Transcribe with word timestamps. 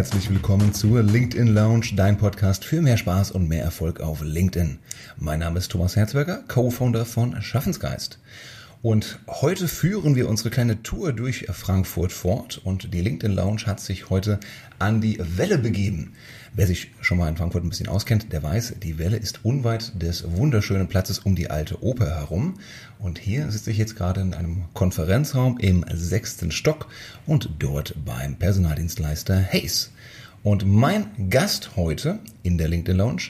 herzlich 0.00 0.30
willkommen 0.30 0.72
zur 0.72 1.02
LinkedIn 1.02 1.48
Lounge, 1.48 1.88
dein 1.94 2.16
Podcast 2.16 2.64
für 2.64 2.80
mehr 2.80 2.96
Spaß 2.96 3.32
und 3.32 3.50
mehr 3.50 3.62
Erfolg 3.62 4.00
auf 4.00 4.22
LinkedIn. 4.22 4.78
Mein 5.18 5.40
Name 5.40 5.58
ist 5.58 5.70
Thomas 5.70 5.94
Herzberger, 5.94 6.42
Co-Founder 6.48 7.04
von 7.04 7.42
Schaffensgeist. 7.42 8.18
Und 8.82 9.18
heute 9.28 9.68
führen 9.68 10.16
wir 10.16 10.26
unsere 10.26 10.48
kleine 10.48 10.82
Tour 10.82 11.12
durch 11.12 11.44
Frankfurt 11.50 12.12
fort 12.12 12.62
und 12.64 12.94
die 12.94 13.02
LinkedIn 13.02 13.36
Lounge 13.36 13.66
hat 13.66 13.78
sich 13.78 14.08
heute 14.08 14.40
an 14.78 15.02
die 15.02 15.18
Welle 15.36 15.58
begeben. 15.58 16.14
Wer 16.54 16.66
sich 16.66 16.90
schon 17.02 17.18
mal 17.18 17.28
in 17.28 17.36
Frankfurt 17.36 17.62
ein 17.62 17.68
bisschen 17.68 17.88
auskennt, 17.88 18.32
der 18.32 18.42
weiß, 18.42 18.76
die 18.82 18.96
Welle 18.96 19.18
ist 19.18 19.44
unweit 19.44 19.92
des 20.00 20.24
wunderschönen 20.30 20.88
Platzes 20.88 21.18
um 21.18 21.36
die 21.36 21.50
alte 21.50 21.82
Oper 21.82 22.06
herum. 22.06 22.54
Und 22.98 23.18
hier 23.18 23.50
sitze 23.50 23.70
ich 23.70 23.76
jetzt 23.76 23.96
gerade 23.96 24.22
in 24.22 24.32
einem 24.32 24.64
Konferenzraum 24.72 25.58
im 25.58 25.84
sechsten 25.92 26.50
Stock 26.50 26.86
und 27.26 27.50
dort 27.58 27.94
beim 28.06 28.36
Personaldienstleister 28.36 29.42
Hayes. 29.42 29.90
Und 30.42 30.66
mein 30.66 31.28
Gast 31.28 31.76
heute 31.76 32.18
in 32.42 32.56
der 32.56 32.68
LinkedIn 32.68 32.96
Lounge 32.96 33.24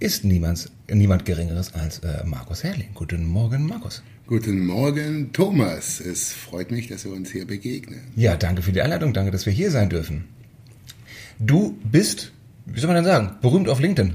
ist 0.00 0.24
niemand, 0.24 0.70
niemand 0.88 1.26
Geringeres 1.26 1.74
als 1.74 1.98
äh, 1.98 2.24
Markus 2.24 2.64
Herrling. 2.64 2.88
Guten 2.94 3.26
Morgen, 3.26 3.66
Markus. 3.66 4.02
Guten 4.28 4.66
Morgen, 4.66 5.32
Thomas. 5.32 6.00
Es 6.00 6.32
freut 6.32 6.72
mich, 6.72 6.88
dass 6.88 7.04
wir 7.04 7.12
uns 7.12 7.30
hier 7.30 7.46
begegnen. 7.46 8.00
Ja, 8.16 8.36
danke 8.36 8.60
für 8.60 8.72
die 8.72 8.82
Einladung. 8.82 9.12
Danke, 9.12 9.30
dass 9.30 9.46
wir 9.46 9.52
hier 9.52 9.70
sein 9.70 9.88
dürfen. 9.88 10.24
Du 11.38 11.78
bist, 11.84 12.32
wie 12.64 12.80
soll 12.80 12.88
man 12.88 12.96
denn 12.96 13.04
sagen, 13.04 13.36
berühmt 13.40 13.68
auf 13.68 13.78
LinkedIn. 13.78 14.14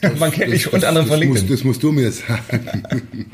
Das, 0.00 0.18
man 0.18 0.30
kennt 0.30 0.50
dich 0.50 0.72
unter 0.72 0.88
anderem 0.88 1.08
von 1.08 1.18
LinkedIn. 1.18 1.42
Musst, 1.42 1.52
das 1.52 1.62
musst 1.62 1.82
du 1.82 1.92
mir 1.92 2.10
sagen. 2.10 2.86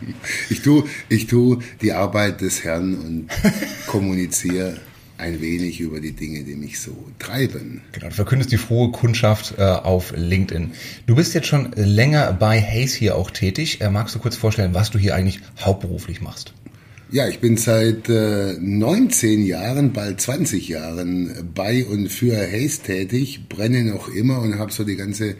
Ich 0.50 0.62
tue, 0.62 0.84
ich 1.08 1.28
tue 1.28 1.60
die 1.80 1.92
Arbeit 1.92 2.40
des 2.40 2.64
Herrn 2.64 2.94
und 2.96 3.28
kommuniziere 3.86 4.78
ein 5.20 5.40
wenig 5.40 5.80
über 5.80 6.00
die 6.00 6.12
Dinge, 6.12 6.42
die 6.42 6.56
mich 6.56 6.80
so 6.80 6.96
treiben. 7.18 7.82
Genau, 7.92 8.08
du 8.08 8.14
verkündest 8.14 8.50
die 8.52 8.56
frohe 8.56 8.90
Kundschaft 8.90 9.54
äh, 9.58 9.62
auf 9.62 10.12
LinkedIn. 10.16 10.72
Du 11.06 11.14
bist 11.14 11.34
jetzt 11.34 11.46
schon 11.46 11.72
länger 11.76 12.32
bei 12.32 12.60
Hayes 12.60 12.94
hier 12.94 13.16
auch 13.16 13.30
tätig. 13.30 13.80
Äh, 13.80 13.90
magst 13.90 14.14
du 14.14 14.18
kurz 14.18 14.36
vorstellen, 14.36 14.74
was 14.74 14.90
du 14.90 14.98
hier 14.98 15.14
eigentlich 15.14 15.40
hauptberuflich 15.60 16.20
machst? 16.20 16.54
Ja, 17.12 17.26
ich 17.26 17.40
bin 17.40 17.56
seit 17.56 18.08
äh, 18.08 18.54
19 18.60 19.44
Jahren, 19.44 19.92
bald 19.92 20.20
20 20.20 20.68
Jahren 20.68 21.50
bei 21.54 21.84
und 21.84 22.08
für 22.08 22.36
Hayes 22.36 22.82
tätig, 22.82 23.48
brenne 23.48 23.84
noch 23.84 24.08
immer 24.08 24.40
und 24.40 24.58
habe 24.58 24.72
so 24.72 24.84
die 24.84 24.94
ganze 24.94 25.34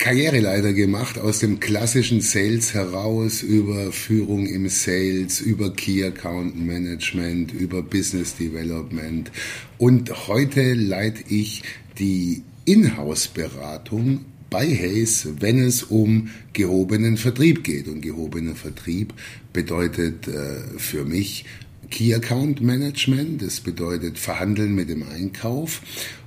Karriereleiter 0.00 0.72
gemacht 0.72 1.18
aus 1.18 1.40
dem 1.40 1.60
klassischen 1.60 2.22
Sales 2.22 2.72
heraus 2.72 3.42
über 3.42 3.92
Führung 3.92 4.46
im 4.46 4.66
Sales, 4.70 5.40
über 5.40 5.74
Key 5.74 6.02
Account 6.02 6.58
Management, 6.58 7.52
über 7.52 7.82
Business 7.82 8.34
Development 8.34 9.30
und 9.76 10.26
heute 10.26 10.72
leite 10.72 11.22
ich 11.28 11.62
die 11.98 12.42
Inhouse-Beratung 12.64 14.24
bei 14.48 14.66
Hayes, 14.66 15.28
wenn 15.38 15.62
es 15.62 15.82
um 15.82 16.30
gehobenen 16.54 17.18
Vertrieb 17.18 17.62
geht. 17.62 17.86
Und 17.86 18.00
gehobener 18.00 18.54
Vertrieb 18.54 19.12
bedeutet 19.52 20.26
äh, 20.28 20.78
für 20.78 21.04
mich 21.04 21.44
Key 21.90 22.14
Account 22.14 22.62
Management, 22.62 23.42
es 23.42 23.60
bedeutet 23.60 24.18
Verhandeln 24.18 24.74
mit 24.74 24.88
dem 24.88 25.02
Einkauf 25.02 25.82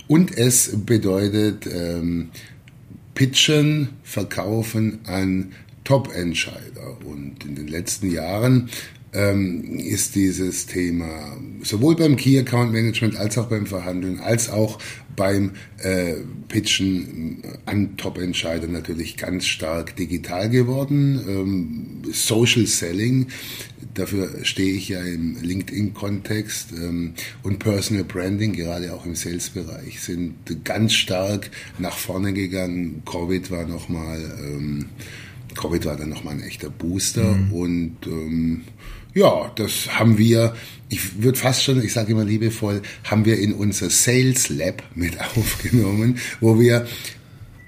und 0.06 0.36
es 0.36 0.70
bedeutet 0.84 1.66
ähm, 1.66 2.30
Pitchen, 3.14 3.90
Verkaufen 4.02 5.00
an 5.06 5.52
Top-Entscheider. 5.84 6.98
Und 7.04 7.44
in 7.44 7.54
den 7.54 7.68
letzten 7.68 8.10
Jahren 8.10 8.70
ähm, 9.12 9.78
ist 9.78 10.14
dieses 10.14 10.66
Thema 10.66 11.36
sowohl 11.62 11.96
beim 11.96 12.16
Key 12.16 12.38
Account 12.38 12.72
Management 12.72 13.16
als 13.16 13.38
auch 13.38 13.46
beim 13.46 13.66
Verhandeln 13.66 14.20
als 14.20 14.50
auch 14.50 14.78
beim 15.16 15.52
äh, 15.78 16.14
Pitchen 16.48 17.42
an 17.66 17.96
Top-Entscheider 17.96 18.68
natürlich 18.68 19.16
ganz 19.16 19.46
stark 19.46 19.96
digital 19.96 20.50
geworden. 20.50 21.20
Ähm, 21.26 22.12
Social 22.12 22.66
Selling, 22.66 23.28
dafür 23.94 24.44
stehe 24.44 24.74
ich 24.74 24.88
ja 24.88 25.00
im 25.02 25.40
LinkedIn-Kontext 25.40 26.72
ähm, 26.72 27.14
und 27.42 27.58
Personal 27.58 28.04
Branding, 28.04 28.52
gerade 28.52 28.92
auch 28.92 29.06
im 29.06 29.14
Sales-Bereich, 29.14 30.00
sind 30.00 30.64
ganz 30.64 30.94
stark 30.94 31.50
nach 31.78 31.96
vorne 31.96 32.32
gegangen. 32.32 33.02
Covid 33.04 33.50
war 33.50 33.66
nochmal, 33.66 34.20
ähm, 34.40 34.86
Covid 35.54 35.84
war 35.86 35.96
dann 35.96 36.08
nochmal 36.08 36.34
ein 36.34 36.42
echter 36.42 36.70
Booster 36.70 37.34
mhm. 37.34 37.52
und 37.52 37.96
ähm, 38.06 38.62
ja, 39.14 39.52
das 39.54 39.96
haben 39.98 40.18
wir, 40.18 40.54
ich 40.88 41.22
würde 41.22 41.38
fast 41.38 41.62
schon, 41.62 41.82
ich 41.82 41.92
sage 41.92 42.12
immer 42.12 42.24
liebevoll, 42.24 42.82
haben 43.04 43.24
wir 43.24 43.38
in 43.38 43.54
unser 43.54 43.90
Sales 43.90 44.48
Lab 44.48 44.82
mit 44.94 45.18
aufgenommen, 45.36 46.18
wo 46.40 46.58
wir 46.58 46.86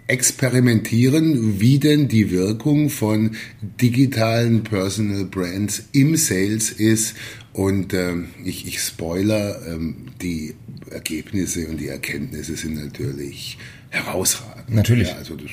experimentieren, 0.09 1.61
wie 1.61 1.79
denn 1.79 2.09
die 2.09 2.31
Wirkung 2.31 2.91
von 2.91 3.37
digitalen 3.61 4.63
Personal 4.63 5.25
Brands 5.25 5.85
im 5.93 6.17
Sales 6.17 6.71
ist. 6.71 7.17
Und 7.53 7.95
ähm, 7.95 8.29
ich, 8.45 8.67
ich 8.67 8.81
spoiler, 8.81 9.67
ähm, 9.67 10.09
die 10.23 10.55
Ergebnisse 10.91 11.67
und 11.69 11.81
die 11.81 11.89
Erkenntnisse 11.89 12.57
sind 12.57 12.77
natürlich 12.77 13.59
herausragend. 13.91 14.75
Natürlich. 14.75 15.09
Ja, 15.09 15.17
also 15.17 15.35
das 15.35 15.51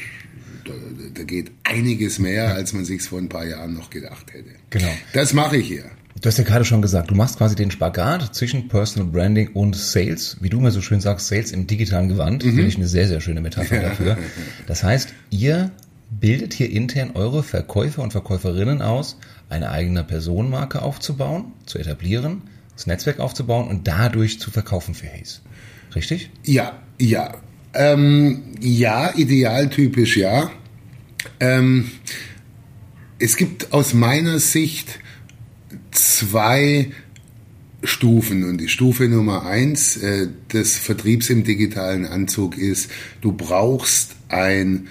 da, 1.23 1.25
geht 1.25 1.51
einiges 1.63 2.19
mehr, 2.19 2.53
als 2.53 2.73
man 2.73 2.85
sich 2.85 3.01
vor 3.01 3.19
ein 3.19 3.29
paar 3.29 3.45
Jahren 3.45 3.73
noch 3.73 3.89
gedacht 3.89 4.33
hätte. 4.33 4.49
Genau. 4.69 4.91
Das 5.13 5.33
mache 5.33 5.57
ich 5.57 5.67
hier. 5.67 5.85
Du 6.21 6.27
hast 6.27 6.37
ja 6.37 6.43
gerade 6.43 6.63
schon 6.63 6.81
gesagt, 6.81 7.11
du 7.11 7.15
machst 7.15 7.37
quasi 7.37 7.55
den 7.55 7.71
Spagat 7.71 8.33
zwischen 8.33 8.67
Personal 8.67 9.09
Branding 9.09 9.49
und 9.53 9.75
Sales. 9.75 10.37
Wie 10.39 10.49
du 10.49 10.59
mir 10.61 10.71
so 10.71 10.81
schön 10.81 11.01
sagst, 11.01 11.27
Sales 11.27 11.51
im 11.51 11.67
digitalen 11.67 12.07
Gewand. 12.07 12.45
Mhm. 12.45 12.49
Finde 12.49 12.67
ich 12.67 12.77
eine 12.77 12.87
sehr, 12.87 13.07
sehr 13.07 13.19
schöne 13.19 13.41
Metapher 13.41 13.79
dafür. 13.81 14.17
Das 14.67 14.83
heißt, 14.83 15.13
ihr 15.31 15.71
bildet 16.09 16.53
hier 16.53 16.69
intern 16.69 17.11
eure 17.15 17.43
Verkäufer 17.43 18.03
und 18.03 18.11
Verkäuferinnen 18.11 18.81
aus, 18.81 19.17
eine 19.49 19.71
eigene 19.71 20.03
Personenmarke 20.03 20.81
aufzubauen, 20.81 21.53
zu 21.65 21.79
etablieren, 21.79 22.43
das 22.75 22.87
Netzwerk 22.87 23.19
aufzubauen 23.19 23.67
und 23.67 23.87
dadurch 23.87 24.39
zu 24.39 24.51
verkaufen 24.51 24.93
für 24.93 25.07
Hayes. 25.07 25.41
Richtig? 25.95 26.29
Ja, 26.43 26.79
ja. 26.99 27.35
Ähm, 27.73 28.43
ja, 28.61 29.11
idealtypisch 29.15 30.17
ja. 30.17 30.51
Ähm, 31.39 31.91
es 33.19 33.37
gibt 33.37 33.73
aus 33.73 33.93
meiner 33.93 34.39
Sicht 34.39 34.99
zwei 35.91 36.91
Stufen 37.83 38.45
und 38.45 38.59
die 38.59 38.69
Stufe 38.69 39.07
Nummer 39.07 39.45
eins 39.45 39.97
äh, 39.97 40.27
des 40.51 40.77
Vertriebs 40.77 41.29
im 41.29 41.43
digitalen 41.43 42.05
Anzug 42.05 42.57
ist, 42.57 42.89
du 43.21 43.33
brauchst 43.33 44.15
ein 44.29 44.87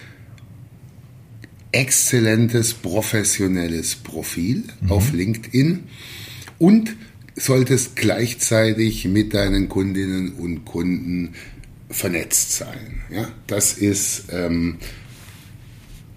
exzellentes 1.73 2.75
professionelles 2.75 3.97
Profil 3.97 4.65
mhm. 4.83 4.93
auf 4.93 5.13
LinkedIn 5.13 5.85
und 6.59 6.95
solltest 7.35 7.97
gleichzeitig 7.97 9.07
mit 9.07 9.33
deinen 9.33 9.71
Kundinnen 9.71 10.33
und 10.35 10.67
Kunden 10.67 11.33
vernetzt 11.89 12.53
sein. 12.53 13.03
Ja, 13.11 13.31
das 13.47 13.73
ist 13.73 14.25
ähm, 14.31 14.77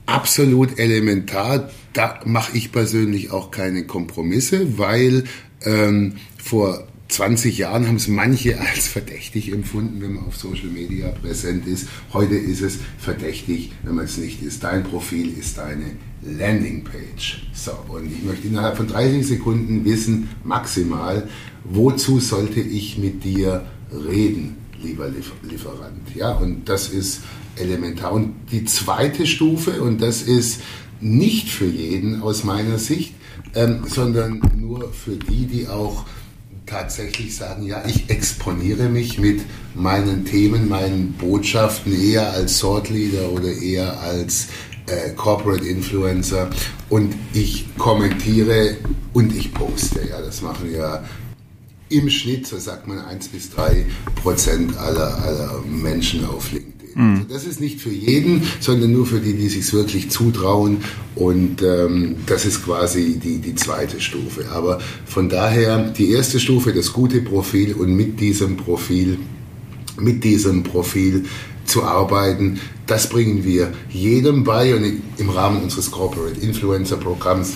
absolut 0.06 0.80
elementar. 0.80 1.70
Da 1.94 2.20
mache 2.26 2.58
ich 2.58 2.72
persönlich 2.72 3.32
auch 3.32 3.52
keine 3.52 3.86
Kompromisse, 3.86 4.78
weil 4.78 5.24
ähm, 5.64 6.16
vor 6.38 6.88
20 7.08 7.58
Jahren 7.58 7.88
haben 7.88 7.96
es 7.96 8.08
manche 8.08 8.60
als 8.60 8.88
verdächtig 8.88 9.52
empfunden, 9.52 10.02
wenn 10.02 10.14
man 10.14 10.26
auf 10.26 10.38
Social 10.38 10.68
Media 10.68 11.10
präsent 11.10 11.68
ist. 11.68 11.88
Heute 12.14 12.36
ist 12.36 12.62
es 12.62 12.80
verdächtig, 12.98 13.72
wenn 13.84 13.96
man 13.96 14.06
es 14.06 14.18
nicht 14.18 14.42
ist. 14.42 14.64
Dein 14.64 14.84
Profil 14.84 15.38
ist 15.38 15.58
deine 15.58 15.92
Landingpage. 16.24 17.48
So, 17.54 17.72
und 17.90 18.12
ich 18.12 18.24
möchte 18.24 18.48
innerhalb 18.48 18.78
von 18.78 18.88
30 18.88 19.26
Sekunden 19.26 19.86
wissen, 19.86 20.30
maximal, 20.44 21.28
wozu 21.64 22.20
sollte 22.20 22.60
ich 22.60 22.98
mit 22.98 23.24
dir 23.24 23.66
reden? 23.92 24.58
lieber 24.86 25.10
Lieferant. 25.44 26.16
Ja, 26.16 26.34
und 26.34 26.70
das 26.70 26.90
ist 26.90 27.22
elementar. 27.58 28.12
Und 28.12 28.34
die 28.52 28.66
zweite 28.66 29.26
Stufe, 29.26 29.82
und 29.82 30.02
das 30.02 30.22
ist 30.22 30.62
nicht 31.02 31.50
für 31.50 31.66
jeden 31.66 32.22
aus 32.22 32.44
meiner 32.44 32.78
Sicht, 32.78 33.14
ähm, 33.54 33.84
sondern 33.88 34.42
nur 34.58 34.92
für 34.92 35.18
die, 35.18 35.46
die 35.46 35.68
auch 35.68 36.06
tatsächlich 36.66 37.36
sagen, 37.36 37.64
ja, 37.64 37.84
ich 37.86 38.10
exponiere 38.10 38.90
mich 38.90 39.20
mit 39.20 39.42
meinen 39.76 40.26
Themen, 40.26 40.68
meinen 40.68 41.14
Botschaften 41.14 41.94
eher 41.94 42.32
als 42.32 42.60
Thought 42.60 42.90
Leader 42.90 43.32
oder 43.32 43.52
eher 43.54 44.00
als 44.02 44.48
äh, 44.88 45.12
Corporate 45.16 45.66
Influencer 45.66 46.50
und 46.90 47.16
ich 47.34 47.66
kommentiere 47.78 48.78
und 49.14 49.36
ich 49.36 49.54
poste. 49.54 50.08
Ja, 50.10 50.22
das 50.22 50.42
machen 50.42 50.72
ja 50.72 51.04
im 51.90 52.10
Schnitt, 52.10 52.48
so 52.48 52.58
sagt 52.58 52.88
man, 52.88 53.00
1 53.00 53.28
bis 53.30 53.52
3 53.52 53.86
Prozent 54.16 54.76
aller, 54.78 55.18
aller 55.22 55.62
Menschen 55.62 56.26
auf 56.26 56.52
LinkedIn. 56.52 56.75
Mhm. 56.96 57.18
Also 57.18 57.34
das 57.34 57.46
ist 57.46 57.62
nicht 57.62 57.80
für 57.80 57.92
jeden, 57.92 58.42
sondern 58.60 58.92
nur 58.92 59.06
für 59.06 59.20
die, 59.20 59.34
die 59.34 59.50
sich 59.50 59.72
wirklich 59.74 60.10
zutrauen. 60.10 60.78
Und 61.14 61.62
ähm, 61.62 62.16
das 62.26 62.46
ist 62.46 62.66
quasi 62.66 63.20
die, 63.22 63.38
die 63.38 63.56
zweite 63.56 64.02
Stufe. 64.02 64.50
Aber 64.52 64.80
von 65.06 65.30
daher 65.30 65.92
die 65.92 66.12
erste 66.12 66.40
Stufe, 66.40 66.74
das 66.74 66.92
gute 66.92 67.22
Profil 67.22 67.74
und 67.74 67.96
mit 67.96 68.20
diesem 68.20 68.58
Profil 68.58 69.20
mit 70.00 70.24
diesem 70.24 70.64
Profil 70.64 71.26
zu 71.66 71.84
arbeiten. 71.84 72.60
Das 72.86 73.10
bringen 73.10 73.44
wir 73.44 73.74
jedem 73.90 74.44
bei 74.44 74.76
und 74.76 75.02
im 75.18 75.30
Rahmen 75.30 75.64
unseres 75.64 75.90
Corporate 75.90 76.40
Influencer 76.40 76.98
Programms 76.98 77.54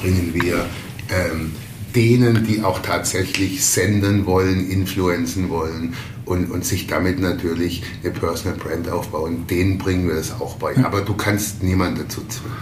bringen 0.00 0.30
wir 0.32 0.66
ähm, 1.08 1.52
denen, 1.94 2.46
die 2.46 2.62
auch 2.62 2.80
tatsächlich 2.80 3.64
senden 3.64 4.26
wollen, 4.26 4.68
influenzen 4.68 5.48
wollen 5.48 5.94
und, 6.28 6.50
und 6.50 6.64
sich 6.64 6.86
damit 6.86 7.18
natürlich 7.20 7.82
eine 8.02 8.12
Personal 8.12 8.58
Brand 8.58 8.88
aufbauen, 8.88 9.46
denen 9.48 9.78
bringen 9.78 10.08
wir 10.08 10.16
das 10.16 10.40
auch 10.40 10.56
bei. 10.56 10.76
Aber 10.84 11.00
du 11.00 11.14
kannst 11.14 11.62
niemand 11.62 11.98
dazu 11.98 12.20
zwingen. 12.28 12.56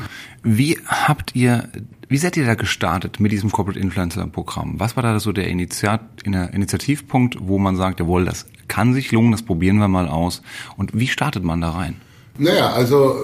Wie 0.49 0.79
habt 0.87 1.35
ihr, 1.35 1.69
wie 2.09 2.19
seid 2.19 2.37
ihr 2.37 2.47
da 2.47 2.55
gestartet 2.55 3.19
mit 3.19 3.33
diesem 3.33 3.51
Corporate 3.51 3.81
Influencer 3.81 4.25
Programm? 4.29 4.79
Was 4.79 4.95
war 4.95 5.03
da 5.03 5.19
so 5.19 5.33
der, 5.33 5.49
Initiat, 5.49 6.03
der 6.25 6.55
Initiativpunkt, 6.55 7.37
wo 7.41 7.59
man 7.59 7.77
sagt, 7.77 7.99
jawohl, 7.99 8.25
das 8.25 8.47
kann 8.69 8.95
sich 8.95 9.11
lohnen, 9.11 9.33
das 9.33 9.43
probieren 9.43 9.79
wir 9.79 9.89
mal 9.89 10.09
aus. 10.09 10.43
Und 10.77 10.93
wie 10.95 11.09
startet 11.09 11.43
man 11.43 11.61
da 11.61 11.71
rein? 11.71 11.97
Naja, 12.39 12.73
also 12.73 13.17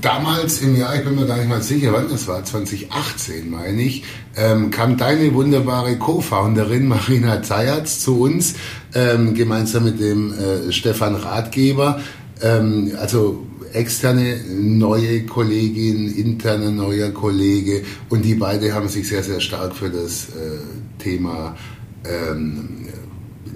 damals 0.00 0.62
im 0.62 0.76
Jahr, 0.76 0.94
ich 0.94 1.04
bin 1.04 1.16
mir 1.16 1.26
gar 1.26 1.38
nicht 1.38 1.48
mal 1.48 1.60
sicher, 1.60 1.92
wann 1.92 2.08
das 2.08 2.28
war, 2.28 2.44
2018 2.44 3.50
meine 3.50 3.82
ich, 3.82 4.04
ähm, 4.36 4.70
kam 4.70 4.96
deine 4.96 5.34
wunderbare 5.34 5.98
Co-Founderin 5.98 6.86
Marina 6.86 7.42
Zayatz 7.42 7.98
zu 7.98 8.20
uns, 8.20 8.54
ähm, 8.94 9.34
gemeinsam 9.34 9.84
mit 9.84 10.00
dem 10.00 10.32
äh, 10.32 10.72
Stefan 10.72 11.14
Ratgeber. 11.14 12.00
Ähm, 12.42 12.92
also 12.98 13.46
externe 13.72 14.40
neue 14.48 15.24
Kollegin, 15.26 16.12
interne 16.14 16.72
neuer 16.72 17.10
Kollege 17.10 17.82
und 18.08 18.24
die 18.24 18.34
beide 18.34 18.74
haben 18.74 18.88
sich 18.88 19.08
sehr, 19.08 19.22
sehr 19.22 19.40
stark 19.40 19.76
für 19.76 19.90
das 19.90 20.28
äh, 20.30 20.58
Thema 20.98 21.56
ähm, 22.04 22.86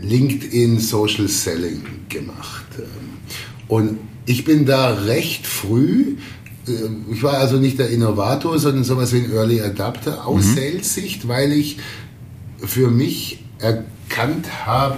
LinkedIn 0.01 0.79
Social 0.79 1.29
Selling 1.29 1.83
gemacht. 2.09 2.65
Und 3.69 3.99
ich 4.27 4.45
bin 4.45 4.67
da 4.67 4.95
recht 4.95 5.47
früh, 5.47 6.17
äh, 6.67 7.13
ich 7.13 7.23
war 7.23 7.39
also 7.39 7.57
nicht 7.59 7.79
der 7.79 7.91
Innovator, 7.91 8.59
sondern 8.59 8.85
sowas 8.85 9.13
wie 9.13 9.19
ein 9.19 9.33
Early 9.33 9.61
Adapter 9.61 10.27
aus 10.27 10.45
mhm. 10.45 10.55
Sales-Sicht, 10.55 11.29
weil 11.29 11.53
ich 11.53 11.79
für 12.59 12.91
mich 12.91 13.45
erkannt 13.59 14.67
habe, 14.67 14.97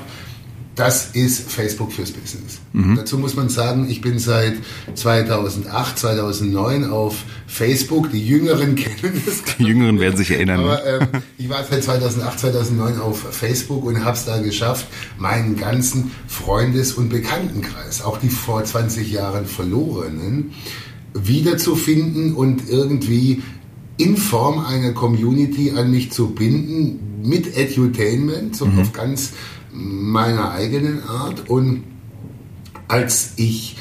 das 0.76 1.12
ist 1.14 1.50
Facebook 1.50 1.90
fürs 1.90 2.12
Business. 2.12 2.60
Mhm. 2.74 2.96
Dazu 2.96 3.16
muss 3.16 3.34
man 3.34 3.48
sagen, 3.48 3.88
ich 3.88 4.02
bin 4.02 4.18
seit 4.18 4.56
2008, 4.94 5.98
2009 5.98 6.84
auf 6.84 7.24
Facebook. 7.46 8.10
Die 8.12 8.24
Jüngeren 8.24 8.74
kennen 8.76 9.22
das. 9.24 9.42
Die 9.58 9.64
Jüngeren 9.64 9.98
werden 9.98 10.18
sich 10.18 10.30
erinnern. 10.30 10.60
Aber 10.60 10.84
ähm, 10.84 11.08
ich 11.38 11.48
war 11.48 11.64
seit 11.64 11.82
2008, 11.82 12.40
2009 12.40 13.00
auf 13.00 13.18
Facebook 13.34 13.84
und 13.86 14.04
habe 14.04 14.16
es 14.16 14.26
da 14.26 14.38
geschafft, 14.38 14.86
meinen 15.18 15.56
ganzen 15.56 16.10
Freundes- 16.28 16.92
und 16.92 17.08
Bekanntenkreis, 17.08 18.02
auch 18.02 18.18
die 18.18 18.28
vor 18.28 18.62
20 18.62 19.10
Jahren 19.10 19.46
verlorenen, 19.46 20.52
wiederzufinden 21.14 22.34
und 22.34 22.68
irgendwie 22.68 23.42
in 23.96 24.18
Form 24.18 24.58
einer 24.58 24.92
Community 24.92 25.72
an 25.74 25.90
mich 25.90 26.12
zu 26.12 26.32
binden 26.32 27.22
mit 27.22 27.56
Edutainment, 27.56 28.54
so 28.54 28.66
mhm. 28.66 28.80
auf 28.80 28.92
ganz 28.92 29.32
meiner 29.76 30.52
eigenen 30.52 31.02
Art. 31.08 31.48
Und 31.48 31.84
als 32.88 33.32
ich 33.36 33.76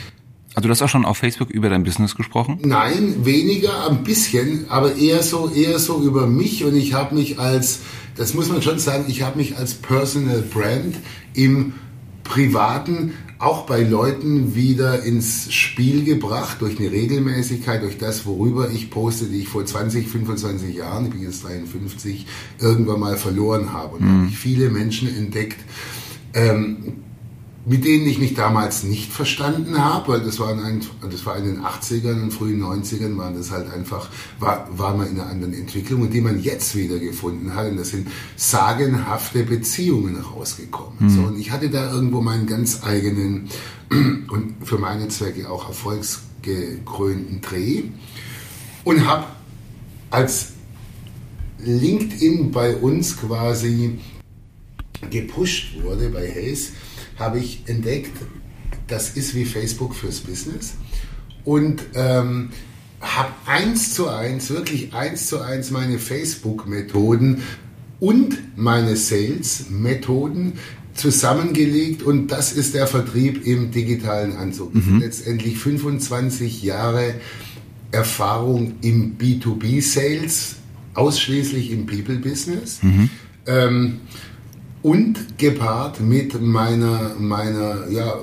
also 0.56 0.70
du 0.70 0.72
hast 0.72 0.82
auch 0.82 0.90
schon 0.90 1.04
auf 1.04 1.18
Facebook 1.18 1.50
über 1.50 1.70
dein 1.70 1.84
Business 1.84 2.16
gesprochen? 2.16 2.60
Nein, 2.64 3.26
weniger, 3.26 3.90
ein 3.90 4.06
bisschen, 4.06 4.70
aber 4.70 4.96
eher 4.96 5.22
so, 5.22 5.52
eher 5.54 5.80
so 5.80 6.02
über 6.02 6.28
mich 6.28 6.64
und 6.64 6.78
ich 6.78 6.94
habe 6.94 7.14
mich 7.14 7.40
als, 7.40 7.82
das 8.16 8.34
muss 8.34 8.48
man 8.48 8.62
schon 8.62 8.80
sagen, 8.80 9.04
ich 9.10 9.22
habe 9.22 9.38
mich 9.38 9.58
als 9.58 9.74
Personal 9.74 10.42
Brand 10.42 10.96
im 11.34 11.74
Privaten 12.26 13.14
auch 13.40 13.66
bei 13.66 13.82
Leuten 13.84 14.56
wieder 14.56 15.04
ins 15.04 15.54
Spiel 15.54 16.04
gebracht 16.04 16.58
durch 16.62 16.80
eine 16.80 16.92
Regelmäßigkeit, 16.92 17.82
durch 17.82 17.98
das, 17.98 18.26
worüber 18.26 18.70
ich 18.72 18.90
poste, 18.90 19.26
die 19.26 19.42
ich 19.42 19.48
vor 19.48 19.66
20, 19.66 20.08
25 20.08 20.76
Jahren, 20.76 21.06
ich 21.06 21.12
bin 21.12 21.22
jetzt 21.22 21.44
53, 21.44 22.26
irgendwann 22.60 23.00
mal 23.00 23.18
verloren 23.18 23.72
habe. 23.74 23.98
Und 23.98 24.02
mhm. 24.02 24.08
da 24.08 24.14
habe 24.14 24.28
ich 24.28 24.38
viele 24.38 24.70
Menschen 24.70 25.08
entdeckt, 25.16 25.60
ähm, 26.34 27.05
mit 27.68 27.84
denen 27.84 28.06
ich 28.06 28.20
mich 28.20 28.36
damals 28.36 28.84
nicht 28.84 29.12
verstanden 29.12 29.80
habe, 29.80 30.14
weil 30.14 30.22
das, 30.22 30.40
waren 30.40 30.60
ein, 30.60 30.82
das 31.10 31.26
war 31.26 31.36
in 31.38 31.46
den 31.46 31.62
80ern 31.62 32.22
und 32.22 32.32
frühen 32.32 32.62
90ern, 32.62 33.18
waren 33.18 33.36
das 33.36 33.50
halt 33.50 33.72
einfach, 33.74 34.10
war, 34.40 34.68
war 34.78 34.96
man 34.96 35.08
in 35.08 35.20
einer 35.20 35.30
anderen 35.30 35.54
Entwicklung 35.54 36.04
und 36.04 36.14
die 36.14 36.22
man 36.22 36.42
jetzt 36.42 36.76
wieder 36.76 37.00
gefunden 37.00 37.56
hat. 37.56 37.72
Und 37.72 37.78
das 37.78 37.90
sind 37.90 38.08
sagenhafte 38.36 39.44
Beziehungen 39.44 40.16
rausgekommen. 40.18 40.98
Mhm. 41.00 41.10
So, 41.10 41.22
und 41.24 41.40
ich 41.40 41.50
hatte 41.50 41.70
da 41.70 41.92
irgendwo 41.92 42.22
meinen 42.22 42.46
ganz 42.46 42.84
eigenen 42.84 43.50
und 43.90 44.56
für 44.64 44.78
meine 44.78 45.08
Zwecke 45.08 45.50
auch 45.50 45.68
erfolgsgekrönten 45.68 47.42
Dreh 47.42 47.84
und 48.84 49.08
habe 49.08 49.26
als 50.12 50.50
LinkedIn 51.58 52.52
bei 52.52 52.76
uns 52.76 53.18
quasi 53.18 53.98
gepusht 55.10 55.82
wurde 55.82 56.10
bei 56.10 56.30
Hayes, 56.30 56.72
habe 57.18 57.40
ich 57.40 57.64
entdeckt, 57.68 58.12
das 58.88 59.12
ist 59.12 59.36
wie 59.36 59.46
Facebook 59.46 59.96
fürs 59.96 60.20
Business 60.20 60.76
und 61.44 61.82
ähm, 61.96 62.50
habe 63.02 63.30
eins 63.46 63.94
zu 63.94 64.10
eins, 64.10 64.50
wirklich 64.50 64.94
eins 64.94 65.28
zu 65.28 65.42
eins 65.42 65.72
meine 65.72 66.00
Facebook-Methoden 66.00 67.44
und 68.00 68.58
meine 68.58 68.96
Sales-Methoden 68.96 70.54
zusammengelegt 70.94 72.04
und 72.04 72.28
das 72.28 72.54
ist 72.54 72.74
der 72.74 72.88
Vertrieb 72.88 73.46
im 73.46 73.72
digitalen 73.72 74.36
Anzug. 74.38 74.74
Mhm. 74.74 75.00
Letztendlich 75.00 75.58
25 75.58 76.64
Jahre 76.64 77.16
Erfahrung 77.92 78.76
im 78.82 79.18
B2B-Sales, 79.18 80.56
ausschließlich 80.94 81.72
im 81.72 81.86
People-Business. 81.86 82.82
Mhm. 82.82 83.10
Ähm, 83.46 84.00
und 84.86 85.40
gepaart 85.40 86.00
mit 86.00 86.40
meiner, 86.40 87.16
meiner 87.18 87.90
ja, 87.90 88.20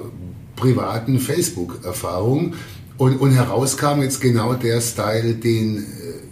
privaten 0.55 1.19
Facebook-Erfahrung. 1.19 2.55
Und, 2.99 3.17
und 3.17 3.33
herauskam 3.33 4.01
jetzt 4.01 4.21
genau 4.21 4.55
der 4.55 4.81
Style, 4.81 5.35
den 5.35 5.79
äh, 5.79 5.83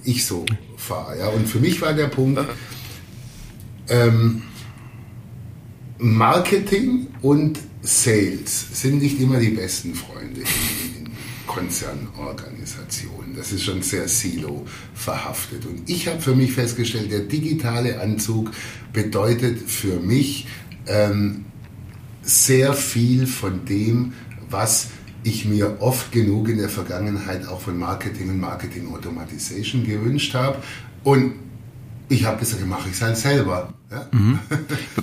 ich 0.04 0.24
so 0.24 0.46
fahre. 0.76 1.18
Ja. 1.18 1.28
Und 1.30 1.48
für 1.48 1.58
mich 1.58 1.82
war 1.82 1.94
der 1.94 2.06
Punkt, 2.06 2.40
ähm, 3.88 4.42
Marketing 5.98 7.08
und 7.22 7.58
Sales 7.82 8.80
sind 8.80 9.02
nicht 9.02 9.20
immer 9.20 9.40
die 9.40 9.50
besten 9.50 9.96
Freunde 9.96 10.42
in, 10.42 11.06
in 11.06 11.12
Konzernorganisationen. 11.48 13.19
Das 13.40 13.52
ist 13.52 13.62
schon 13.62 13.80
sehr 13.80 14.06
silo 14.06 14.66
verhaftet. 14.92 15.64
Und 15.64 15.88
ich 15.88 16.08
habe 16.08 16.20
für 16.20 16.34
mich 16.34 16.52
festgestellt, 16.52 17.10
der 17.10 17.20
digitale 17.20 17.98
Anzug 17.98 18.50
bedeutet 18.92 19.58
für 19.66 19.98
mich 19.98 20.46
ähm, 20.86 21.46
sehr 22.20 22.74
viel 22.74 23.26
von 23.26 23.64
dem, 23.64 24.12
was 24.50 24.88
ich 25.24 25.46
mir 25.46 25.78
oft 25.80 26.12
genug 26.12 26.50
in 26.50 26.58
der 26.58 26.68
Vergangenheit 26.68 27.48
auch 27.48 27.62
von 27.62 27.78
Marketing 27.78 28.28
und 28.28 28.40
Marketing 28.40 28.92
Automatization 28.92 29.86
gewünscht 29.86 30.34
habe. 30.34 30.58
Und 31.02 31.32
ich 32.10 32.24
habe 32.24 32.40
gesagt, 32.40 32.66
mache 32.66 32.90
ich 32.90 32.96
es 32.96 33.00
halt 33.00 33.16
selber. 33.16 33.72
Ja? 33.90 34.06
Mhm. 34.12 34.38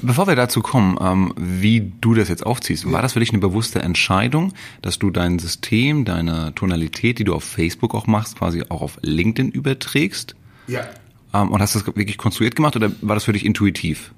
Bevor 0.02 0.28
wir 0.28 0.36
dazu 0.36 0.62
kommen, 0.62 0.98
ähm, 1.02 1.34
wie 1.36 1.92
du 2.00 2.14
das 2.14 2.30
jetzt 2.30 2.46
aufziehst, 2.46 2.90
war 2.90 3.02
das 3.02 3.14
für 3.14 3.20
dich 3.20 3.32
eine 3.32 3.40
bewusste 3.40 3.82
Entscheidung, 3.82 4.54
dass 4.82 4.98
du 4.98 5.10
dein 5.10 5.40
System, 5.40 6.06
deine 6.06 6.56
Tonalität, 6.56 7.20
die 7.20 7.26
du 7.26 7.34
auf 7.34 7.44
Facebook 7.44 7.94
auch 7.94 8.08
machst, 8.08 8.38
quasi 8.38 8.64
auch 8.70 8.82
auf 8.82 8.98
LinkedIn 9.02 9.52
überträgst? 9.52 10.36
Ja. 10.68 10.88
Ähm, 11.34 11.52
und 11.52 11.62
hast 11.62 11.76
du 11.76 11.80
das 11.80 11.88
wirklich 11.88 12.18
konstruiert 12.18 12.56
gemacht 12.56 12.76
oder 12.76 12.92
war 13.02 13.16
das 13.16 13.26
für 13.26 13.34
dich 13.34 13.46
intuitiv? 13.46 14.14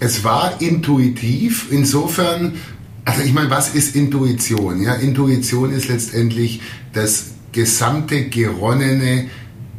Es 0.00 0.24
war 0.24 0.60
intuitiv, 0.60 1.68
insofern, 1.70 2.54
also 3.04 3.22
ich 3.22 3.32
meine, 3.32 3.48
was 3.50 3.74
ist 3.74 3.94
Intuition? 3.94 4.82
Ja, 4.82 4.94
Intuition 4.94 5.72
ist 5.72 5.88
letztendlich 5.88 6.60
das 6.92 7.30
gesamte 7.52 8.24
geronnene 8.24 9.28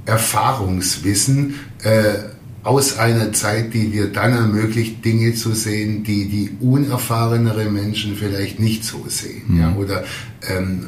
Erfahrungswissen 0.05 1.55
äh, 1.83 2.35
aus 2.65 2.98
einer 2.98 3.31
Zeit, 3.31 3.75
die 3.75 3.89
dir 3.89 4.07
dann 4.07 4.34
ermöglicht, 4.34 5.05
Dinge 5.05 5.36
zu 5.36 5.53
sehen, 5.53 6.03
die 6.03 6.27
die 6.27 6.57
unerfahrenere 6.60 7.65
Menschen 7.65 8.15
vielleicht 8.15 8.60
nicht 8.60 8.84
so 8.84 9.05
sehen. 9.07 9.43
Mhm. 9.48 9.60
Ja, 9.60 9.75
oder 9.75 10.03
ähm, 10.50 10.88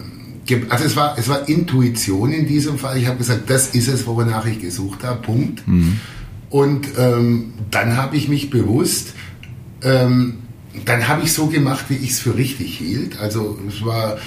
also 0.69 0.85
es 0.85 0.95
war, 0.95 1.17
es 1.19 1.27
war 1.27 1.47
Intuition 1.47 2.33
in 2.33 2.47
diesem 2.47 2.79
Fall. 2.79 2.97
Ich 2.97 3.05
habe 3.05 3.19
gesagt, 3.19 3.49
das 3.49 3.75
ist 3.75 3.87
es, 3.89 4.07
wonach 4.07 4.47
ich 4.47 4.59
gesucht 4.59 5.03
habe, 5.03 5.21
Punkt. 5.21 5.67
Mhm. 5.67 5.99
Und 6.49 6.87
ähm, 6.97 7.53
dann 7.69 7.95
habe 7.95 8.17
ich 8.17 8.27
mich 8.27 8.49
bewusst, 8.49 9.13
ähm, 9.83 10.39
dann 10.85 11.07
habe 11.07 11.23
ich 11.23 11.33
so 11.33 11.45
gemacht, 11.45 11.85
wie 11.89 11.95
ich 11.95 12.11
es 12.11 12.19
für 12.19 12.37
richtig 12.37 12.75
hielt. 12.75 13.19
Also 13.19 13.59
es 13.67 13.85
war 13.85 14.17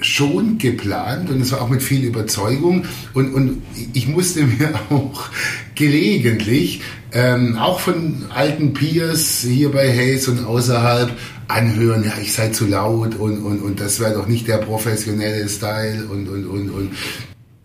schon 0.00 0.58
geplant 0.58 1.30
und 1.30 1.40
es 1.40 1.52
war 1.52 1.60
auch 1.60 1.68
mit 1.68 1.82
viel 1.82 2.04
Überzeugung 2.04 2.84
und, 3.14 3.34
und 3.34 3.62
ich 3.94 4.08
musste 4.08 4.42
mir 4.46 4.74
auch 4.90 5.28
gelegentlich 5.74 6.82
ähm, 7.12 7.56
auch 7.56 7.80
von 7.80 8.26
alten 8.28 8.74
Peers 8.74 9.40
hier 9.40 9.72
bei 9.72 9.90
Hayes 9.90 10.28
und 10.28 10.44
außerhalb 10.44 11.10
anhören, 11.48 12.04
ja, 12.04 12.12
ich 12.20 12.32
sei 12.32 12.48
zu 12.48 12.66
laut 12.66 13.14
und, 13.14 13.38
und, 13.38 13.60
und 13.60 13.80
das 13.80 14.00
wäre 14.00 14.14
doch 14.14 14.26
nicht 14.26 14.46
der 14.46 14.58
professionelle 14.58 15.48
Style 15.48 16.06
und, 16.10 16.28
und, 16.28 16.46
und, 16.46 16.70
und. 16.70 16.90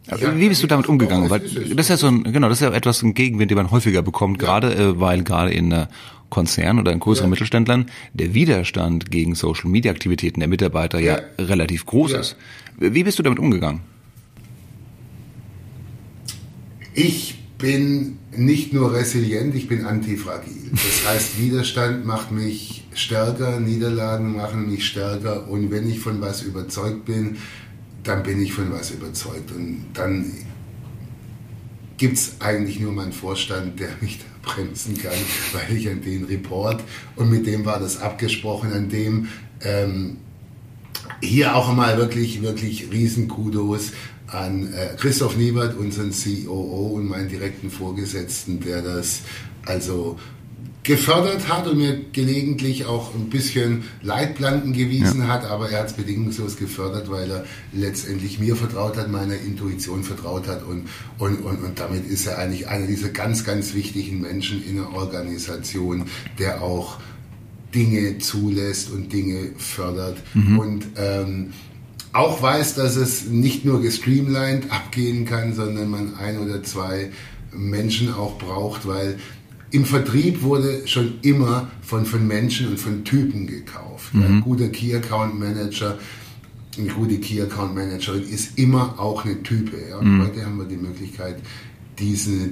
Ja, 0.08 0.38
Wie 0.38 0.50
bist 0.50 0.64
du 0.64 0.68
damit 0.68 0.88
umgegangen? 0.88 1.30
Weil 1.30 1.40
das 1.40 1.86
ist 1.86 1.90
ja 1.90 1.98
so 1.98 2.08
ein, 2.08 2.24
genau, 2.24 2.50
das 2.50 2.60
ist 2.60 2.64
ja 2.64 2.74
etwas 2.74 3.04
ein 3.04 3.14
Gegenwind, 3.14 3.52
den 3.52 3.58
man 3.58 3.72
häufiger 3.72 4.02
bekommt, 4.02 4.40
gerade 4.40 4.74
äh, 4.74 5.00
weil 5.00 5.24
gerade 5.24 5.52
in 5.52 5.72
äh, 5.72 5.88
Konzernen 6.34 6.80
oder 6.80 6.92
in 6.92 7.00
größeren 7.00 7.28
ja. 7.28 7.30
Mittelständlern 7.30 7.86
der 8.14 8.34
Widerstand 8.34 9.12
gegen 9.12 9.36
Social 9.36 9.70
Media 9.70 9.92
Aktivitäten 9.92 10.40
der 10.40 10.50
Mitarbeiter 10.50 11.00
ja, 11.00 11.20
ja 11.20 11.46
relativ 11.46 11.86
groß 11.86 12.14
ist. 12.14 12.36
Wie 12.80 13.04
bist 13.04 13.20
du 13.20 13.24
damit 13.24 13.38
umgegangen? 13.38 13.82
Ich 16.96 17.38
bin 17.60 18.18
nicht 18.36 18.74
nur 18.74 18.94
resilient, 18.94 19.54
ich 19.54 19.68
bin 19.68 19.86
antifragil. 19.86 20.72
Das 20.72 21.08
heißt, 21.08 21.40
Widerstand 21.40 22.04
macht 22.04 22.32
mich 22.32 22.88
stärker, 22.96 23.60
Niederlagen 23.60 24.36
machen 24.36 24.72
mich 24.72 24.88
stärker 24.88 25.48
und 25.48 25.70
wenn 25.70 25.88
ich 25.88 26.00
von 26.00 26.20
was 26.20 26.42
überzeugt 26.42 27.06
bin, 27.06 27.38
dann 28.04 28.24
bin 28.24 28.42
ich 28.42 28.54
von 28.54 28.72
was 28.72 28.90
überzeugt. 28.90 29.52
Und 29.52 29.86
dann 29.94 30.32
gibt 31.98 32.18
es 32.18 32.42
eigentlich 32.42 32.80
nur 32.80 32.92
meinen 32.92 33.14
Vorstand, 33.14 33.80
der 33.80 33.90
mich 34.02 34.18
da 34.18 34.33
bremsen 34.44 34.98
kann, 34.98 35.12
weil 35.54 35.76
ich 35.76 35.90
an 35.90 36.02
den 36.02 36.26
Report. 36.26 36.84
Und 37.16 37.32
mit 37.32 37.48
dem 37.48 37.66
war 37.66 37.80
das 37.80 38.00
abgesprochen, 38.00 38.72
an 38.72 38.90
dem 38.90 39.30
ähm, 39.62 40.18
hier 41.22 41.56
auch 41.56 41.70
einmal 41.70 41.98
wirklich, 41.98 42.42
wirklich 42.42 42.92
riesen 42.92 43.28
Kudos 43.28 43.94
an 44.28 44.74
äh, 44.74 44.96
Christoph 44.98 45.38
Niebert, 45.38 45.78
unseren 45.78 46.12
COO 46.12 46.94
und 46.96 47.08
meinen 47.08 47.30
direkten 47.30 47.70
Vorgesetzten, 47.70 48.60
der 48.60 48.82
das 48.82 49.22
also 49.66 50.20
gefördert 50.84 51.48
hat 51.48 51.66
und 51.68 51.78
mir 51.78 51.98
gelegentlich 52.12 52.86
auch 52.86 53.16
ein 53.16 53.30
bisschen 53.30 53.84
Leitplanken 54.02 54.74
gewiesen 54.74 55.22
ja. 55.22 55.28
hat, 55.28 55.46
aber 55.46 55.70
er 55.70 55.80
hat 55.80 55.88
es 55.88 55.94
bedingungslos 55.94 56.58
gefördert, 56.58 57.10
weil 57.10 57.32
er 57.32 57.46
letztendlich 57.72 58.38
mir 58.40 58.58
vertraut 58.58 58.98
hat, 58.98 59.10
meiner 59.10 59.36
Intuition 59.36 60.04
vertraut 60.04 60.48
hat 60.48 60.64
und, 60.64 60.90
und, 61.20 61.38
und, 61.38 61.64
und 61.64 61.80
damit 61.80 62.06
ist 62.06 62.28
er 62.28 62.38
eigentlich 62.38 62.68
einer 62.68 62.86
dieser 62.86 63.10
ganz, 63.10 63.46
ganz 63.46 63.74
wichtigen 63.74 64.22
Menschen 64.22 64.64
in 64.66 64.76
der 64.76 64.94
Organisation, 64.94 66.06
der 66.38 66.62
auch 66.62 66.98
Dinge 67.74 68.18
zulässt 68.20 68.92
und 68.92 69.14
Dinge 69.14 69.52
fördert 69.58 70.18
mhm. 70.34 70.60
und 70.60 70.86
ähm, 70.98 71.54
auch 72.12 72.42
weiß, 72.42 72.76
dass 72.76 72.98
es 72.98 73.26
nicht 73.26 73.64
nur 73.66 73.82
gestreamlined 73.82 74.66
abgehen 74.70 75.26
kann, 75.26 75.56
sondern 75.56 75.90
man 75.90 76.16
ein 76.16 76.40
oder 76.40 76.62
zwei 76.62 77.12
Menschen 77.52 78.14
auch 78.14 78.38
braucht, 78.38 78.88
weil 78.88 79.18
im 79.74 79.86
Vertrieb 79.86 80.44
wurde 80.44 80.88
schon 80.88 81.16
immer 81.24 81.72
von, 81.82 82.06
von 82.06 82.28
Menschen 82.28 82.68
und 82.68 82.80
von 82.80 83.04
Typen 83.04 83.48
gekauft. 83.48 84.14
Mhm. 84.14 84.24
Ein 84.24 84.42
guter 84.42 84.70
Key 84.70 84.94
Account 84.94 85.40
Manager, 85.40 85.98
eine 86.78 86.90
gute 86.90 87.18
Key 87.18 87.42
Account 87.42 87.74
Managerin 87.74 88.22
ist 88.22 88.60
immer 88.60 89.00
auch 89.00 89.26
eine 89.26 89.42
Type. 89.42 89.76
Ja? 89.90 89.98
Und 89.98 90.18
mhm. 90.18 90.22
heute 90.22 90.46
haben 90.46 90.60
wir 90.60 90.66
die 90.66 90.78
Möglichkeit, 90.78 91.38
diese, 91.98 92.52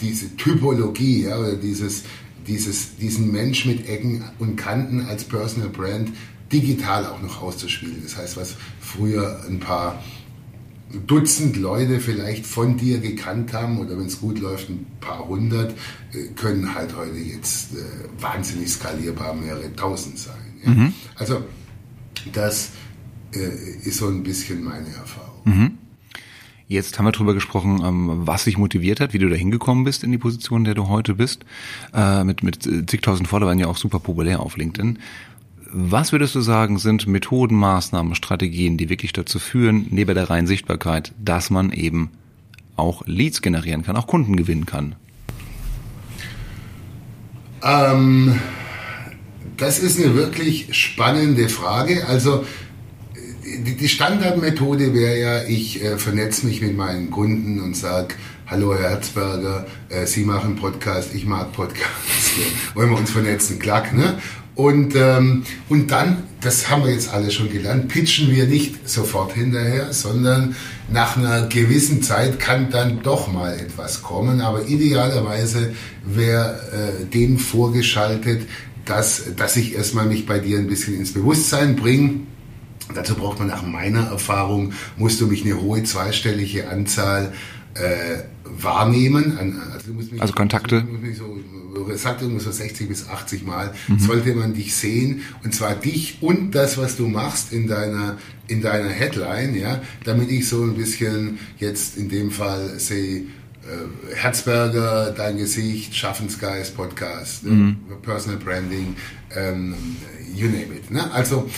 diese 0.00 0.34
Typologie 0.36 1.24
ja, 1.24 1.38
oder 1.38 1.56
dieses, 1.56 2.04
dieses, 2.46 2.96
diesen 2.96 3.30
Mensch 3.30 3.66
mit 3.66 3.86
Ecken 3.86 4.24
und 4.38 4.56
Kanten 4.56 5.02
als 5.02 5.24
Personal 5.24 5.68
Brand 5.68 6.10
digital 6.50 7.04
auch 7.04 7.20
noch 7.20 7.42
auszuspielen. 7.42 8.00
Das 8.02 8.16
heißt, 8.16 8.38
was 8.38 8.56
früher 8.80 9.44
ein 9.46 9.60
paar 9.60 10.02
Dutzend 11.06 11.56
Leute 11.56 12.00
vielleicht 12.00 12.46
von 12.46 12.76
dir 12.76 12.98
gekannt 12.98 13.52
haben 13.52 13.78
oder 13.78 13.98
wenn 13.98 14.06
es 14.06 14.20
gut 14.20 14.38
läuft 14.38 14.70
ein 14.70 14.86
paar 15.00 15.26
hundert, 15.26 15.72
äh, 16.12 16.28
können 16.36 16.74
halt 16.74 16.96
heute 16.96 17.16
jetzt 17.16 17.74
äh, 17.74 18.22
wahnsinnig 18.22 18.70
skalierbar 18.70 19.34
mehrere 19.34 19.74
tausend 19.74 20.18
sein. 20.18 20.34
Ja? 20.64 20.70
Mhm. 20.70 20.92
Also 21.16 21.44
das 22.32 22.70
äh, 23.34 23.88
ist 23.88 23.98
so 23.98 24.08
ein 24.08 24.22
bisschen 24.22 24.64
meine 24.64 24.88
Erfahrung. 24.88 25.40
Mhm. 25.44 25.78
Jetzt 26.66 26.98
haben 26.98 27.04
wir 27.04 27.12
darüber 27.12 27.34
gesprochen, 27.34 27.82
ähm, 27.84 28.26
was 28.26 28.44
dich 28.44 28.56
motiviert 28.56 28.98
hat, 28.98 29.12
wie 29.12 29.18
du 29.18 29.28
da 29.28 29.36
hingekommen 29.36 29.84
bist 29.84 30.02
in 30.02 30.12
die 30.12 30.18
Position, 30.18 30.62
in 30.62 30.64
der 30.64 30.74
du 30.74 30.88
heute 30.88 31.14
bist. 31.14 31.44
Mit, 32.24 32.42
mit 32.42 32.62
zigtausend 32.88 33.28
Followern 33.28 33.58
ja 33.58 33.66
auch 33.66 33.76
super 33.76 34.00
populär 34.00 34.40
auf 34.40 34.56
LinkedIn. 34.56 34.98
Was 35.76 36.12
würdest 36.12 36.36
du 36.36 36.40
sagen, 36.40 36.78
sind 36.78 37.08
Methoden, 37.08 37.56
Maßnahmen, 37.56 38.14
Strategien, 38.14 38.76
die 38.76 38.88
wirklich 38.90 39.12
dazu 39.12 39.40
führen, 39.40 39.88
neben 39.90 40.14
der 40.14 40.30
reinen 40.30 40.46
Sichtbarkeit, 40.46 41.12
dass 41.18 41.50
man 41.50 41.72
eben 41.72 42.12
auch 42.76 43.02
Leads 43.06 43.42
generieren 43.42 43.82
kann, 43.82 43.96
auch 43.96 44.06
Kunden 44.06 44.36
gewinnen 44.36 44.66
kann? 44.66 44.94
Ähm, 47.60 48.38
das 49.56 49.80
ist 49.80 49.98
eine 49.98 50.14
wirklich 50.14 50.68
spannende 50.78 51.48
Frage. 51.48 52.06
Also 52.06 52.46
die 53.42 53.88
Standardmethode 53.88 54.94
wäre 54.94 55.18
ja, 55.18 55.42
ich 55.42 55.82
äh, 55.82 55.98
vernetze 55.98 56.46
mich 56.46 56.62
mit 56.62 56.76
meinen 56.76 57.10
Kunden 57.10 57.60
und 57.60 57.76
sage, 57.76 58.14
hallo 58.46 58.74
Herr 58.74 58.90
Herzberger, 58.90 59.66
äh, 59.88 60.06
Sie 60.06 60.24
machen 60.24 60.54
Podcast, 60.54 61.12
ich 61.16 61.26
mag 61.26 61.52
Podcasts, 61.52 62.30
wollen 62.74 62.90
wir 62.90 62.98
uns 62.98 63.10
vernetzen, 63.10 63.58
klack, 63.58 63.92
ne? 63.92 64.20
Und, 64.54 64.94
ähm, 64.94 65.42
und 65.68 65.90
dann, 65.90 66.24
das 66.40 66.70
haben 66.70 66.84
wir 66.84 66.92
jetzt 66.92 67.12
alle 67.12 67.30
schon 67.30 67.50
gelernt, 67.50 67.88
pitchen 67.88 68.30
wir 68.30 68.46
nicht 68.46 68.88
sofort 68.88 69.32
hinterher, 69.32 69.92
sondern 69.92 70.54
nach 70.88 71.16
einer 71.16 71.48
gewissen 71.48 72.02
Zeit 72.02 72.38
kann 72.38 72.70
dann 72.70 73.02
doch 73.02 73.32
mal 73.32 73.54
etwas 73.58 74.02
kommen. 74.02 74.40
Aber 74.40 74.68
idealerweise 74.68 75.74
wäre 76.04 77.00
äh, 77.02 77.04
dem 77.06 77.38
vorgeschaltet, 77.38 78.42
dass, 78.84 79.34
dass 79.36 79.56
ich 79.56 79.74
erstmal 79.74 80.06
mich 80.06 80.26
bei 80.26 80.38
dir 80.38 80.58
ein 80.58 80.68
bisschen 80.68 80.94
ins 80.94 81.12
Bewusstsein 81.12 81.74
bringe. 81.74 82.20
Dazu 82.94 83.14
braucht 83.14 83.38
man 83.38 83.48
nach 83.48 83.66
meiner 83.66 84.08
Erfahrung, 84.08 84.72
musst 84.96 85.20
du 85.20 85.26
mich 85.26 85.44
eine 85.44 85.60
hohe 85.60 85.82
zweistellige 85.82 86.68
Anzahl 86.68 87.32
äh, 87.74 88.22
wahrnehmen. 88.44 89.38
Also, 89.72 89.92
mich, 89.92 90.20
also 90.20 90.34
Kontakte? 90.34 90.86
So, 91.16 91.40
sagt 91.96 92.22
so 92.22 92.50
60 92.50 92.88
bis 92.88 93.08
80 93.08 93.44
Mal, 93.44 93.74
mhm. 93.88 93.98
sollte 93.98 94.34
man 94.34 94.54
dich 94.54 94.74
sehen. 94.74 95.22
Und 95.42 95.54
zwar 95.54 95.74
dich 95.74 96.18
und 96.20 96.54
das, 96.54 96.78
was 96.78 96.96
du 96.96 97.08
machst 97.08 97.52
in 97.52 97.66
deiner, 97.66 98.18
in 98.46 98.60
deiner 98.60 98.90
Headline, 98.90 99.54
ja, 99.54 99.82
damit 100.04 100.30
ich 100.30 100.48
so 100.48 100.62
ein 100.62 100.74
bisschen 100.74 101.38
jetzt 101.58 101.96
in 101.96 102.08
dem 102.08 102.30
Fall 102.30 102.78
sehe, 102.78 103.26
äh, 103.64 104.14
Herzberger, 104.14 105.12
dein 105.16 105.38
Gesicht, 105.38 105.94
Schaffensgeist, 105.94 106.76
Podcast, 106.76 107.44
mhm. 107.44 107.76
äh, 107.90 107.94
Personal 108.04 108.38
Branding, 108.38 108.94
ähm, 109.34 109.74
you 110.34 110.46
name 110.46 110.74
it. 110.76 110.90
Ne? 110.90 111.10
Also, 111.12 111.48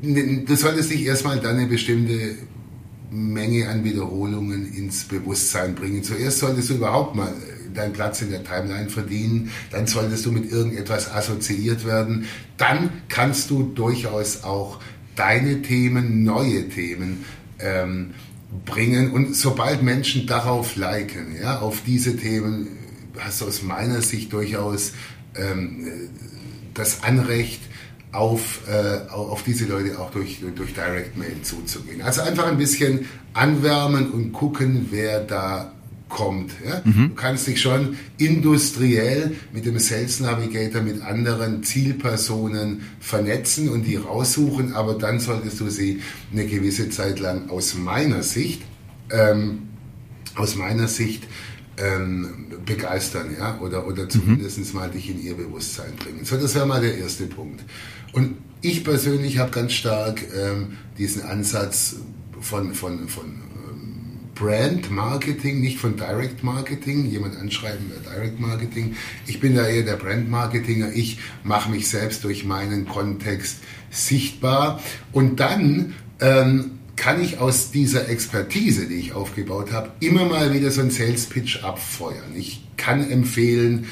du 0.00 0.54
solltest 0.54 0.92
dich 0.92 1.04
erstmal 1.04 1.40
deine 1.40 1.66
bestimmte 1.66 2.36
Menge 3.10 3.68
an 3.68 3.84
Wiederholungen 3.84 4.72
ins 4.74 5.04
Bewusstsein 5.04 5.74
bringen. 5.74 6.02
Zuerst 6.02 6.40
solltest 6.40 6.70
du 6.70 6.74
überhaupt 6.74 7.14
mal 7.14 7.32
deinen 7.74 7.92
Platz 7.92 8.22
in 8.22 8.30
der 8.30 8.44
Timeline 8.44 8.90
verdienen, 8.90 9.50
dann 9.70 9.86
solltest 9.86 10.26
du 10.26 10.32
mit 10.32 10.50
irgendetwas 10.50 11.10
assoziiert 11.10 11.86
werden, 11.86 12.26
dann 12.56 12.90
kannst 13.08 13.50
du 13.50 13.62
durchaus 13.62 14.44
auch 14.44 14.80
deine 15.16 15.62
Themen, 15.62 16.24
neue 16.24 16.68
Themen 16.68 17.24
ähm, 17.58 18.14
bringen. 18.64 19.12
Und 19.12 19.34
sobald 19.34 19.82
Menschen 19.82 20.26
darauf 20.26 20.76
liken, 20.76 21.36
ja, 21.40 21.60
auf 21.60 21.82
diese 21.86 22.16
Themen, 22.16 22.68
hast 23.18 23.40
du 23.40 23.46
aus 23.46 23.62
meiner 23.62 24.00
Sicht 24.02 24.32
durchaus 24.32 24.92
ähm, 25.34 26.10
das 26.74 27.02
Anrecht, 27.02 27.60
auf, 28.12 28.60
äh, 28.68 29.10
auf 29.10 29.42
diese 29.42 29.66
Leute 29.66 29.98
auch 29.98 30.10
durch, 30.10 30.40
durch 30.54 30.74
Direct 30.74 31.16
Mail 31.16 31.42
zuzugehen. 31.42 32.02
Also 32.02 32.22
einfach 32.22 32.46
ein 32.46 32.56
bisschen 32.56 33.06
anwärmen 33.34 34.10
und 34.10 34.32
gucken, 34.32 34.88
wer 34.90 35.20
da 35.20 35.72
kommt. 36.08 36.52
Ja? 36.66 36.80
Mhm. 36.84 37.10
Du 37.10 37.14
kannst 37.14 37.46
dich 37.46 37.60
schon 37.60 37.96
industriell 38.16 39.36
mit 39.52 39.66
dem 39.66 39.78
Sales 39.78 40.20
Navigator 40.20 40.80
mit 40.80 41.02
anderen 41.02 41.62
Zielpersonen 41.62 42.82
vernetzen 43.00 43.68
und 43.68 43.82
die 43.82 43.96
raussuchen, 43.96 44.72
aber 44.72 44.94
dann 44.94 45.20
solltest 45.20 45.60
du 45.60 45.68
sie 45.68 46.00
eine 46.32 46.46
gewisse 46.46 46.90
Zeit 46.90 47.20
lang 47.20 47.50
aus 47.50 47.74
meiner 47.74 48.22
Sicht, 48.22 48.62
ähm, 49.10 49.68
aus 50.34 50.56
meiner 50.56 50.88
Sicht 50.88 51.24
ähm, 51.76 52.46
begeistern, 52.64 53.34
ja, 53.38 53.58
oder, 53.60 53.86
oder 53.86 54.04
mhm. 54.04 54.10
zumindest 54.10 54.58
mhm. 54.58 54.80
mal 54.80 54.90
dich 54.90 55.10
in 55.10 55.22
ihr 55.22 55.34
Bewusstsein 55.36 55.94
bringen. 55.96 56.24
So, 56.24 56.36
das 56.36 56.54
wäre 56.54 56.66
mal 56.66 56.80
der 56.80 56.98
erste 56.98 57.26
Punkt. 57.26 57.64
Und 58.12 58.36
ich 58.60 58.84
persönlich 58.84 59.38
habe 59.38 59.50
ganz 59.50 59.72
stark 59.72 60.22
ähm, 60.36 60.78
diesen 60.98 61.22
Ansatz 61.22 61.96
von, 62.40 62.74
von, 62.74 63.08
von 63.08 63.42
Brand 64.38 64.90
Marketing, 64.90 65.60
nicht 65.60 65.78
von 65.78 65.96
Direct 65.96 66.44
Marketing. 66.44 67.06
Jemand 67.06 67.36
anschreiben 67.36 67.90
Direct 68.04 68.38
Marketing. 68.38 68.94
Ich 69.26 69.40
bin 69.40 69.56
da 69.56 69.66
eher 69.66 69.82
der 69.82 69.96
Brand 69.96 70.30
Marketinger. 70.30 70.92
Ich 70.92 71.18
mache 71.42 71.70
mich 71.70 71.88
selbst 71.88 72.22
durch 72.24 72.44
meinen 72.44 72.86
Kontext 72.86 73.58
sichtbar. 73.90 74.80
Und 75.12 75.40
dann 75.40 75.94
ähm, 76.20 76.78
kann 76.94 77.20
ich 77.22 77.38
aus 77.38 77.72
dieser 77.72 78.08
Expertise, 78.08 78.86
die 78.86 78.96
ich 78.96 79.12
aufgebaut 79.12 79.72
habe, 79.72 79.90
immer 80.00 80.24
mal 80.24 80.52
wieder 80.52 80.70
so 80.70 80.82
einen 80.82 80.90
Sales 80.90 81.26
Pitch 81.26 81.64
abfeuern. 81.64 82.36
Ich 82.36 82.64
kann 82.76 83.10
empfehlen, 83.10 83.86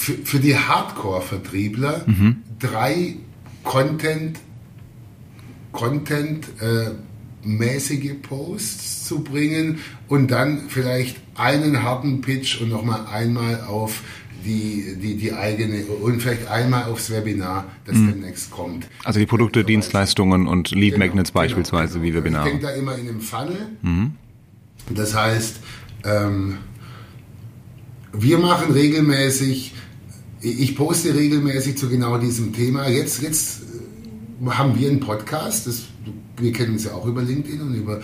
für, 0.00 0.14
für 0.24 0.40
die 0.40 0.56
Hardcore-Vertriebler 0.56 2.04
mhm. 2.06 2.36
drei 2.58 3.16
Content, 3.62 4.38
Content 5.72 6.46
äh, 6.60 6.92
mäßige 7.42 8.14
Posts 8.22 9.04
zu 9.04 9.20
bringen 9.22 9.78
und 10.08 10.30
dann 10.30 10.68
vielleicht 10.68 11.18
einen 11.34 11.82
harten 11.82 12.22
Pitch 12.22 12.60
und 12.60 12.70
nochmal 12.70 13.06
einmal 13.12 13.60
auf 13.62 14.02
die, 14.44 14.96
die, 14.96 15.16
die 15.16 15.34
eigene 15.34 15.84
und 15.84 16.22
vielleicht 16.22 16.48
einmal 16.48 16.84
aufs 16.84 17.10
Webinar, 17.10 17.66
das 17.84 17.96
mhm. 17.96 18.12
demnächst 18.12 18.50
kommt. 18.50 18.88
Also 19.04 19.20
die 19.20 19.26
Produkte, 19.26 19.64
Dienstleistungen 19.64 20.46
und 20.46 20.70
Lead 20.70 20.94
genau, 20.94 21.04
Magnets 21.04 21.32
genau, 21.32 21.42
beispielsweise 21.42 22.00
genau. 22.00 22.04
wie 22.04 22.14
Webinare. 22.14 22.46
Ich 22.46 22.52
denke 22.52 22.66
da 22.66 22.72
immer 22.72 22.96
in 22.96 23.06
einem 23.06 23.20
Funnel. 23.20 23.68
Mhm. 23.82 24.12
Das 24.88 25.14
heißt, 25.14 25.56
ähm, 26.04 26.56
wir 28.12 28.38
machen 28.38 28.72
regelmäßig, 28.72 29.74
ich 30.40 30.76
poste 30.76 31.14
regelmäßig 31.14 31.76
zu 31.76 31.88
genau 31.88 32.18
diesem 32.18 32.52
Thema. 32.52 32.88
Jetzt, 32.88 33.22
jetzt 33.22 33.62
äh, 34.42 34.50
haben 34.50 34.78
wir 34.78 34.88
einen 34.88 35.00
Podcast, 35.00 35.66
das, 35.66 35.82
wir 36.38 36.52
kennen 36.52 36.72
uns 36.72 36.84
ja 36.84 36.92
auch 36.92 37.06
über 37.06 37.22
LinkedIn 37.22 37.60
und 37.60 37.74
über 37.74 38.00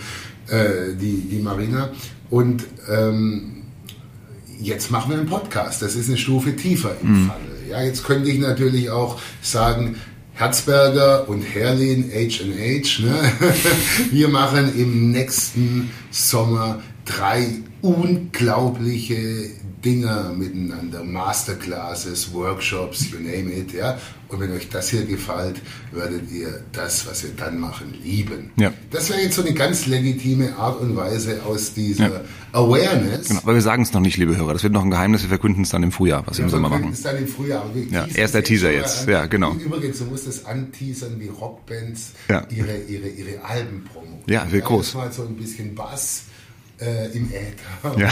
äh, 0.47 0.95
die, 0.99 1.21
die 1.29 1.39
Marina. 1.39 1.89
Und 2.29 2.65
ähm, 2.89 3.63
jetzt 4.59 4.91
machen 4.91 5.11
wir 5.11 5.17
einen 5.17 5.27
Podcast. 5.27 5.81
Das 5.81 5.95
ist 5.95 6.09
eine 6.09 6.17
Stufe 6.17 6.55
tiefer 6.55 6.95
im 7.01 7.23
mhm. 7.23 7.27
Falle. 7.27 7.69
Ja, 7.69 7.83
jetzt 7.83 8.03
könnte 8.03 8.29
ich 8.29 8.39
natürlich 8.39 8.89
auch 8.89 9.19
sagen, 9.41 9.97
Herzberger 10.33 11.27
und 11.27 11.41
Herlin, 11.41 12.11
H&H, 12.13 13.01
ne? 13.01 13.31
wir 14.11 14.27
machen 14.27 14.71
im 14.77 15.11
nächsten 15.11 15.89
Sommer 16.11 16.81
drei 17.05 17.47
unglaubliche 17.81 19.49
Dinger 19.85 20.33
miteinander, 20.33 21.03
Masterclasses, 21.03 22.33
Workshops, 22.33 23.11
you 23.11 23.19
name 23.19 23.53
it, 23.53 23.73
ja. 23.73 23.97
Und 24.27 24.39
wenn 24.41 24.51
euch 24.51 24.67
das 24.69 24.89
hier 24.89 25.05
gefällt, 25.05 25.61
werdet 25.91 26.29
ihr 26.31 26.61
das, 26.73 27.07
was 27.07 27.23
wir 27.23 27.29
dann 27.37 27.59
machen, 27.59 27.93
lieben. 28.03 28.51
Ja. 28.57 28.73
Das 28.91 29.09
wäre 29.09 29.21
jetzt 29.21 29.35
so 29.35 29.43
eine 29.43 29.53
ganz 29.53 29.85
legitime 29.85 30.57
Art 30.57 30.81
und 30.81 30.95
Weise 30.97 31.43
aus 31.45 31.73
dieser 31.73 32.09
ja. 32.09 32.21
Awareness. 32.51 33.29
Genau, 33.29 33.39
aber 33.41 33.53
wir 33.53 33.61
sagen 33.61 33.83
es 33.83 33.93
noch 33.93 34.01
nicht, 34.01 34.17
liebe 34.17 34.35
Hörer. 34.35 34.53
Das 34.53 34.63
wird 34.63 34.73
noch 34.73 34.83
ein 34.83 34.91
Geheimnis. 34.91 35.21
Wir 35.21 35.29
verkünden 35.29 35.63
es 35.63 35.69
dann 35.69 35.83
im 35.83 35.91
Frühjahr, 35.91 36.23
was 36.25 36.37
ja, 36.37 36.41
wir 36.41 36.45
im 36.45 36.49
Sommer 36.49 36.69
machen. 36.69 36.89
Es 36.91 37.03
dann 37.03 37.17
im 37.17 37.27
Frühjahr. 37.27 37.63
Ja, 37.91 38.05
erst 38.13 38.33
der 38.33 38.43
Teaser 38.43 38.71
jetzt. 38.71 39.03
An. 39.03 39.09
Ja, 39.13 39.25
genau. 39.27 39.53
Übrigens, 39.53 39.99
du 39.99 40.05
musst 40.05 40.27
es 40.27 40.45
anteasern, 40.45 41.19
wie 41.19 41.27
Rockbands 41.27 42.13
ja. 42.27 42.45
ihre, 42.49 42.77
ihre, 42.79 43.07
ihre 43.07 43.45
Alben 43.45 43.85
promoten. 43.85 44.29
Ja, 44.29 44.51
wird 44.51 44.63
ja, 44.63 44.67
groß. 44.67 44.95
mal 44.95 45.11
so 45.13 45.21
ein 45.21 45.35
bisschen 45.35 45.75
Bass 45.75 46.23
äh, 46.79 47.15
im 47.15 47.29
Äther. 47.31 47.47
Ja. 47.97 48.09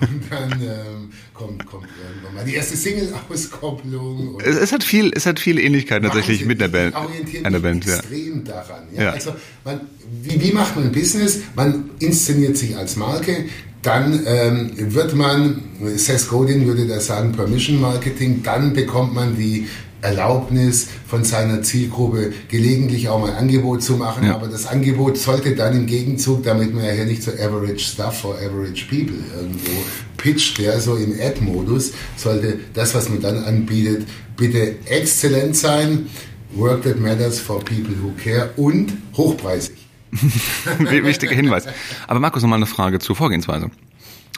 Und 0.00 0.30
dann, 0.30 0.50
dann 0.50 0.62
ähm, 0.62 1.12
kommt, 1.34 1.66
kommt 1.66 1.88
irgendwann 2.04 2.34
mal 2.34 2.44
die 2.44 2.54
erste 2.54 2.76
Single-Auskopplung. 2.76 4.40
Es, 4.44 4.56
es, 4.56 4.72
hat 4.72 4.84
viel, 4.84 5.10
es 5.14 5.26
hat 5.26 5.40
viel 5.40 5.58
Ähnlichkeit 5.58 6.02
tatsächlich 6.02 6.44
mit 6.44 6.60
der 6.60 6.68
Band. 6.68 6.94
Einer 7.42 7.60
Band, 7.60 7.86
extrem 7.86 8.44
ja. 8.44 8.52
daran. 8.52 8.82
Ja? 8.94 9.02
ja. 9.02 9.10
Also, 9.12 9.34
man, 9.64 9.80
wie, 10.22 10.40
wie 10.40 10.52
macht 10.52 10.76
man 10.76 10.92
Business? 10.92 11.40
Man 11.54 11.90
inszeniert 11.98 12.56
sich 12.56 12.76
als 12.76 12.96
Marke. 12.96 13.46
Dann 13.82 14.22
ähm, 14.26 14.94
wird 14.94 15.14
man, 15.14 15.62
Seth 15.96 16.28
Godin 16.28 16.66
würde 16.66 16.86
da 16.86 17.00
sagen, 17.00 17.32
Permission 17.32 17.80
Marketing, 17.80 18.42
dann 18.44 18.74
bekommt 18.74 19.12
man 19.14 19.36
die 19.36 19.66
Erlaubnis 20.02 20.88
von 21.06 21.24
seiner 21.24 21.62
Zielgruppe 21.62 22.32
gelegentlich 22.48 23.08
auch 23.08 23.20
mal 23.20 23.30
ein 23.30 23.36
Angebot 23.36 23.82
zu 23.82 23.96
machen, 23.96 24.26
ja. 24.26 24.34
aber 24.34 24.48
das 24.48 24.66
Angebot 24.66 25.16
sollte 25.16 25.54
dann 25.54 25.76
im 25.76 25.86
Gegenzug, 25.86 26.42
damit 26.42 26.74
man 26.74 26.84
ja 26.84 26.90
hier 26.90 27.06
nicht 27.06 27.22
so 27.22 27.30
average 27.30 27.78
stuff 27.78 28.20
for 28.20 28.34
average 28.34 28.84
people 28.90 29.16
irgendwo 29.36 29.70
pitcht, 30.16 30.58
ja, 30.58 30.78
so 30.78 30.96
im 30.96 31.14
Ad-Modus, 31.20 31.92
sollte 32.16 32.58
das, 32.74 32.94
was 32.94 33.08
man 33.08 33.20
dann 33.20 33.44
anbietet, 33.44 34.06
bitte 34.36 34.76
exzellent 34.86 35.56
sein, 35.56 36.06
work 36.54 36.82
that 36.82 36.98
matters 37.00 37.40
for 37.40 37.60
people 37.64 37.94
who 38.02 38.12
care 38.22 38.50
und 38.56 38.92
hochpreisig. 39.16 39.76
Wichtiger 40.78 41.34
Hinweis. 41.34 41.64
Aber 42.06 42.20
Markus, 42.20 42.42
nochmal 42.42 42.58
eine 42.58 42.66
Frage 42.66 42.98
zur 42.98 43.16
Vorgehensweise. 43.16 43.70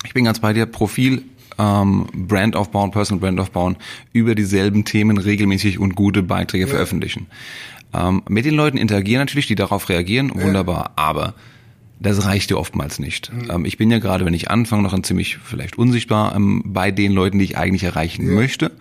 Ich 0.06 0.14
bin 0.14 0.24
ganz 0.24 0.38
bei 0.38 0.52
dir, 0.52 0.66
Profil 0.66 1.24
ähm, 1.58 2.06
Brand 2.12 2.56
aufbauen, 2.56 2.90
Personal 2.90 3.20
Brand 3.20 3.40
aufbauen, 3.40 3.76
über 4.12 4.34
dieselben 4.34 4.84
Themen 4.84 5.18
regelmäßig 5.18 5.78
und 5.78 5.94
gute 5.94 6.22
Beiträge 6.22 6.64
ja. 6.64 6.70
veröffentlichen. 6.70 7.26
Ähm, 7.92 8.22
mit 8.28 8.44
den 8.44 8.54
Leuten 8.54 8.76
interagieren 8.76 9.20
natürlich, 9.20 9.46
die 9.46 9.54
darauf 9.54 9.88
reagieren, 9.88 10.32
wunderbar, 10.34 10.92
ja. 10.96 11.04
aber 11.04 11.34
das 12.00 12.24
reicht 12.24 12.50
ja 12.50 12.56
oftmals 12.56 12.98
nicht. 12.98 13.32
Mhm. 13.32 13.50
Ähm, 13.50 13.64
ich 13.64 13.78
bin 13.78 13.90
ja 13.90 13.98
gerade, 13.98 14.24
wenn 14.24 14.34
ich 14.34 14.50
anfange, 14.50 14.82
noch 14.82 14.92
ein 14.92 15.04
ziemlich 15.04 15.38
vielleicht 15.38 15.78
unsichtbar 15.78 16.34
ähm, 16.34 16.62
bei 16.66 16.90
den 16.90 17.12
Leuten, 17.12 17.38
die 17.38 17.44
ich 17.44 17.56
eigentlich 17.56 17.84
erreichen 17.84 18.26
ja. 18.28 18.34
möchte. 18.34 18.72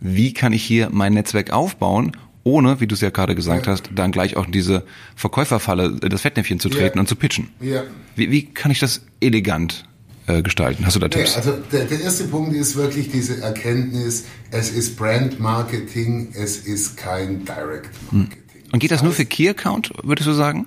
Wie 0.00 0.32
kann 0.32 0.52
ich 0.52 0.62
hier 0.62 0.90
mein 0.92 1.14
Netzwerk 1.14 1.52
aufbauen, 1.52 2.12
ohne, 2.44 2.80
wie 2.80 2.86
du 2.86 2.94
es 2.94 3.00
ja 3.00 3.10
gerade 3.10 3.34
gesagt 3.34 3.66
ja. 3.66 3.72
hast, 3.72 3.90
dann 3.94 4.12
gleich 4.12 4.36
auch 4.36 4.46
in 4.46 4.52
diese 4.52 4.84
Verkäuferfalle, 5.16 5.96
das 5.96 6.20
Fettnäpfchen 6.20 6.60
zu 6.60 6.68
treten 6.68 6.98
und 6.98 7.08
zu 7.08 7.16
pitchen? 7.16 7.48
Ja. 7.60 7.82
Wie, 8.14 8.30
wie 8.30 8.44
kann 8.44 8.70
ich 8.70 8.78
das 8.78 9.04
elegant 9.20 9.84
äh, 10.26 10.42
gestalten? 10.42 10.84
Hast 10.86 10.96
du 10.96 11.00
da 11.00 11.08
Tipps? 11.08 11.32
Ja, 11.32 11.36
also 11.36 11.52
der, 11.72 11.84
der, 11.84 12.00
erste 12.00 12.24
Punkt 12.24 12.54
ist 12.54 12.76
wirklich 12.76 13.10
diese 13.10 13.40
Erkenntnis, 13.40 14.24
es 14.50 14.70
ist 14.70 14.96
Brand 14.96 15.40
Marketing, 15.40 16.32
es 16.34 16.58
ist 16.58 16.96
kein 16.96 17.44
Direct 17.44 17.90
hm. 18.10 18.20
Marketing. 18.20 18.42
Und 18.72 18.80
geht 18.80 18.90
das, 18.90 18.98
das 18.98 19.04
nur 19.04 19.12
für 19.12 19.24
Key 19.24 19.48
Account, 19.48 19.92
würdest 20.02 20.26
du 20.26 20.32
sagen? 20.32 20.66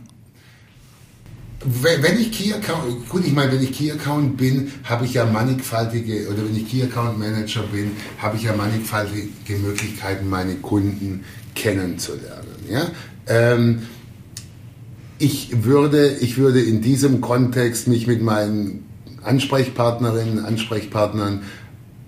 Wenn 1.61 2.17
ich 2.17 2.31
Key 2.31 2.53
Account, 2.53 3.09
gut, 3.09 3.25
ich 3.25 3.33
meine, 3.33 3.51
wenn 3.51 3.61
ich 3.61 3.73
Key 3.73 3.91
Account 3.91 4.37
bin, 4.37 4.71
habe 4.85 5.03
ich 5.03 5.15
ja 5.15 5.25
mannigfaltige, 5.25 6.29
oder 6.29 6.45
wenn 6.45 6.55
ich 6.55 6.69
Key 6.69 6.83
Account 6.83 7.19
Manager 7.19 7.63
bin, 7.63 7.91
habe 8.17 8.37
ich 8.37 8.43
ja 8.43 8.55
mannigfaltige 8.55 9.57
Möglichkeiten, 9.61 10.29
meine 10.29 10.55
Kunden 10.55 11.25
kennenzulernen. 11.55 12.55
Ja? 12.69 12.87
Ähm, 13.27 13.81
ich 15.17 15.65
würde, 15.65 16.15
ich 16.21 16.37
würde 16.37 16.61
in 16.61 16.81
diesem 16.81 17.19
Kontext 17.19 17.89
mich 17.89 18.07
mit 18.07 18.21
meinen 18.21 18.88
Ansprechpartnerinnen, 19.23 20.43
Ansprechpartnern 20.43 21.43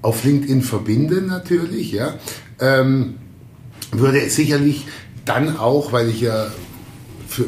auf 0.02 0.24
LinkedIn 0.24 0.62
verbinden 0.62 1.28
natürlich, 1.28 1.92
ja. 1.92 2.16
Ähm, 2.60 3.16
würde 3.92 4.30
sicherlich 4.30 4.88
dann 5.26 5.58
auch, 5.58 5.92
weil 5.92 6.10
ich 6.10 6.22
ja 6.22 6.48
für, 7.28 7.46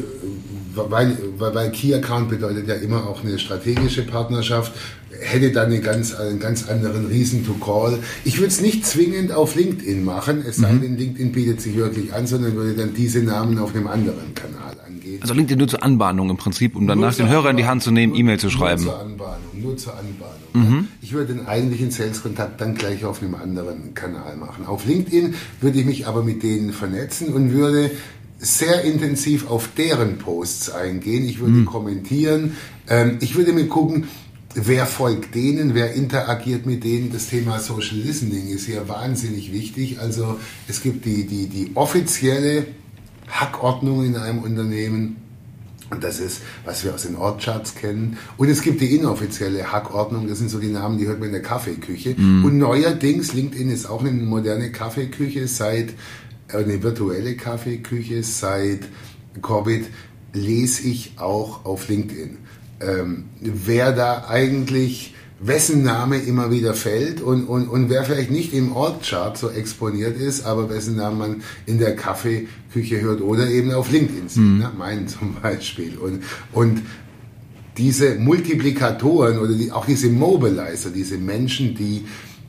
weil, 0.74 1.16
weil 1.38 1.70
Key 1.72 1.94
Account 1.94 2.30
bedeutet 2.30 2.68
ja 2.68 2.74
immer 2.74 3.06
auch 3.06 3.22
eine 3.22 3.38
strategische 3.38 4.02
Partnerschaft, 4.02 4.72
hätte 5.20 5.52
dann 5.52 5.72
einen 5.72 5.82
ganz, 5.82 6.14
einen 6.14 6.38
ganz 6.38 6.68
anderen 6.68 7.06
Reason 7.06 7.44
to 7.44 7.54
Call. 7.54 7.98
Ich 8.24 8.38
würde 8.38 8.48
es 8.48 8.60
nicht 8.60 8.86
zwingend 8.86 9.32
auf 9.32 9.54
LinkedIn 9.54 10.04
machen, 10.04 10.44
es 10.46 10.56
sei 10.56 10.72
mhm. 10.72 10.82
denn, 10.82 10.98
LinkedIn 10.98 11.32
bietet 11.32 11.60
sich 11.60 11.76
wirklich 11.76 12.12
an, 12.12 12.26
sondern 12.26 12.54
würde 12.54 12.74
dann 12.74 12.94
diese 12.94 13.22
Namen 13.22 13.58
auf 13.58 13.74
einem 13.74 13.86
anderen 13.86 14.34
Kanal 14.34 14.76
angehen. 14.86 15.20
Also 15.22 15.34
LinkedIn 15.34 15.58
nur 15.58 15.68
zur 15.68 15.82
Anbahnung 15.82 16.30
im 16.30 16.36
Prinzip, 16.36 16.76
um 16.76 16.86
dann 16.86 17.00
nach 17.00 17.14
den 17.14 17.28
Hörer 17.28 17.50
in 17.50 17.56
die 17.56 17.66
Hand 17.66 17.82
zu 17.82 17.90
nehmen, 17.90 18.14
E-Mail 18.14 18.38
zu 18.38 18.50
schreiben. 18.50 18.84
Nur 18.84 18.92
zur 18.92 19.00
Anbahnung, 19.00 19.62
nur 19.62 19.76
zur 19.76 19.92
Anbahnung. 19.96 20.34
Mhm. 20.52 20.88
Ich 21.00 21.12
würde 21.12 21.34
den 21.34 21.46
eigentlichen 21.46 21.90
Sales-Kontakt 21.90 22.60
dann 22.60 22.74
gleich 22.74 23.04
auf 23.04 23.22
einem 23.22 23.34
anderen 23.34 23.94
Kanal 23.94 24.36
machen. 24.36 24.66
Auf 24.66 24.86
LinkedIn 24.86 25.34
würde 25.60 25.78
ich 25.80 25.86
mich 25.86 26.06
aber 26.06 26.22
mit 26.22 26.42
denen 26.42 26.72
vernetzen 26.72 27.32
und 27.32 27.52
würde 27.52 27.90
sehr 28.38 28.82
intensiv 28.82 29.50
auf 29.50 29.68
deren 29.76 30.18
Posts 30.18 30.70
eingehen. 30.70 31.24
Ich 31.24 31.40
würde 31.40 31.52
mhm. 31.52 31.64
kommentieren. 31.64 32.56
Ähm, 32.88 33.18
ich 33.20 33.36
würde 33.36 33.52
mir 33.52 33.66
gucken, 33.66 34.04
wer 34.54 34.86
folgt 34.86 35.34
denen, 35.34 35.74
wer 35.74 35.94
interagiert 35.94 36.66
mit 36.66 36.84
denen. 36.84 37.12
Das 37.12 37.28
Thema 37.28 37.58
Social 37.58 37.96
Listening 37.96 38.48
ist 38.48 38.66
hier 38.66 38.88
wahnsinnig 38.88 39.52
wichtig. 39.52 39.98
Also 40.00 40.38
es 40.68 40.82
gibt 40.82 41.04
die, 41.04 41.26
die, 41.26 41.46
die 41.48 41.72
offizielle 41.74 42.66
Hackordnung 43.28 44.04
in 44.04 44.16
einem 44.16 44.38
Unternehmen. 44.40 45.16
Und 45.90 46.02
das 46.02 46.18
ist, 46.18 46.40
was 46.64 46.84
wir 46.84 46.94
aus 46.94 47.02
den 47.02 47.16
Ortscharts 47.16 47.74
kennen. 47.74 48.16
Und 48.36 48.48
es 48.48 48.62
gibt 48.62 48.80
die 48.80 48.96
inoffizielle 48.96 49.70
Hackordnung. 49.70 50.28
Das 50.28 50.38
sind 50.38 50.50
so 50.50 50.58
die 50.58 50.70
Namen, 50.70 50.98
die 50.98 51.06
hört 51.06 51.18
man 51.18 51.28
in 51.28 51.34
der 51.34 51.42
Kaffeeküche. 51.42 52.14
Mhm. 52.16 52.44
Und 52.44 52.58
neuerdings, 52.58 53.34
LinkedIn 53.34 53.70
ist 53.70 53.86
auch 53.86 54.00
eine 54.00 54.12
moderne 54.12 54.72
Kaffeeküche 54.72 55.46
seit, 55.46 55.90
äh, 56.48 56.56
eine 56.56 56.82
virtuelle 56.82 57.36
Kaffeeküche 57.36 58.22
seit 58.22 58.80
Covid 59.42 59.84
lese 60.32 60.82
ich 60.88 61.12
auch 61.16 61.64
auf 61.64 61.88
LinkedIn 61.88 62.38
ähm, 62.80 63.24
wer 63.40 63.92
da 63.92 64.26
eigentlich, 64.28 65.14
wessen 65.40 65.82
Name 65.82 66.18
immer 66.18 66.50
wieder 66.50 66.74
fällt 66.74 67.20
und, 67.20 67.44
und, 67.44 67.68
und 67.68 67.90
wer 67.90 68.04
vielleicht 68.04 68.30
nicht 68.30 68.54
im 68.54 68.72
Ortchart 68.72 69.36
so 69.36 69.50
exponiert 69.50 70.16
ist, 70.16 70.46
aber 70.46 70.70
wessen 70.70 70.96
Namen 70.96 71.18
man 71.18 71.42
in 71.66 71.78
der 71.78 71.96
Kaffeeküche 71.96 73.00
hört 73.00 73.20
oder 73.20 73.48
eben 73.48 73.72
auf 73.72 73.90
LinkedIn 73.90 74.28
sieht, 74.28 74.42
mhm. 74.42 74.58
ne? 74.58 74.70
meinen 74.76 75.08
zum 75.08 75.36
Beispiel. 75.42 75.98
Und, 75.98 76.22
und 76.52 76.82
diese 77.76 78.14
Multiplikatoren 78.14 79.38
oder 79.38 79.52
die, 79.52 79.72
auch 79.72 79.86
diese 79.86 80.08
Mobilizer, 80.08 80.90
diese 80.90 81.18
Menschen, 81.18 81.74
die 81.74 82.04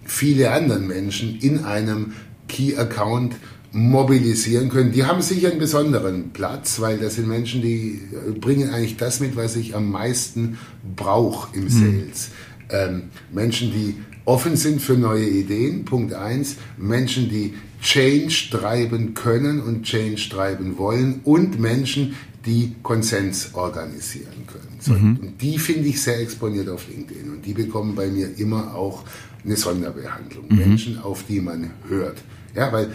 viele 0.06 0.52
anderen 0.52 0.88
Menschen 0.88 1.40
in 1.40 1.66
einem 1.66 2.14
Key-Account 2.48 3.36
mobilisieren 3.76 4.70
können. 4.70 4.94
Die 4.94 5.04
haben 5.04 5.22
sicher 5.22 5.50
einen 5.50 5.60
besonderen 5.60 6.30
Platz, 6.32 6.80
weil 6.80 6.98
das 6.98 7.16
sind 7.16 7.28
Menschen, 7.28 7.62
die 7.62 8.00
bringen 8.40 8.70
eigentlich 8.70 8.96
das 8.96 9.20
mit, 9.20 9.36
was 9.36 9.58
ich 9.58 9.76
am 9.76 9.92
meisten 9.92 10.58
brauche 10.96 11.56
im 11.58 11.68
Sales. 11.68 12.30
Mhm. 12.30 12.70
Ähm, 12.70 13.04
Menschen, 13.34 13.74
die 13.74 13.96
offen 14.24 14.56
sind 14.56 14.82
für 14.82 14.94
neue 14.94 15.28
Ideen, 15.28 15.84
Punkt 15.84 16.14
eins. 16.14 16.56
Menschen, 16.78 17.28
die 17.28 17.54
Change 17.82 18.48
treiben 18.50 19.14
können 19.14 19.62
und 19.62 19.84
Change 19.84 20.30
treiben 20.30 20.78
wollen 20.78 21.20
und 21.26 21.60
Menschen, 21.60 22.16
die 22.46 22.76
Konsens 22.82 23.50
organisieren 23.56 24.48
können. 24.48 24.78
So, 24.80 24.94
mhm. 24.94 25.18
Und 25.22 25.42
die 25.42 25.58
finde 25.58 25.90
ich 25.90 26.02
sehr 26.02 26.22
exponiert 26.22 26.70
auf 26.70 26.88
LinkedIn 26.88 27.30
und 27.30 27.46
die 27.46 27.54
bekommen 27.54 27.94
bei 27.94 28.08
mir 28.08 28.38
immer 28.38 28.74
auch 28.74 29.04
eine 29.44 29.58
Sonderbehandlung. 29.58 30.46
Mhm. 30.48 30.58
Menschen, 30.58 31.00
auf 31.00 31.26
die 31.28 31.42
man 31.42 31.72
hört. 31.90 32.24
Ja, 32.56 32.72
weil 32.72 32.92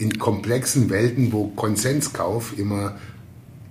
in 0.00 0.18
komplexen 0.18 0.90
Welten, 0.90 1.32
wo 1.32 1.48
Konsenskauf 1.48 2.58
immer 2.58 2.96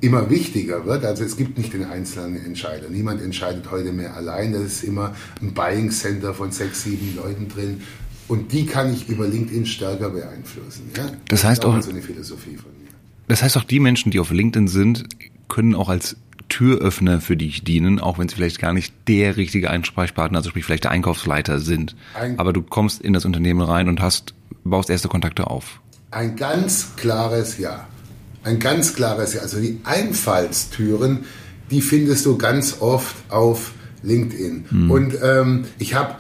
immer 0.02 0.30
wichtiger 0.30 0.86
wird. 0.86 1.04
Also 1.04 1.24
es 1.24 1.36
gibt 1.36 1.58
nicht 1.58 1.74
den 1.74 1.84
einzelnen 1.84 2.46
Entscheider. 2.46 2.89
Niemand 2.89 3.22
entscheidet 3.22 3.70
heute 3.70 3.92
mehr 3.92 4.15
allein. 4.15 4.54
Das 4.54 4.62
ist 4.62 4.84
immer 4.84 5.13
ein 5.42 5.54
Buying 5.54 5.92
Center 5.92 6.34
von 6.34 6.52
sechs, 6.52 6.84
sieben 6.84 7.15
Leuten 7.15 7.50
drin. 7.50 7.82
Und 8.30 8.54
die 8.54 8.65
kann 8.65 8.94
ich 8.94 9.10
über 9.10 9.28
LinkedIn 9.28 9.65
stärker 9.65 10.10
beeinflussen. 10.10 10.89
Ja? 10.96 11.12
Das 11.28 11.44
heißt 11.44 11.63
das 11.63 11.70
auch, 11.70 11.82
so 11.82 11.89
eine 11.89 12.02
Philosophie 12.02 12.56
von 12.56 12.72
mir. 12.82 12.89
Das 13.28 13.44
heißt 13.44 13.58
auch, 13.58 13.63
die 13.63 13.80
Menschen, 13.80 14.12
die 14.12 14.20
auf 14.20 14.32
LinkedIn 14.32 14.68
sind, 14.68 15.06
können 15.50 15.76
auch 15.76 15.89
als 15.89 16.15
Türöffner 16.48 17.22
für 17.22 17.36
dich 17.36 17.63
dienen, 17.63 18.00
auch 18.00 18.18
wenn 18.20 18.30
sie 18.30 18.36
vielleicht 18.36 18.60
gar 18.60 18.74
nicht 18.74 18.94
der 19.08 19.36
richtige 19.38 19.70
Einsprechpartner, 19.70 20.38
also 20.38 20.50
sprich 20.50 20.65
vielleicht 20.65 20.86
der 20.86 20.92
Einkaufsleiter 20.92 21.60
sind. 21.60 21.96
Ein, 22.13 22.39
Aber 22.39 22.54
du 22.54 22.62
kommst 22.62 23.02
in 23.02 23.13
das 23.13 23.26
Unternehmen 23.26 23.62
rein 23.62 23.89
und 23.89 24.02
hast, 24.02 24.34
baust 24.63 24.89
erste 24.89 25.10
Kontakte 25.10 25.48
auf. 25.48 25.82
Ein 26.12 26.36
ganz 26.36 26.95
klares 26.95 27.58
Ja. 27.58 27.88
Ein 28.43 28.60
ganz 28.60 28.95
klares 28.95 29.34
Ja. 29.34 29.41
Also 29.41 29.60
die 29.60 29.80
Einfallstüren, 29.84 31.26
die 31.69 31.82
findest 31.82 32.26
du 32.26 32.38
ganz 32.38 32.78
oft 32.80 33.15
auf 33.30 33.74
LinkedIn. 34.02 34.65
Hm. 34.69 34.91
Und 34.91 35.17
ähm, 35.22 35.65
ich 35.78 35.93
habe, 35.93 36.15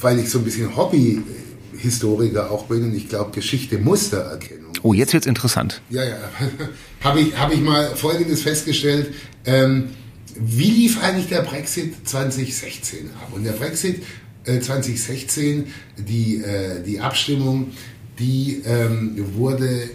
weil 0.00 0.18
ich 0.18 0.30
so 0.30 0.38
ein 0.38 0.44
bisschen 0.44 0.76
Hobby-Historiker 0.76 2.50
auch 2.50 2.66
bin 2.66 2.84
und 2.84 2.94
ich 2.94 3.08
glaube 3.08 3.32
Geschichte 3.32 3.78
Mustererkennung. 3.78 4.72
Oh, 4.82 4.94
jetzt 4.94 5.12
wird's 5.12 5.26
interessant. 5.26 5.82
Ja, 5.90 6.04
ja. 6.04 6.16
habe 7.02 7.20
ich, 7.20 7.36
hab 7.36 7.52
ich 7.52 7.60
mal 7.60 7.94
Folgendes 7.96 8.42
festgestellt. 8.42 9.12
Ähm, 9.44 9.90
wie 10.36 10.70
lief 10.70 11.02
eigentlich 11.02 11.26
der 11.26 11.42
Brexit 11.42 12.08
2016 12.08 13.10
ab? 13.10 13.32
Und 13.32 13.44
der 13.44 13.52
Brexit 13.52 14.02
äh, 14.44 14.60
2016, 14.60 15.66
die, 15.96 16.36
äh, 16.36 16.82
die 16.82 17.00
Abstimmung, 17.00 17.72
die 18.18 18.62
ähm, 18.64 19.14
wurde 19.34 19.90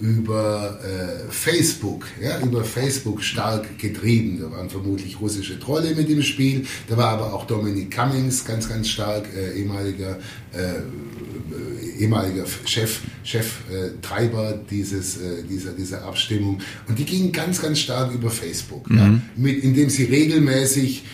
über 0.00 0.78
äh, 0.82 1.30
Facebook, 1.30 2.06
ja, 2.22 2.40
über 2.40 2.64
Facebook 2.64 3.22
stark 3.22 3.78
getrieben. 3.78 4.40
Da 4.40 4.50
waren 4.50 4.70
vermutlich 4.70 5.20
russische 5.20 5.60
Trolle 5.60 5.94
mit 5.94 6.08
im 6.08 6.22
Spiel. 6.22 6.66
Da 6.88 6.96
war 6.96 7.10
aber 7.10 7.34
auch 7.34 7.46
Dominic 7.46 7.90
Cummings 7.90 8.44
ganz, 8.44 8.68
ganz 8.68 8.88
stark, 8.88 9.26
äh, 9.36 9.58
ehemaliger, 9.58 10.18
äh, 10.54 12.00
ehemaliger 12.00 12.44
Chef, 12.64 13.00
Cheftreiber 13.24 14.58
dieses, 14.70 15.18
äh, 15.18 15.42
dieser, 15.48 15.72
dieser 15.72 16.02
Abstimmung. 16.04 16.60
Und 16.88 16.98
die 16.98 17.04
gingen 17.04 17.30
ganz, 17.30 17.60
ganz 17.60 17.78
stark 17.78 18.14
über 18.14 18.30
Facebook, 18.30 18.88
mhm. 18.90 18.98
ja, 18.98 19.20
mit, 19.36 19.62
indem 19.62 19.90
sie 19.90 20.04
regelmäßig 20.04 21.04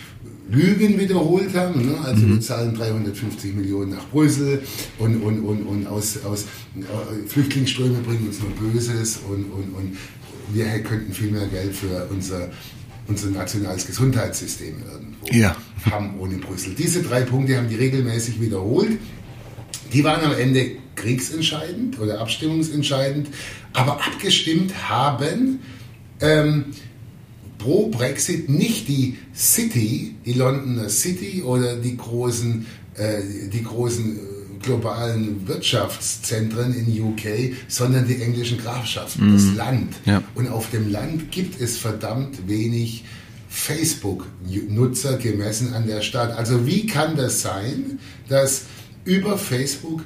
Lügen 0.49 0.99
wiederholt 0.99 1.55
haben. 1.55 1.85
Ne? 1.85 1.97
Also 2.03 2.25
mhm. 2.25 2.35
wir 2.35 2.41
zahlen 2.41 2.75
350 2.75 3.55
Millionen 3.55 3.91
nach 3.91 4.05
Brüssel 4.07 4.61
und, 4.99 5.21
und, 5.21 5.39
und, 5.43 5.63
und 5.63 5.87
aus, 5.87 6.23
aus 6.23 6.43
äh, 6.75 7.27
Flüchtlingsströme 7.27 7.99
bringen 7.99 8.27
uns 8.27 8.39
nur 8.39 8.51
Böses 8.51 9.19
und, 9.29 9.45
und, 9.51 9.75
und 9.75 9.97
wir 10.53 10.65
könnten 10.83 11.13
viel 11.13 11.31
mehr 11.31 11.47
Geld 11.47 11.75
für 11.75 12.07
unser, 12.09 12.49
unser 13.07 13.29
nationales 13.29 13.85
Gesundheitssystem 13.85 14.75
irgendwo 14.91 15.27
ja. 15.31 15.55
haben 15.89 16.19
ohne 16.19 16.37
Brüssel. 16.37 16.73
Diese 16.77 17.03
drei 17.03 17.21
Punkte 17.21 17.57
haben 17.57 17.69
die 17.69 17.75
regelmäßig 17.75 18.39
wiederholt. 18.39 18.97
Die 19.93 20.03
waren 20.03 20.23
am 20.23 20.37
Ende 20.37 20.71
kriegsentscheidend 20.95 21.99
oder 21.99 22.19
abstimmungsentscheidend, 22.19 23.27
aber 23.73 23.93
abgestimmt 23.93 24.89
haben 24.89 25.59
ähm, 26.19 26.65
pro 27.57 27.89
Brexit 27.89 28.49
nicht 28.49 28.87
die 28.87 29.17
City, 29.35 30.15
die 30.25 30.33
Londoner 30.33 30.89
City 30.89 31.41
oder 31.43 31.75
die 31.75 31.97
großen, 31.97 32.65
äh, 32.95 33.21
die 33.51 33.63
großen 33.63 34.17
äh, 34.17 34.19
globalen 34.61 35.47
Wirtschaftszentren 35.47 36.73
in 36.73 37.01
UK, 37.01 37.55
sondern 37.67 38.07
die 38.07 38.21
englischen 38.21 38.57
Grafschaften, 38.57 39.29
mm. 39.29 39.33
das 39.33 39.55
Land. 39.55 39.95
Ja. 40.05 40.23
Und 40.35 40.49
auf 40.49 40.69
dem 40.71 40.91
Land 40.91 41.31
gibt 41.31 41.59
es 41.61 41.77
verdammt 41.77 42.47
wenig 42.47 43.03
Facebook-Nutzer 43.49 45.17
gemessen 45.17 45.73
an 45.73 45.87
der 45.87 46.01
Stadt. 46.01 46.35
Also 46.37 46.65
wie 46.65 46.85
kann 46.85 47.15
das 47.15 47.41
sein, 47.41 47.99
dass 48.29 48.63
über 49.05 49.37
Facebook, 49.37 50.03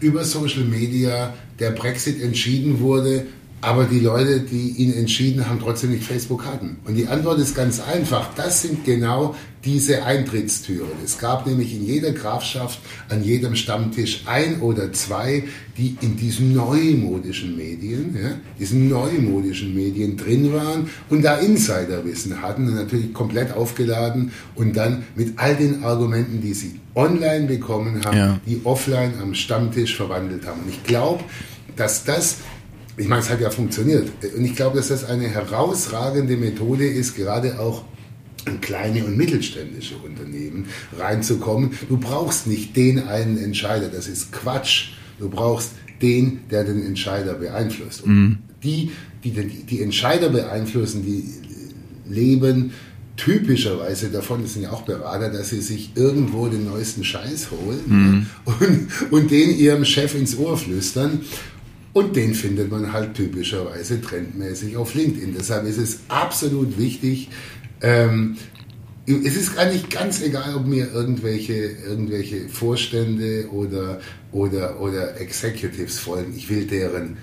über 0.00 0.24
Social 0.24 0.64
Media 0.64 1.32
der 1.58 1.70
Brexit 1.70 2.20
entschieden 2.20 2.80
wurde 2.80 3.26
aber 3.62 3.84
die 3.84 4.00
Leute, 4.00 4.40
die 4.40 4.70
ihn 4.70 4.92
entschieden 4.92 5.48
haben, 5.48 5.60
trotzdem 5.60 5.92
nicht 5.92 6.02
Facebook 6.02 6.44
hatten. 6.44 6.78
Und 6.84 6.96
die 6.96 7.06
Antwort 7.06 7.38
ist 7.38 7.54
ganz 7.54 7.80
einfach. 7.80 8.34
Das 8.34 8.60
sind 8.62 8.84
genau 8.84 9.36
diese 9.64 10.04
Eintrittstüren. 10.04 10.90
Es 11.04 11.18
gab 11.18 11.46
nämlich 11.46 11.72
in 11.72 11.86
jeder 11.86 12.10
Grafschaft 12.10 12.80
an 13.08 13.22
jedem 13.22 13.54
Stammtisch 13.54 14.22
ein 14.26 14.60
oder 14.60 14.92
zwei, 14.92 15.44
die 15.78 15.96
in 16.00 16.16
diesen 16.16 16.52
neumodischen 16.52 17.56
Medien, 17.56 18.18
ja, 18.20 18.30
diesen 18.58 18.88
neumodischen 18.88 19.76
Medien 19.76 20.16
drin 20.16 20.52
waren 20.52 20.90
und 21.08 21.22
da 21.22 21.36
Insiderwissen 21.36 22.42
hatten 22.42 22.66
und 22.66 22.74
natürlich 22.74 23.14
komplett 23.14 23.52
aufgeladen 23.52 24.32
und 24.56 24.76
dann 24.76 25.04
mit 25.14 25.38
all 25.38 25.54
den 25.54 25.84
Argumenten, 25.84 26.40
die 26.40 26.54
sie 26.54 26.80
online 26.96 27.46
bekommen 27.46 28.04
haben, 28.04 28.16
ja. 28.16 28.40
die 28.44 28.60
offline 28.64 29.12
am 29.22 29.34
Stammtisch 29.34 29.96
verwandelt 29.96 30.44
haben. 30.46 30.62
Und 30.62 30.70
ich 30.70 30.82
glaube, 30.82 31.22
dass 31.76 32.04
das 32.04 32.38
ich 32.96 33.08
meine, 33.08 33.22
es 33.22 33.30
hat 33.30 33.40
ja 33.40 33.50
funktioniert. 33.50 34.10
Und 34.36 34.44
ich 34.44 34.54
glaube, 34.54 34.76
dass 34.76 34.88
das 34.88 35.04
eine 35.04 35.28
herausragende 35.28 36.36
Methode 36.36 36.86
ist, 36.86 37.16
gerade 37.16 37.58
auch 37.58 37.84
in 38.46 38.60
kleine 38.60 39.04
und 39.04 39.16
mittelständische 39.16 39.96
Unternehmen 39.96 40.66
reinzukommen. 40.98 41.72
Du 41.88 41.96
brauchst 41.96 42.46
nicht 42.46 42.76
den 42.76 43.06
einen 43.06 43.38
Entscheider, 43.38 43.88
das 43.88 44.08
ist 44.08 44.32
Quatsch. 44.32 44.90
Du 45.18 45.28
brauchst 45.28 45.70
den, 46.00 46.40
der 46.50 46.64
den 46.64 46.84
Entscheider 46.84 47.34
beeinflusst. 47.34 48.02
Und 48.02 48.12
mhm. 48.12 48.38
die, 48.62 48.90
die, 49.22 49.30
die, 49.30 49.62
die 49.64 49.82
Entscheider 49.82 50.28
beeinflussen, 50.28 51.04
die 51.04 51.24
leben 52.12 52.72
typischerweise 53.16 54.08
davon, 54.08 54.42
das 54.42 54.54
sind 54.54 54.62
ja 54.62 54.72
auch 54.72 54.82
Berater, 54.82 55.30
dass 55.30 55.50
sie 55.50 55.60
sich 55.60 55.92
irgendwo 55.94 56.48
den 56.48 56.64
neuesten 56.64 57.04
Scheiß 57.04 57.50
holen 57.50 57.80
mhm. 57.86 58.26
und, 58.44 59.12
und 59.12 59.30
den 59.30 59.56
ihrem 59.56 59.84
Chef 59.84 60.14
ins 60.14 60.36
Ohr 60.36 60.56
flüstern. 60.56 61.20
Und 61.92 62.16
den 62.16 62.34
findet 62.34 62.70
man 62.70 62.92
halt 62.92 63.14
typischerweise 63.14 64.00
trendmäßig 64.00 64.76
auf 64.76 64.94
LinkedIn. 64.94 65.34
Deshalb 65.38 65.66
ist 65.66 65.78
es 65.78 66.00
absolut 66.08 66.78
wichtig, 66.78 67.28
ähm, 67.82 68.36
es 69.06 69.36
ist 69.36 69.58
eigentlich 69.58 69.88
ganz 69.90 70.22
egal, 70.22 70.54
ob 70.54 70.66
mir 70.66 70.92
irgendwelche, 70.92 71.54
irgendwelche 71.54 72.48
Vorstände 72.48 73.48
oder, 73.50 74.00
oder, 74.30 74.80
oder 74.80 75.20
Executives 75.20 75.98
folgen. 75.98 76.34
Ich 76.36 76.48
will 76.48 76.66
deren, 76.66 77.16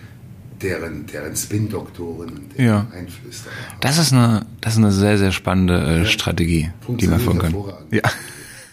deren, 0.62 1.06
deren 1.06 1.36
Spin-Doktoren 1.36 2.30
und 2.30 2.58
deren 2.58 2.66
ja. 2.66 2.88
Einflüsse. 2.94 3.46
Das 3.80 3.98
ist 3.98 4.12
eine, 4.12 4.46
das 4.60 4.74
ist 4.74 4.80
eine 4.80 4.92
sehr, 4.92 5.18
sehr 5.18 5.32
spannende 5.32 6.02
äh, 6.02 6.06
Strategie, 6.06 6.70
die 6.88 7.08
man 7.08 7.20
folgen 7.22 7.40
kann. 7.40 7.56
Ja. 7.92 8.02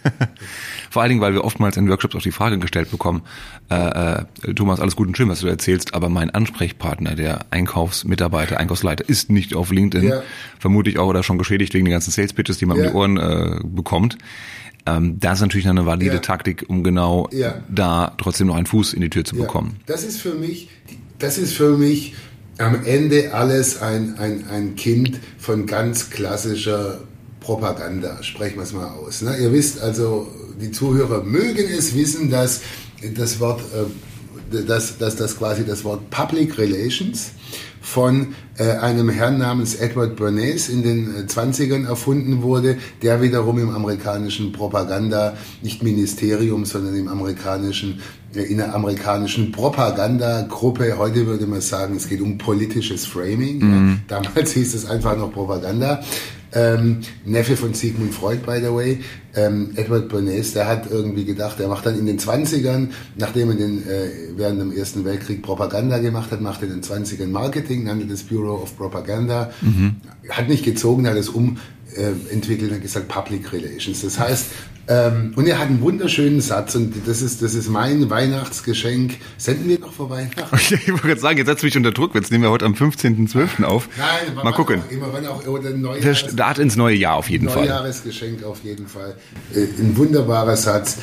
Vor 0.96 1.02
allen 1.02 1.10
Dingen, 1.10 1.20
weil 1.20 1.34
wir 1.34 1.44
oftmals 1.44 1.76
in 1.76 1.90
Workshops 1.90 2.16
auch 2.16 2.22
die 2.22 2.32
Frage 2.32 2.58
gestellt 2.58 2.90
bekommen, 2.90 3.20
äh, 3.68 3.74
äh, 3.74 4.54
Thomas, 4.54 4.80
alles 4.80 4.96
gut 4.96 5.08
und 5.08 5.14
schön, 5.14 5.28
was 5.28 5.40
du 5.40 5.46
erzählst, 5.46 5.92
aber 5.92 6.08
mein 6.08 6.30
Ansprechpartner, 6.30 7.14
der 7.14 7.44
Einkaufsmitarbeiter, 7.50 8.58
Einkaufsleiter, 8.58 9.06
ist 9.06 9.28
nicht 9.28 9.54
auf 9.54 9.70
LinkedIn. 9.70 10.08
Ja. 10.08 10.22
Vermutlich 10.58 10.98
auch 10.98 11.08
oder 11.08 11.22
schon 11.22 11.36
geschädigt 11.36 11.74
wegen 11.74 11.84
den 11.84 11.92
ganzen 11.92 12.12
Sales 12.12 12.32
Pitches, 12.32 12.56
die 12.56 12.64
man 12.64 12.78
ja. 12.78 12.84
um 12.84 12.88
die 12.88 12.96
Ohren 12.96 13.16
äh, 13.18 13.60
bekommt. 13.62 14.16
Ähm, 14.86 15.20
das 15.20 15.34
ist 15.34 15.42
natürlich 15.42 15.68
eine 15.68 15.84
valide 15.84 16.14
ja. 16.14 16.20
Taktik, 16.20 16.64
um 16.68 16.82
genau 16.82 17.28
ja. 17.30 17.56
da 17.68 18.14
trotzdem 18.16 18.46
noch 18.46 18.56
einen 18.56 18.64
Fuß 18.64 18.94
in 18.94 19.02
die 19.02 19.10
Tür 19.10 19.26
zu 19.26 19.36
bekommen. 19.36 19.76
Das 19.84 20.02
ist 20.02 20.18
für 20.18 20.32
mich, 20.32 20.70
das 21.18 21.36
ist 21.36 21.52
für 21.52 21.76
mich 21.76 22.14
am 22.56 22.86
Ende 22.86 23.34
alles 23.34 23.82
ein, 23.82 24.16
ein, 24.16 24.44
ein 24.48 24.76
Kind 24.76 25.20
von 25.36 25.66
ganz 25.66 26.08
klassischer 26.08 27.00
Propaganda, 27.40 28.22
sprechen 28.22 28.56
wir 28.56 28.62
es 28.62 28.72
mal 28.72 28.88
aus. 28.88 29.20
Ne? 29.20 29.36
Ihr 29.36 29.52
wisst 29.52 29.80
also, 29.82 30.26
die 30.60 30.70
Zuhörer 30.70 31.22
mögen 31.22 31.66
es 31.68 31.94
wissen, 31.94 32.30
dass 32.30 32.60
das 33.14 33.40
Wort 33.40 33.60
äh, 33.60 33.86
dass, 34.50 34.98
dass 34.98 35.16
das 35.16 35.38
quasi 35.38 35.64
das 35.64 35.84
Wort 35.84 36.10
Public 36.10 36.58
Relations 36.58 37.32
von 37.80 38.34
äh, 38.58 38.64
einem 38.78 39.08
Herrn 39.08 39.38
namens 39.38 39.76
Edward 39.76 40.16
Bernays 40.16 40.68
in 40.68 40.82
den 40.82 41.14
äh, 41.14 41.20
20ern 41.20 41.86
erfunden 41.86 42.42
wurde, 42.42 42.78
der 43.02 43.22
wiederum 43.22 43.58
im 43.58 43.70
amerikanischen 43.70 44.52
Propaganda, 44.52 45.36
nicht 45.62 45.82
Ministerium, 45.82 46.64
sondern 46.64 46.96
im 46.96 47.06
amerikanischen, 47.06 48.00
äh, 48.34 48.42
in 48.42 48.56
der 48.56 48.74
amerikanischen 48.74 49.52
Propagandagruppe, 49.52 50.98
heute 50.98 51.26
würde 51.26 51.46
man 51.46 51.60
sagen, 51.60 51.96
es 51.96 52.08
geht 52.08 52.20
um 52.20 52.38
politisches 52.38 53.06
Framing. 53.06 53.58
Mhm. 53.58 54.00
Damals 54.08 54.52
hieß 54.52 54.74
es 54.74 54.86
einfach 54.86 55.16
noch 55.16 55.32
Propaganda 55.32 56.02
ähm, 56.56 57.00
Neffe 57.26 57.56
von 57.56 57.74
Sigmund 57.74 58.14
Freud, 58.14 58.40
by 58.46 58.58
the 58.60 58.72
way, 58.72 59.00
ähm, 59.34 59.72
Edward 59.76 60.08
Bernays, 60.08 60.54
der 60.54 60.66
hat 60.66 60.90
irgendwie 60.90 61.26
gedacht, 61.26 61.60
er 61.60 61.68
macht 61.68 61.84
dann 61.84 61.98
in 61.98 62.06
den 62.06 62.18
20ern, 62.18 62.88
nachdem 63.16 63.50
er 63.50 63.56
den, 63.56 63.86
äh, 63.86 64.08
während 64.36 64.60
dem 64.60 64.72
Ersten 64.72 65.04
Weltkrieg 65.04 65.42
Propaganda 65.42 65.98
gemacht 65.98 66.30
hat, 66.30 66.40
macht 66.40 66.62
er 66.62 66.68
in 66.68 66.80
den 66.80 66.82
20ern 66.82 67.28
Marketing, 67.28 67.84
nannte 67.84 68.06
das 68.06 68.22
Bureau 68.22 68.62
of 68.62 68.76
Propaganda, 68.76 69.50
mhm. 69.60 69.96
hat 70.30 70.48
nicht 70.48 70.64
gezogen, 70.64 71.06
hat 71.06 71.16
es 71.16 71.28
um 71.28 71.58
äh, 71.94 72.34
und 72.34 72.82
gesagt 72.82 73.08
Public 73.08 73.52
Relations. 73.52 74.00
Das 74.00 74.18
heißt, 74.18 74.46
ähm, 74.88 75.32
und 75.34 75.46
er 75.48 75.58
hat 75.58 75.68
einen 75.68 75.80
wunderschönen 75.80 76.40
Satz 76.40 76.74
und 76.76 76.94
das 77.06 77.20
ist, 77.20 77.42
das 77.42 77.54
ist 77.54 77.68
mein 77.68 78.08
Weihnachtsgeschenk. 78.08 79.16
Senden 79.36 79.68
wir 79.68 79.80
noch 79.80 79.92
vor 79.92 80.10
Weihnachten? 80.10 80.56
ich 80.56 80.88
wollte 80.88 81.08
gerade 81.08 81.20
sagen, 81.20 81.38
jetzt 81.38 81.48
setzt 81.48 81.64
mich 81.64 81.76
unter 81.76 81.92
Druck. 81.92 82.14
Jetzt 82.14 82.30
nehmen 82.30 82.44
wir 82.44 82.50
heute 82.50 82.64
am 82.64 82.74
15.12. 82.74 83.64
auf. 83.64 83.88
Nein, 83.96 84.34
mal 84.34 84.52
gucken. 84.52 84.82
Auch 84.86 84.92
immer, 84.92 85.12
wann 85.12 85.26
auch, 85.26 85.44
oder 85.46 85.70
Neujahres, 85.70 86.18
Start 86.18 86.58
ins 86.58 86.76
neue 86.76 86.96
Jahr 86.96 87.16
auf 87.16 87.28
jeden 87.28 87.48
Fall. 87.48 87.64
Neujahresgeschenk 87.64 88.44
auf 88.44 88.62
jeden 88.62 88.86
Fall. 88.86 89.16
Äh, 89.54 89.62
ein 89.80 89.96
wunderbarer 89.96 90.56
Satz. 90.56 90.98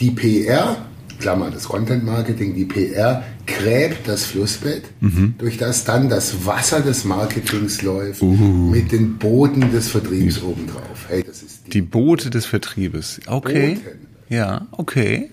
Die 0.00 0.10
PR 0.10 0.76
Klammer, 1.18 1.50
das 1.50 1.64
Content 1.64 2.04
Marketing, 2.04 2.54
die 2.54 2.64
PR, 2.64 3.24
gräbt 3.46 4.08
das 4.08 4.24
Flussbett, 4.24 4.84
mhm. 5.00 5.34
durch 5.38 5.58
das 5.58 5.84
dann 5.84 6.08
das 6.08 6.46
Wasser 6.46 6.80
des 6.80 7.04
Marketings 7.04 7.82
läuft, 7.82 8.22
uh. 8.22 8.26
mit 8.26 8.92
den 8.92 9.18
Booten 9.18 9.70
des 9.72 9.88
Vertriebs 9.88 10.42
obendrauf. 10.42 11.06
Hey, 11.08 11.24
das 11.24 11.42
ist 11.42 11.66
die, 11.66 11.70
die 11.70 11.82
Boote 11.82 12.30
des 12.30 12.46
Vertriebes. 12.46 13.20
Okay. 13.26 13.74
Booten. 13.74 14.06
Ja, 14.28 14.66
okay. 14.72 15.30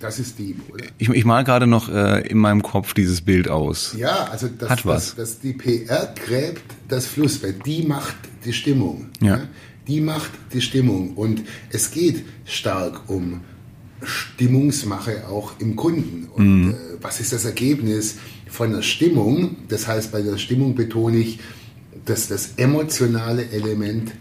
Das 0.00 0.18
ist 0.18 0.38
die, 0.38 0.56
oder? 0.72 0.84
Ich, 0.96 1.10
ich 1.10 1.24
mal 1.26 1.44
gerade 1.44 1.66
noch 1.66 1.90
äh, 1.90 2.26
in 2.26 2.38
meinem 2.38 2.62
Kopf 2.62 2.94
dieses 2.94 3.20
Bild 3.20 3.48
aus. 3.48 3.94
Ja, 3.98 4.28
also 4.30 4.48
das, 4.48 4.70
Hat 4.70 4.86
was. 4.86 5.14
Das, 5.14 5.16
das, 5.16 5.40
die 5.40 5.52
PR 5.52 6.14
gräbt 6.26 6.62
das 6.88 7.04
Flussbett, 7.04 7.66
die 7.66 7.82
macht 7.82 8.16
die 8.46 8.54
Stimmung. 8.54 9.08
Ja. 9.20 9.36
ja. 9.36 9.40
Die 9.86 10.00
macht 10.00 10.30
die 10.54 10.62
Stimmung. 10.62 11.14
Und 11.14 11.42
es 11.70 11.90
geht 11.90 12.24
stark 12.46 13.10
um 13.10 13.42
Stimmungsmache 14.02 15.28
auch 15.28 15.52
im 15.58 15.76
Kunden. 15.76 16.28
Und 16.34 16.64
mhm. 16.64 16.70
äh, 16.70 16.74
was 17.00 17.20
ist 17.20 17.32
das 17.32 17.44
Ergebnis 17.44 18.16
von 18.48 18.72
der 18.72 18.82
Stimmung? 18.82 19.56
Das 19.68 19.86
heißt, 19.86 20.12
bei 20.12 20.22
der 20.22 20.38
Stimmung 20.38 20.74
betone 20.74 21.18
ich, 21.18 21.40
dass 22.04 22.28
das 22.28 22.54
emotionale 22.56 23.48
Element 23.50 24.12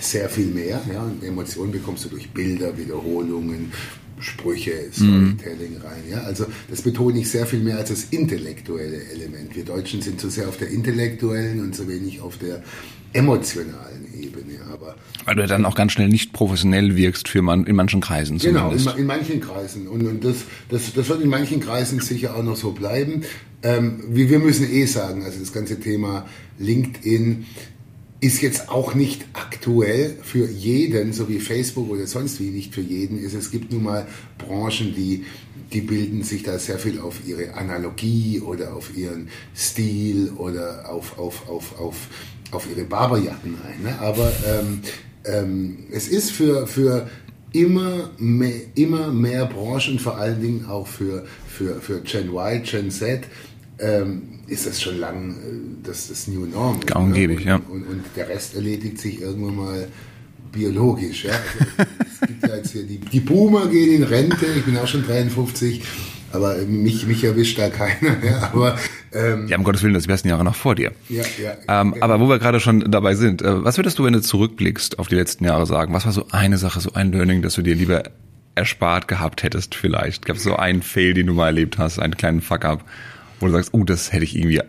sehr 0.00 0.28
viel 0.28 0.46
mehr. 0.46 0.80
Ja? 0.92 1.02
Und 1.02 1.22
Emotionen 1.24 1.72
bekommst 1.72 2.04
du 2.04 2.08
durch 2.08 2.30
Bilder, 2.30 2.76
Wiederholungen, 2.76 3.72
Sprüche, 4.18 4.72
mhm. 4.72 4.92
Storytelling 4.92 5.74
mhm. 5.74 5.82
rein. 5.82 6.02
Ja? 6.10 6.22
Also 6.22 6.46
das 6.68 6.82
betone 6.82 7.20
ich 7.20 7.30
sehr 7.30 7.46
viel 7.46 7.60
mehr 7.60 7.78
als 7.78 7.90
das 7.90 8.04
intellektuelle 8.04 9.04
Element. 9.10 9.54
Wir 9.54 9.64
Deutschen 9.64 10.02
sind 10.02 10.20
zu 10.20 10.28
sehr 10.28 10.48
auf 10.48 10.56
der 10.56 10.68
intellektuellen 10.68 11.60
und 11.60 11.74
zu 11.74 11.88
wenig 11.88 12.20
auf 12.20 12.36
der 12.38 12.62
emotionalen 13.12 14.06
Ebene. 14.18 14.60
Aber 14.72 14.96
weil 15.24 15.36
du 15.36 15.46
dann 15.46 15.64
auch 15.64 15.74
ganz 15.74 15.92
schnell 15.92 16.08
nicht 16.08 16.32
professionell 16.32 16.96
wirkst 16.96 17.28
für 17.28 17.42
man, 17.42 17.64
in 17.64 17.76
manchen 17.76 18.00
Kreisen. 18.00 18.38
Genau, 18.38 18.72
in, 18.72 18.86
in 18.98 19.06
manchen 19.06 19.40
Kreisen. 19.40 19.86
Und, 19.88 20.06
und 20.06 20.24
das, 20.24 20.36
das, 20.68 20.92
das 20.92 21.08
wird 21.08 21.22
in 21.22 21.28
manchen 21.28 21.60
Kreisen 21.60 22.00
sicher 22.00 22.36
auch 22.36 22.42
noch 22.42 22.56
so 22.56 22.72
bleiben. 22.72 23.22
Ähm, 23.62 24.02
wir, 24.08 24.30
wir 24.30 24.38
müssen 24.38 24.70
eh 24.70 24.86
sagen, 24.86 25.22
also 25.22 25.38
das 25.38 25.52
ganze 25.52 25.78
Thema 25.80 26.26
LinkedIn 26.58 27.44
ist 28.20 28.42
jetzt 28.42 28.68
auch 28.68 28.94
nicht 28.94 29.24
aktuell 29.32 30.16
für 30.22 30.46
jeden, 30.46 31.12
so 31.12 31.28
wie 31.28 31.40
Facebook 31.40 31.88
oder 31.90 32.06
sonst 32.06 32.38
wie 32.38 32.50
nicht 32.50 32.74
für 32.74 32.82
jeden 32.82 33.18
ist. 33.18 33.34
Es 33.34 33.50
gibt 33.50 33.72
nun 33.72 33.84
mal 33.84 34.06
Branchen, 34.36 34.94
die, 34.94 35.24
die 35.72 35.80
bilden 35.80 36.22
sich 36.22 36.42
da 36.42 36.58
sehr 36.58 36.78
viel 36.78 37.00
auf 37.00 37.20
ihre 37.26 37.54
Analogie 37.54 38.40
oder 38.40 38.74
auf 38.74 38.96
ihren 38.96 39.28
Stil 39.56 40.32
oder 40.36 40.90
auf, 40.90 41.18
auf, 41.18 41.48
auf, 41.48 41.80
auf, 41.80 41.96
auf 42.50 42.68
ihre 42.70 42.84
Barberjacken 42.84 43.56
ein. 43.66 43.82
Ne? 43.82 43.98
Aber 44.00 44.32
ähm, 44.46 44.80
ähm, 45.24 45.78
es 45.90 46.08
ist 46.08 46.30
für, 46.30 46.66
für 46.66 47.08
immer 47.52 48.10
mehr, 48.18 48.60
immer 48.74 49.12
mehr 49.12 49.46
Branchen, 49.46 49.98
vor 49.98 50.18
allen 50.18 50.40
Dingen 50.40 50.66
auch 50.66 50.86
für, 50.86 51.24
für, 51.48 51.80
für 51.80 52.00
Gen 52.00 52.28
Y, 52.28 52.62
Gen 52.62 52.90
Z, 52.90 53.24
ähm, 53.78 54.22
ist 54.46 54.66
das 54.66 54.80
schon 54.80 54.98
lang 54.98 55.32
äh, 55.32 55.86
das, 55.86 56.08
das 56.08 56.28
New 56.28 56.46
Norm. 56.46 56.80
Gaumgebig, 56.84 57.40
ne? 57.40 57.44
ja. 57.46 57.56
Und, 57.56 57.86
und, 57.86 58.04
der 58.16 58.28
Rest 58.28 58.54
erledigt 58.54 58.98
sich 58.98 59.20
irgendwann 59.20 59.56
mal 59.56 59.88
biologisch. 60.52 61.24
Ja? 61.24 61.32
Also, 61.32 61.90
es 62.20 62.28
gibt 62.28 62.42
ja 62.46 62.56
jetzt 62.56 62.72
hier 62.72 62.82
die, 62.84 62.98
die 62.98 63.20
Boomer 63.20 63.68
gehen 63.68 63.94
in 63.94 64.02
Rente, 64.02 64.46
ich 64.56 64.64
bin 64.64 64.76
auch 64.76 64.86
schon 64.86 65.04
53, 65.04 65.82
aber 66.32 66.56
mich, 66.58 67.06
mich 67.06 67.24
erwischt 67.24 67.58
da 67.58 67.70
keiner. 67.70 68.22
Ja? 68.24 68.50
Aber 68.52 68.78
ähm, 69.12 69.48
ja, 69.48 69.56
um 69.56 69.64
Gottes 69.64 69.82
Willen, 69.82 69.94
das 69.94 70.06
besten 70.06 70.28
Jahre 70.28 70.44
noch 70.44 70.54
vor 70.54 70.74
dir. 70.74 70.92
Ja, 71.08 71.24
ja. 71.42 71.80
Ähm, 71.80 71.92
genau. 71.92 72.04
Aber 72.04 72.20
wo 72.20 72.28
wir 72.28 72.38
gerade 72.38 72.60
schon 72.60 72.90
dabei 72.90 73.14
sind, 73.14 73.42
äh, 73.42 73.64
was 73.64 73.76
würdest 73.76 73.98
du, 73.98 74.04
wenn 74.04 74.12
du 74.12 74.20
zurückblickst 74.20 74.98
auf 74.98 75.08
die 75.08 75.16
letzten 75.16 75.44
Jahre 75.44 75.66
sagen? 75.66 75.92
Was 75.92 76.06
war 76.06 76.12
so 76.12 76.26
eine 76.30 76.58
Sache, 76.58 76.80
so 76.80 76.92
ein 76.92 77.12
Learning, 77.12 77.42
das 77.42 77.54
du 77.54 77.62
dir 77.62 77.74
lieber 77.74 78.04
erspart 78.54 79.08
gehabt 79.08 79.42
hättest 79.42 79.74
vielleicht? 79.74 80.26
Gab 80.26 80.36
es 80.36 80.44
so 80.44 80.56
einen 80.56 80.82
Fail, 80.82 81.14
den 81.14 81.26
du 81.26 81.34
mal 81.34 81.46
erlebt 81.46 81.78
hast, 81.78 81.98
einen 81.98 82.16
kleinen 82.16 82.40
Fuck-up, 82.40 82.84
wo 83.40 83.46
du 83.46 83.52
sagst, 83.52 83.70
oh, 83.72 83.82
das 83.84 84.12
hätte 84.12 84.24
ich 84.24 84.36
irgendwie 84.36 84.60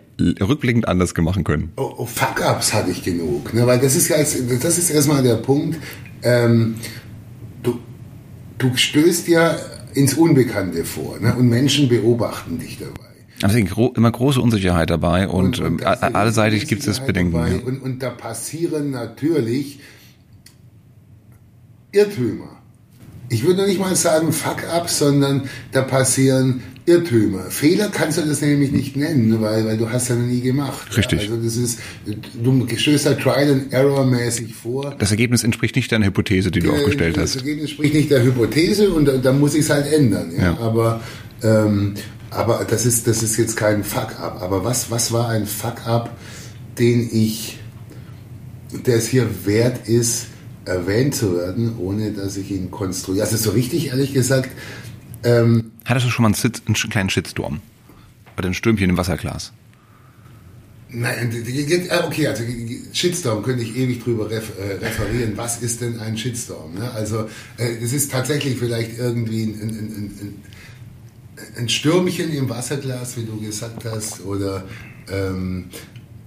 rückblickend 0.41 0.87
anders 0.87 1.15
machen 1.17 1.43
können? 1.43 1.71
Oh, 1.77 1.93
oh 1.97 2.05
Fuck-ups 2.05 2.73
hatte 2.73 2.91
ich 2.91 3.03
genug, 3.03 3.53
ne? 3.53 3.67
weil 3.67 3.79
das 3.79 3.95
ist, 3.95 4.09
das 4.09 4.77
ist 4.77 4.89
erstmal 4.89 5.23
der 5.23 5.35
Punkt, 5.35 5.77
ähm, 6.23 6.75
du, 7.61 7.79
du 8.57 8.75
stößt 8.75 9.27
ja 9.27 9.55
ins 9.93 10.13
Unbekannte 10.13 10.85
vor 10.85 11.19
ne? 11.19 11.35
und 11.35 11.49
Menschen 11.49 11.89
beobachten 11.89 12.59
dich 12.59 12.79
dabei. 12.79 13.10
Deswegen 13.43 13.67
gro 13.67 13.93
immer 13.95 14.11
große 14.11 14.39
Unsicherheit 14.39 14.89
dabei 14.89 15.27
und, 15.27 15.59
und, 15.59 15.81
und 15.81 15.81
ähm, 15.81 16.15
allseitig 16.15 16.67
gibt 16.67 16.85
es 16.87 16.99
Bedenken. 16.99 17.33
Dabei. 17.33 17.59
Und, 17.59 17.81
und 17.81 18.03
da 18.03 18.09
passieren 18.09 18.91
natürlich 18.91 19.79
Irrtümer. 21.91 22.57
Ich 23.29 23.45
würde 23.45 23.65
nicht 23.65 23.79
mal 23.79 23.95
sagen 23.95 24.33
Fuck-ups, 24.33 24.99
sondern 24.99 25.49
da 25.71 25.81
passieren 25.83 26.61
Irrtümer. 26.85 27.43
Fehler 27.49 27.89
kannst 27.89 28.17
du 28.17 28.23
das 28.23 28.41
nämlich 28.41 28.71
nicht 28.71 28.97
nennen, 28.97 29.39
weil, 29.41 29.65
weil 29.65 29.77
du 29.77 29.89
hast 29.89 30.09
ja 30.09 30.15
noch 30.15 30.25
nie 30.25 30.41
gemacht. 30.41 30.97
Richtig. 30.97 31.21
Also 31.21 31.37
das 31.37 31.55
ist, 31.55 31.79
du 32.43 32.67
stößt 32.75 33.05
da 33.05 33.13
Trial 33.13 33.51
and 33.51 33.73
Error 33.73 34.05
mäßig 34.05 34.53
vor. 34.53 34.95
Das 34.97 35.11
Ergebnis 35.11 35.43
entspricht 35.43 35.75
nicht 35.75 35.91
deiner 35.91 36.07
Hypothese, 36.07 36.51
die 36.51 36.59
du 36.59 36.71
aufgestellt 36.71 37.17
hast. 37.17 37.35
Das 37.35 37.41
Ergebnis 37.41 37.69
entspricht 37.69 37.93
nicht 37.93 38.11
der 38.11 38.23
Hypothese 38.23 38.89
und 38.91 39.05
da, 39.05 39.17
da 39.17 39.31
muss 39.31 39.53
ich 39.53 39.61
es 39.61 39.69
halt 39.69 39.91
ändern. 39.93 40.31
Ja? 40.35 40.43
ja. 40.43 40.57
Aber 40.59 41.01
ähm, 41.43 41.93
aber 42.31 42.65
das 42.65 42.85
ist, 42.85 43.07
das 43.07 43.21
ist 43.21 43.37
jetzt 43.37 43.57
kein 43.57 43.83
Fuck-up. 43.83 44.41
Aber 44.41 44.63
was, 44.63 44.89
was 44.89 45.11
war 45.11 45.29
ein 45.29 45.45
Fuck-up, 45.45 46.17
den 46.79 47.07
ich, 47.11 47.59
der 48.85 48.95
es 48.95 49.07
hier 49.07 49.45
wert 49.45 49.87
ist, 49.87 50.27
erwähnt 50.63 51.13
zu 51.13 51.35
werden, 51.35 51.77
ohne 51.77 52.13
dass 52.13 52.37
ich 52.37 52.49
ihn 52.51 52.71
konstruiere? 52.71 53.25
Also 53.25 53.35
so 53.35 53.51
richtig, 53.51 53.87
ehrlich 53.87 54.13
gesagt. 54.13 54.49
Ähm, 55.23 55.71
Hattest 55.83 56.05
du 56.05 56.09
schon 56.09 56.23
mal 56.23 56.29
einen, 56.29 56.35
Sit 56.35 56.63
einen 56.65 56.75
kleinen 56.75 57.09
Shitstorm? 57.09 57.59
Oder 58.37 58.47
ein 58.47 58.53
Stürmchen 58.53 58.89
im 58.89 58.97
Wasserglas? 58.97 59.51
Nein, 60.93 61.31
okay, 62.05 62.27
also 62.27 62.43
Shitstorm 62.91 63.43
könnte 63.43 63.63
ich 63.63 63.77
ewig 63.77 64.03
drüber 64.03 64.29
referieren. 64.29 65.33
Was 65.37 65.61
ist 65.61 65.81
denn 65.81 65.99
ein 65.99 66.17
Shitstorm? 66.17 66.73
Ne? 66.73 66.91
Also 66.91 67.29
es 67.57 67.93
ist 67.93 68.11
tatsächlich 68.11 68.57
vielleicht 68.57 68.97
irgendwie 68.97 69.43
ein, 69.43 69.61
ein, 69.61 69.69
ein, 69.69 70.43
ein 71.57 71.69
Stürmchen 71.69 72.31
im 72.33 72.49
Wasserglas, 72.49 73.17
wie 73.17 73.25
du 73.25 73.39
gesagt 73.39 73.85
hast, 73.85 74.23
oder 74.25 74.65
ähm, 75.09 75.69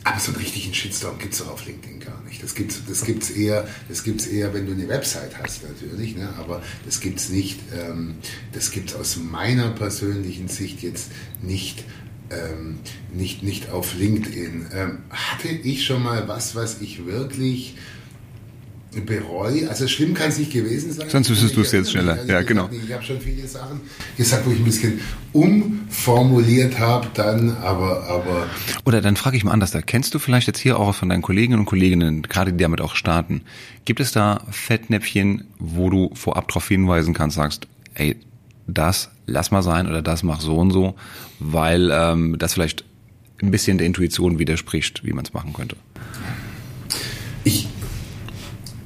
aber 0.05 0.21
so 0.21 0.33
einen 0.33 0.41
richtigen 0.41 0.75
Shitstorm 0.75 1.19
gibt 1.19 1.33
es 1.33 1.39
doch 1.39 1.49
auf 1.49 1.65
LinkedIn 1.65 1.99
gar 1.99 2.23
nicht. 2.25 2.43
Das 2.43 2.55
gibt 2.55 2.73
es 2.73 2.83
das 2.87 3.05
gibt's 3.05 3.31
eher, 3.31 3.67
eher, 4.31 4.53
wenn 4.53 4.67
du 4.67 4.73
eine 4.73 4.87
Website 4.87 5.39
hast 5.43 5.63
natürlich, 5.63 6.15
ne? 6.15 6.29
aber 6.39 6.63
das 6.85 7.01
gibt 7.01 7.21
es 7.21 7.31
nicht, 7.31 7.59
ähm, 7.75 8.17
das 8.53 8.71
gibt 8.71 8.91
es 8.91 8.97
aus 8.97 9.17
meiner 9.17 9.71
persönlichen 9.71 10.49
Sicht 10.49 10.83
jetzt 10.83 11.11
nicht, 11.41 11.85
ähm, 12.31 12.81
nicht, 13.15 13.43
nicht 13.43 13.71
auf 13.71 13.95
LinkedIn. 13.95 14.67
Ähm, 14.75 14.99
hatte 15.09 15.49
ich 15.49 15.87
schon 15.87 16.03
mal 16.03 16.29
was, 16.29 16.55
was 16.55 16.83
ich 16.83 17.07
wirklich 17.07 17.77
bereue. 19.01 19.69
Also 19.69 19.87
schlimm 19.89 20.15
kann 20.15 20.29
es 20.29 20.39
nicht 20.39 20.53
gewesen 20.53 20.93
sein. 20.93 21.09
Sonst 21.09 21.31
wüsstest 21.31 21.57
du 21.57 21.61
es 21.63 21.73
jetzt 21.73 21.93
schneller. 21.93 22.15
Also 22.15 22.33
ja, 22.33 22.43
genau. 22.43 22.69
Ich 22.71 22.93
habe 22.93 23.03
schon 23.03 23.21
viele 23.21 23.47
Sachen 23.47 23.81
gesagt, 24.17 24.47
wo 24.47 24.51
ich 24.51 24.59
ein 24.59 24.65
bisschen 24.65 25.01
umformuliert 25.33 26.79
habe, 26.79 27.09
dann, 27.15 27.57
aber, 27.57 28.05
aber. 28.09 28.47
Oder 28.85 29.01
dann 29.01 29.17
frage 29.17 29.37
ich 29.37 29.45
mal 29.45 29.53
anders. 29.53 29.71
Da 29.71 29.83
kennst 29.83 30.15
du 30.15 30.19
vielleicht 30.19 30.47
jetzt 30.47 30.59
hier 30.59 30.79
auch 30.79 30.95
von 30.95 31.09
deinen 31.09 31.23
Kolleginnen 31.23 31.61
und 31.61 31.67
Kolleginnen, 31.67 32.23
gerade 32.23 32.53
die 32.53 32.63
damit 32.63 32.81
auch 32.81 32.95
starten. 32.95 33.43
Gibt 33.85 34.01
es 34.01 34.13
da 34.13 34.43
Fettnäpfchen, 34.51 35.45
wo 35.59 35.91
du 35.91 36.11
vorab 36.15 36.49
darauf 36.49 36.69
hinweisen 36.69 37.15
kannst, 37.15 37.37
sagst, 37.37 37.67
ey, 37.95 38.17
das 38.67 39.11
lass 39.27 39.51
mal 39.51 39.63
sein 39.63 39.87
oder 39.87 40.03
das 40.03 40.23
mach 40.23 40.41
so 40.41 40.57
und 40.57 40.71
so, 40.71 40.95
weil 41.39 41.91
ähm, 41.93 42.37
das 42.39 42.55
vielleicht 42.55 42.85
ein 43.43 43.51
bisschen 43.51 43.79
der 43.79 43.87
Intuition 43.87 44.39
widerspricht, 44.39 45.05
wie 45.05 45.13
man 45.13 45.25
es 45.25 45.33
machen 45.33 45.53
könnte? 45.53 45.77
Ich, 47.45 47.69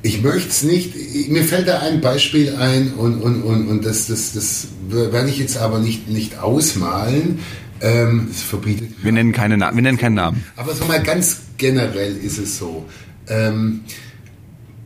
ich 0.08 0.22
möchte 0.22 0.48
es 0.48 0.62
nicht, 0.62 0.94
mir 1.28 1.44
fällt 1.44 1.68
da 1.68 1.80
ein 1.80 2.00
Beispiel 2.00 2.56
ein 2.56 2.94
und, 2.94 3.20
und, 3.20 3.42
und, 3.42 3.68
und 3.68 3.84
das, 3.84 4.06
das, 4.06 4.32
das 4.32 4.68
werde 4.88 5.28
ich 5.28 5.38
jetzt 5.38 5.58
aber 5.58 5.80
nicht, 5.80 6.08
nicht 6.08 6.38
ausmalen. 6.38 7.40
Ähm, 7.82 8.28
das 8.28 8.40
verbietet. 8.40 8.88
Wir 9.02 9.12
nennen, 9.12 9.32
keine 9.32 9.58
Na 9.58 9.74
wir 9.74 9.82
nennen 9.82 9.98
keinen 9.98 10.14
Namen. 10.14 10.42
Aber 10.56 10.74
so 10.74 10.86
mal 10.86 11.02
ganz 11.02 11.42
generell 11.58 12.16
ist 12.16 12.38
es 12.38 12.56
so. 12.56 12.86
Ähm, 13.28 13.82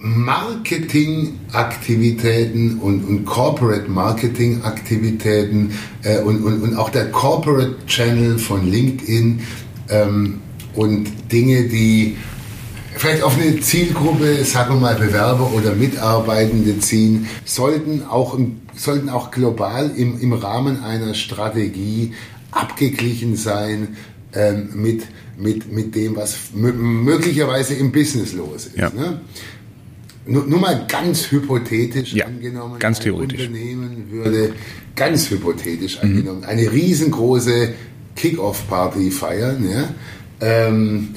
Marketingaktivitäten 0.01 2.81
und, 2.81 3.05
und 3.05 3.25
Corporate 3.25 3.89
Marketing-Aktivitäten 3.89 5.71
äh, 6.03 6.19
und, 6.19 6.43
und, 6.43 6.63
und 6.63 6.77
auch 6.77 6.91
der 6.91 7.13
Corporate 7.13 7.77
Channel 7.87 8.39
von 8.39 8.69
LinkedIn 8.69 9.39
ähm, 9.89 10.41
und 10.75 11.07
Dinge, 11.31 11.69
die 11.69 12.17
vielleicht 12.97 13.23
auf 13.23 13.39
eine 13.39 13.61
Zielgruppe, 13.61 14.45
sagen 14.45 14.75
wir 14.75 14.81
mal 14.81 14.95
Bewerber 14.97 15.53
oder 15.53 15.75
Mitarbeitende 15.75 16.79
ziehen, 16.79 17.29
sollten 17.45 18.05
auch, 18.05 18.39
sollten 18.75 19.09
auch 19.09 19.31
global 19.31 19.91
im, 19.97 20.21
im 20.21 20.33
Rahmen 20.33 20.83
einer 20.83 21.15
Strategie 21.15 22.13
abgeglichen 22.51 23.37
sein 23.37 23.97
ähm, 24.35 24.71
mit, 24.75 25.07
mit, 25.37 25.73
mit 25.73 25.95
dem, 25.95 26.17
was 26.17 26.37
möglicherweise 26.55 27.75
im 27.75 27.93
Business 27.93 28.33
los 28.33 28.67
ist. 28.67 28.77
Ja. 28.77 28.91
Ne? 28.91 29.21
Nur, 30.25 30.47
nur, 30.47 30.61
mal 30.61 30.87
ganz 30.87 31.31
hypothetisch 31.33 32.13
ja, 32.13 32.27
angenommen, 32.27 32.79
ganz 32.79 32.99
ein 32.99 33.05
theoretisch. 33.05 33.41
Unternehmen 33.49 34.07
würde 34.11 34.55
ganz 34.95 35.29
hypothetisch 35.31 35.97
mhm. 35.97 36.09
angenommen 36.09 36.45
eine 36.45 36.71
riesengroße 36.71 37.75
Kick-Off-Party 38.15 39.11
feiern, 39.11 39.69
ja, 39.69 39.89
ähm, 40.41 41.15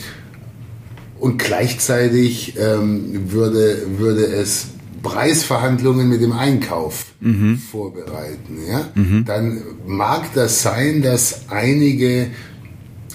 und 1.20 1.38
gleichzeitig 1.38 2.56
ähm, 2.58 3.32
würde, 3.32 3.98
würde 3.98 4.26
es 4.26 4.68
Preisverhandlungen 5.04 6.10
mit 6.10 6.22
dem 6.22 6.32
Einkauf 6.32 7.06
mhm. 7.20 7.58
vorbereiten, 7.58 8.58
ja, 8.70 8.90
mhm. 8.96 9.24
dann 9.26 9.62
mag 9.86 10.34
das 10.34 10.64
sein, 10.64 11.02
dass 11.02 11.50
einige 11.50 12.32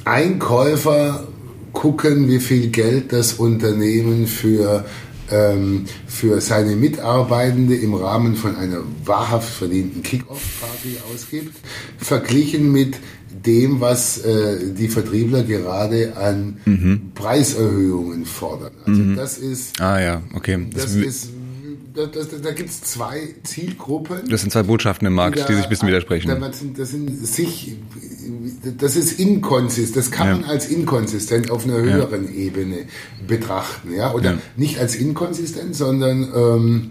Einkäufer 0.04 1.26
gucken, 1.72 2.28
wie 2.28 2.38
viel 2.38 2.68
Geld 2.68 3.12
das 3.12 3.34
Unternehmen 3.34 4.26
für 4.26 4.84
ähm, 5.30 5.84
für 6.06 6.40
seine 6.40 6.76
Mitarbeitende 6.76 7.76
im 7.76 7.94
Rahmen 7.94 8.34
von 8.36 8.56
einer 8.56 8.78
wahrhaft 9.04 9.48
verdienten 9.48 10.02
Kick-Off-Party 10.02 10.98
ausgibt, 11.12 11.56
verglichen 11.98 12.72
mit 12.72 12.98
dem, 13.46 13.80
was 13.80 14.18
äh, 14.18 14.72
die 14.72 14.88
Vertriebler 14.88 15.42
gerade 15.42 16.16
an 16.16 16.58
mhm. 16.64 17.12
Preiserhöhungen 17.14 18.24
fordern. 18.26 18.72
Also 18.86 19.00
mhm. 19.00 19.16
das 19.16 19.38
ist, 19.38 19.80
ah 19.80 20.00
ja, 20.00 20.22
okay, 20.34 20.66
das, 20.72 20.84
das 20.84 20.94
ist 20.94 21.30
da, 21.94 22.06
da, 22.06 22.22
da 22.22 22.52
gibt 22.52 22.70
es 22.70 22.82
zwei 22.82 23.34
Zielgruppen. 23.42 24.28
Das 24.28 24.42
sind 24.42 24.50
zwei 24.50 24.62
Botschaften 24.62 25.06
im 25.06 25.14
Markt, 25.14 25.36
die, 25.36 25.40
da, 25.40 25.46
die 25.48 25.54
sich 25.54 25.64
ein 25.64 25.68
bisschen 25.70 25.88
widersprechen. 25.88 26.28
Das 26.40 26.58
sind, 26.58 26.78
das 26.78 26.90
sind 26.90 27.26
sich, 27.26 27.76
das 28.78 28.96
ist 28.96 29.18
inkonsistent, 29.18 29.96
das 29.96 30.10
kann 30.10 30.28
ja. 30.28 30.36
man 30.36 30.44
als 30.44 30.68
inkonsistent 30.68 31.50
auf 31.50 31.64
einer 31.64 31.78
höheren 31.78 32.26
ja. 32.26 32.34
Ebene 32.34 32.86
betrachten, 33.26 33.92
ja, 33.94 34.12
oder 34.12 34.32
ja. 34.32 34.38
nicht 34.56 34.78
als 34.78 34.94
inkonsistent, 34.94 35.74
sondern 35.74 36.28
ähm, 36.34 36.90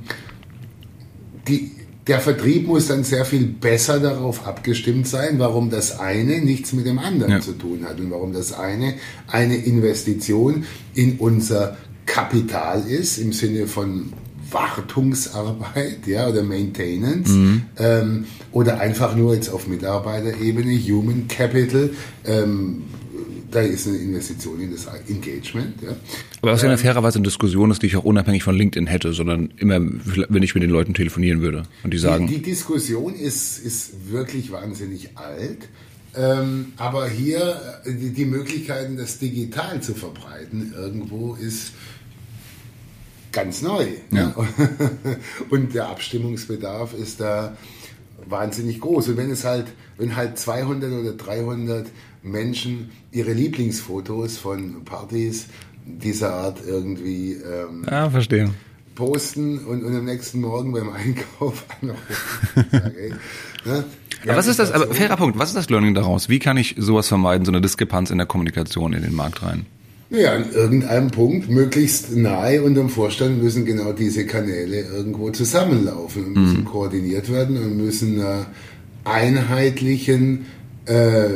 die, 1.48 1.72
der 2.10 2.20
Vertrieb 2.20 2.68
muss 2.68 2.88
dann 2.88 3.04
sehr 3.04 3.24
viel 3.24 3.46
besser 3.46 4.00
darauf 4.00 4.48
abgestimmt 4.48 5.08
sein, 5.08 5.38
warum 5.38 5.70
das 5.70 6.00
eine 6.00 6.42
nichts 6.42 6.74
mit 6.74 6.88
dem 6.88 6.98
anderen 6.98 7.34
ja. 7.34 7.40
zu 7.40 7.54
tun 7.54 7.86
hat 7.88 8.00
und 8.00 8.10
warum 8.10 8.34
das 8.34 8.52
eine 8.52 8.96
eine 9.28 9.56
Investition 9.56 10.66
in 10.96 11.18
unser 11.20 11.78
Kapital 12.08 12.84
ist 12.88 13.20
im 13.20 13.32
Sinne 13.32 13.68
von 13.68 14.12
Wartungsarbeit 14.50 16.08
ja, 16.08 16.28
oder 16.28 16.42
Maintenance 16.42 17.30
mhm. 17.30 17.62
ähm, 17.78 18.26
oder 18.52 18.80
einfach 18.80 19.16
nur 19.16 19.36
jetzt 19.36 19.50
auf 19.50 19.68
Mitarbeiterebene, 19.68 20.80
Human 20.80 21.28
Capital. 21.28 21.92
Ähm, 22.26 22.86
da 23.52 23.62
ist 23.62 23.88
eine 23.88 23.98
Investition 23.98 24.60
in 24.60 24.72
das 24.72 24.88
Engagement. 25.08 25.82
Ja. 25.82 25.96
Aber 26.42 26.52
was 26.52 26.62
ja 26.62 26.72
ähm, 26.72 26.78
fairerweise 26.78 27.18
eine 27.18 27.26
Diskussion 27.26 27.72
ist, 27.72 27.82
die 27.82 27.88
ich 27.88 27.96
auch 27.96 28.04
unabhängig 28.04 28.44
von 28.44 28.56
LinkedIn 28.56 28.88
hätte, 28.88 29.14
sondern 29.14 29.54
immer, 29.58 29.80
wenn 29.82 30.44
ich 30.44 30.54
mit 30.54 30.64
den 30.64 30.70
Leuten 30.70 30.94
telefonieren 30.94 31.42
würde 31.42 31.64
und 31.84 31.94
die 31.94 31.98
sagen. 31.98 32.28
Die, 32.28 32.36
die 32.36 32.42
Diskussion 32.44 33.16
ist, 33.16 33.60
ist 33.60 34.12
wirklich 34.12 34.52
wahnsinnig 34.52 35.18
alt. 35.18 35.70
Ähm, 36.16 36.74
aber 36.78 37.08
hier 37.08 37.62
die, 37.86 38.12
die 38.12 38.26
Möglichkeiten, 38.26 38.98
das 38.98 39.20
digital 39.20 39.82
zu 39.82 39.94
verbreiten, 39.94 40.74
irgendwo 40.76 41.36
ist 41.36 41.74
ganz 43.32 43.62
neu. 43.62 43.86
Ja. 44.12 44.34
Und 45.50 45.76
der 45.76 45.90
Abstimmungsbedarf 45.90 46.94
ist 46.94 47.22
da 47.22 47.56
wahnsinnig 48.28 48.82
groß. 48.82 49.10
Und 49.10 49.18
wenn 49.18 49.30
es 49.30 49.46
halt, 49.46 49.68
wenn 49.98 50.16
halt 50.16 50.38
200 50.38 50.92
oder 50.92 51.14
300 51.14 51.88
Menschen 52.24 52.92
ihre 53.12 53.34
Lieblingsfotos 53.34 54.38
von 54.38 54.84
Partys 54.84 55.48
dieser 55.86 56.34
Art 56.34 56.60
irgendwie 56.66 57.34
ähm, 57.34 57.86
ah, 57.88 58.10
verstehe. 58.10 58.50
posten 58.96 59.60
und, 59.60 59.84
und 59.84 59.96
am 59.96 60.06
nächsten 60.06 60.42
Morgen 60.42 60.72
beim 60.72 60.90
Einkauf 60.90 61.66
anrufen. 61.82 63.20
Ne? 63.66 63.84
Aber 64.24 64.36
was 64.36 64.48
ist 64.48 64.60
das, 64.60 64.72
aber 64.72 64.94
fairer 64.94 65.16
Punkt, 65.16 65.40
was 65.40 65.50
ist 65.50 65.56
das 65.56 65.70
Learning 65.70 65.94
daraus? 65.94 66.30
Wie 66.30 66.40
kann 66.40 66.58
ich 66.58 66.76
sowas 66.78 67.08
vermeiden, 67.08 67.46
so 67.46 67.52
eine 67.52 67.62
Diskrepanz 67.62 68.10
in 68.12 68.18
der 68.18 68.28
Kommunikation 68.28 68.94
in 68.94 69.02
den 69.02 69.16
Markt 69.16 69.42
rein? 69.44 69.66
Naja, 70.10 70.34
an 70.34 70.52
irgendeinem 70.52 71.12
Punkt, 71.12 71.50
möglichst 71.50 72.16
nahe 72.16 72.64
unterm 72.64 72.90
Vorstand, 72.90 73.42
müssen 73.42 73.66
genau 73.66 73.94
diese 73.94 74.26
Kanäle 74.26 74.82
irgendwo 74.82 75.30
zusammenlaufen 75.30 76.26
und 76.26 76.34
müssen 76.34 76.60
mhm. 76.62 76.66
koordiniert 76.66 77.32
werden 77.32 77.58
und 77.58 77.78
müssen 77.78 78.20
äh, 78.20 78.44
einheitlichen 79.04 80.48
äh, 80.86 81.28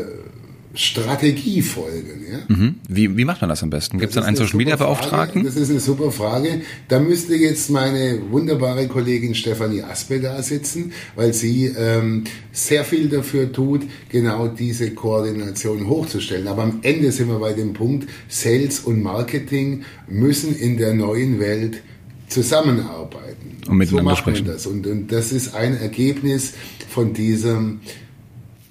Strategie 0.76 1.62
folgen. 1.62 2.26
Ja? 2.32 2.56
Mhm. 2.56 2.76
Wie, 2.88 3.16
wie 3.16 3.26
macht 3.26 3.42
man 3.42 3.50
das 3.50 3.62
am 3.62 3.70
besten? 3.70 4.00
Gibt 4.00 4.12
es 4.12 4.16
dann 4.16 4.24
einen 4.24 4.36
Social 4.36 4.58
Media 4.58 4.76
Beauftragten? 4.76 5.44
Das 5.44 5.56
ist 5.56 5.70
eine 5.70 5.80
super 5.80 6.12
Frage. 6.12 6.62
Da 6.88 7.00
müsste 7.00 7.36
jetzt 7.36 7.70
meine 7.70 8.20
wunderbare 8.32 8.88
Kollegin 8.88 9.36
Stefanie 9.36 9.84
Aspe 9.84 10.20
da 10.20 10.42
sitzen, 10.42 10.92
weil 11.16 11.34
sie 11.34 11.68
ähm, 11.68 12.24
sehr 12.52 12.86
viel 12.86 13.08
dafür 13.08 13.52
tut, 13.52 13.84
genau 14.10 14.48
diese 14.48 14.92
Koordination 14.92 15.88
hochzustellen. 15.88 16.48
Aber 16.48 16.64
am 16.64 16.80
Ende 16.82 17.12
sind 17.12 17.28
wir 17.28 17.40
bei 17.40 17.54
dem 17.54 17.74
Punkt, 17.74 18.10
Sales 18.28 18.80
und 18.80 19.04
Marketing 19.04 19.84
müssen 20.08 20.56
in 20.56 20.78
der 20.78 20.96
neuen 20.96 21.40
Welt 21.40 21.84
zusammenarbeiten. 22.30 23.58
Und 23.68 23.78
miteinander 23.78 24.12
so 24.12 24.18
sprechen. 24.18 24.48
Das. 24.48 24.66
Und, 24.66 24.88
und 24.88 25.12
das 25.12 25.32
ist 25.32 25.54
ein 25.54 25.78
Ergebnis 25.78 26.54
von 26.90 27.14
diesem 27.14 27.82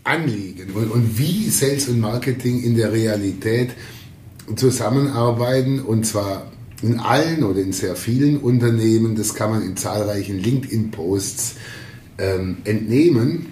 Anliegen 0.04 0.70
und, 0.74 0.90
und 0.90 1.18
wie 1.18 1.48
Sales 1.48 1.88
und 1.88 2.00
Marketing 2.00 2.62
in 2.62 2.76
der 2.76 2.92
Realität 2.92 3.70
zusammenarbeiten 4.56 5.80
und 5.80 6.04
zwar 6.04 6.50
in 6.82 6.98
allen 6.98 7.44
oder 7.44 7.60
in 7.60 7.72
sehr 7.72 7.94
vielen 7.94 8.38
Unternehmen, 8.38 9.14
das 9.14 9.34
kann 9.34 9.50
man 9.50 9.62
in 9.62 9.76
zahlreichen 9.76 10.38
LinkedIn-Posts 10.38 11.54
ähm, 12.18 12.56
entnehmen. 12.64 13.46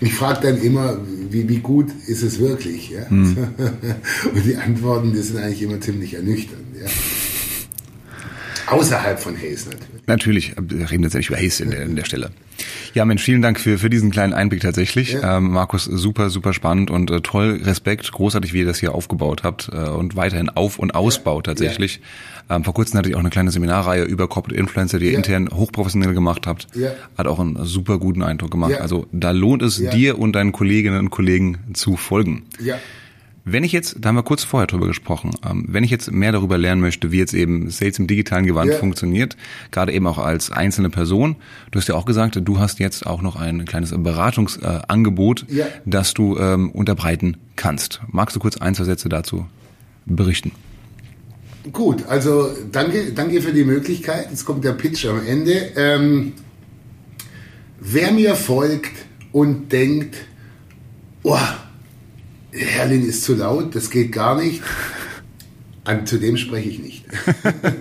Ich 0.00 0.14
frage 0.14 0.48
dann 0.48 0.60
immer, 0.60 0.98
wie, 1.30 1.48
wie, 1.48 1.58
gut 1.58 1.86
ist 2.08 2.22
es 2.22 2.40
wirklich? 2.40 2.90
Ja? 2.90 3.06
Mhm. 3.08 3.36
Und 4.34 4.44
die 4.44 4.56
Antworten, 4.56 5.12
die 5.12 5.20
sind 5.20 5.38
eigentlich 5.38 5.62
immer 5.62 5.80
ziemlich 5.80 6.14
ernüchternd. 6.14 6.64
Ja? 6.80 6.88
Außerhalb 8.66 9.18
von 9.18 9.36
Hayes 9.36 9.66
natürlich. 9.66 10.06
Natürlich, 10.06 10.54
wir 10.60 10.90
reden 10.90 11.02
jetzt 11.04 11.14
nicht 11.14 11.28
über 11.28 11.38
Hayes 11.38 11.60
in 11.60 11.70
der, 11.70 11.82
in 11.82 11.96
der 11.96 12.04
Stelle. 12.04 12.30
Ja, 12.94 13.04
Mensch, 13.04 13.22
vielen 13.22 13.42
Dank 13.42 13.58
für, 13.58 13.78
für 13.78 13.90
diesen 13.90 14.10
kleinen 14.10 14.32
Einblick 14.32 14.60
tatsächlich. 14.60 15.12
Ja. 15.12 15.38
Ähm, 15.38 15.50
Markus, 15.50 15.84
super, 15.84 16.30
super 16.30 16.52
spannend 16.52 16.90
und 16.90 17.10
äh, 17.10 17.20
toll, 17.20 17.60
Respekt, 17.64 18.10
großartig, 18.12 18.52
wie 18.52 18.60
ihr 18.60 18.66
das 18.66 18.78
hier 18.78 18.94
aufgebaut 18.94 19.42
habt 19.42 19.70
äh, 19.72 19.88
und 19.88 20.16
weiterhin 20.16 20.48
auf- 20.50 20.78
und 20.78 20.94
ausbaut 20.94 21.46
tatsächlich. 21.46 22.00
Ja. 22.48 22.56
Ähm, 22.56 22.64
vor 22.64 22.74
kurzem 22.74 22.98
hatte 22.98 23.08
ich 23.08 23.14
auch 23.14 23.20
eine 23.20 23.30
kleine 23.30 23.50
Seminarreihe 23.50 24.04
über 24.04 24.28
Corporate 24.28 24.58
Influencer, 24.58 24.98
die 24.98 25.06
ihr 25.06 25.16
intern 25.16 25.48
hochprofessionell 25.52 26.14
gemacht 26.14 26.46
habt. 26.46 26.68
Hat 27.16 27.26
auch 27.26 27.38
einen 27.38 27.64
super 27.64 27.98
guten 27.98 28.22
Eindruck 28.22 28.50
gemacht. 28.50 28.80
Also 28.80 29.06
da 29.12 29.30
lohnt 29.30 29.62
es 29.62 29.76
dir 29.76 30.18
und 30.18 30.32
deinen 30.32 30.52
Kolleginnen 30.52 30.98
und 30.98 31.10
Kollegen 31.10 31.58
zu 31.72 31.96
folgen. 31.96 32.44
Ja. 32.60 32.76
Wenn 33.44 33.64
ich 33.64 33.72
jetzt, 33.72 33.96
da 34.00 34.08
haben 34.08 34.14
wir 34.14 34.22
kurz 34.22 34.44
vorher 34.44 34.68
drüber 34.68 34.86
gesprochen, 34.86 35.32
ähm, 35.44 35.64
wenn 35.68 35.82
ich 35.82 35.90
jetzt 35.90 36.12
mehr 36.12 36.30
darüber 36.30 36.58
lernen 36.58 36.80
möchte, 36.80 37.10
wie 37.10 37.18
jetzt 37.18 37.34
eben 37.34 37.70
Sales 37.70 37.98
im 37.98 38.06
digitalen 38.06 38.46
Gewand 38.46 38.70
yeah. 38.70 38.78
funktioniert, 38.78 39.36
gerade 39.72 39.92
eben 39.92 40.06
auch 40.06 40.18
als 40.18 40.52
einzelne 40.52 40.90
Person, 40.90 41.36
du 41.72 41.80
hast 41.80 41.88
ja 41.88 41.96
auch 41.96 42.04
gesagt, 42.04 42.38
du 42.40 42.58
hast 42.60 42.78
jetzt 42.78 43.04
auch 43.04 43.20
noch 43.20 43.34
ein 43.34 43.64
kleines 43.64 43.92
Beratungsangebot, 43.96 45.46
yeah. 45.50 45.66
das 45.84 46.14
du 46.14 46.38
ähm, 46.38 46.70
unterbreiten 46.70 47.36
kannst. 47.56 48.00
Magst 48.08 48.36
du 48.36 48.40
kurz 48.40 48.58
ein, 48.58 48.76
zwei 48.76 48.84
Sätze 48.84 49.08
dazu 49.08 49.46
berichten? 50.06 50.52
Gut, 51.72 52.06
also 52.06 52.50
danke, 52.70 53.12
danke 53.12 53.40
für 53.40 53.52
die 53.52 53.64
Möglichkeit. 53.64 54.30
Jetzt 54.30 54.44
kommt 54.44 54.64
der 54.64 54.72
Pitch 54.72 55.04
am 55.06 55.24
Ende. 55.24 55.52
Ähm, 55.76 56.32
wer 57.80 58.12
mir 58.12 58.34
folgt 58.34 58.92
und 59.32 59.70
denkt, 59.72 60.16
oh, 61.22 61.38
Herrlin 62.52 63.08
ist 63.08 63.24
zu 63.24 63.34
laut, 63.34 63.74
das 63.74 63.90
geht 63.90 64.12
gar 64.12 64.40
nicht. 64.40 64.62
An, 65.84 66.06
zu 66.06 66.18
dem 66.18 66.36
spreche 66.36 66.68
ich 66.68 66.78
nicht. 66.78 67.04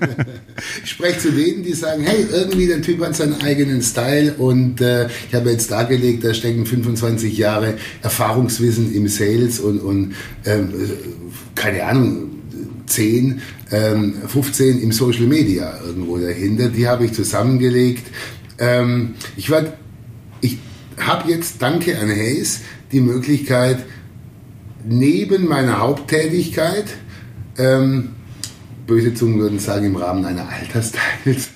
ich 0.84 0.90
spreche 0.90 1.20
zu 1.20 1.32
denen, 1.32 1.64
die 1.64 1.74
sagen, 1.74 2.02
hey, 2.04 2.26
irgendwie 2.32 2.66
der 2.66 2.82
Typ 2.82 3.00
hat 3.02 3.16
seinen 3.16 3.40
eigenen 3.42 3.84
Style 3.84 4.34
und 4.34 4.82
äh, 4.82 5.08
ich 5.28 5.36
habe 5.36 5.52
jetzt 5.52 5.70
dargelegt, 5.70 6.24
da 6.24 6.34
stecken 6.34 6.66
25 6.66 7.38
Jahre 7.38 7.76
Erfahrungswissen 8.02 8.92
im 8.96 9.08
Sales 9.08 9.60
und, 9.60 9.80
und 9.80 10.16
ähm, 10.46 10.74
keine 11.54 11.84
Ahnung, 11.84 12.32
10, 12.88 13.42
ähm, 13.72 14.16
15 14.28 14.82
im 14.82 14.92
Social 14.92 15.28
Media 15.28 15.80
irgendwo 15.86 16.18
dahinter. 16.18 16.70
Die 16.70 16.88
habe 16.88 17.06
ich 17.06 17.14
zusammengelegt. 17.14 18.08
Ähm, 18.58 19.14
ich 19.38 19.52
werde, 19.52 19.74
ich 20.42 20.58
habe 20.98 21.30
jetzt, 21.30 21.62
danke 21.62 22.00
an 22.00 22.10
Hayes, 22.10 22.62
die 22.92 23.00
Möglichkeit, 23.00 23.78
neben 24.86 25.48
meiner 25.48 25.80
Haupttätigkeit 25.80 26.86
ähm, 27.58 28.10
böse 28.88 29.14
Zungen 29.14 29.40
würden 29.40 29.60
sagen, 29.60 29.86
im 29.86 29.96
Rahmen 29.96 30.26
einer 30.26 30.48
Altersteils. 30.50 31.04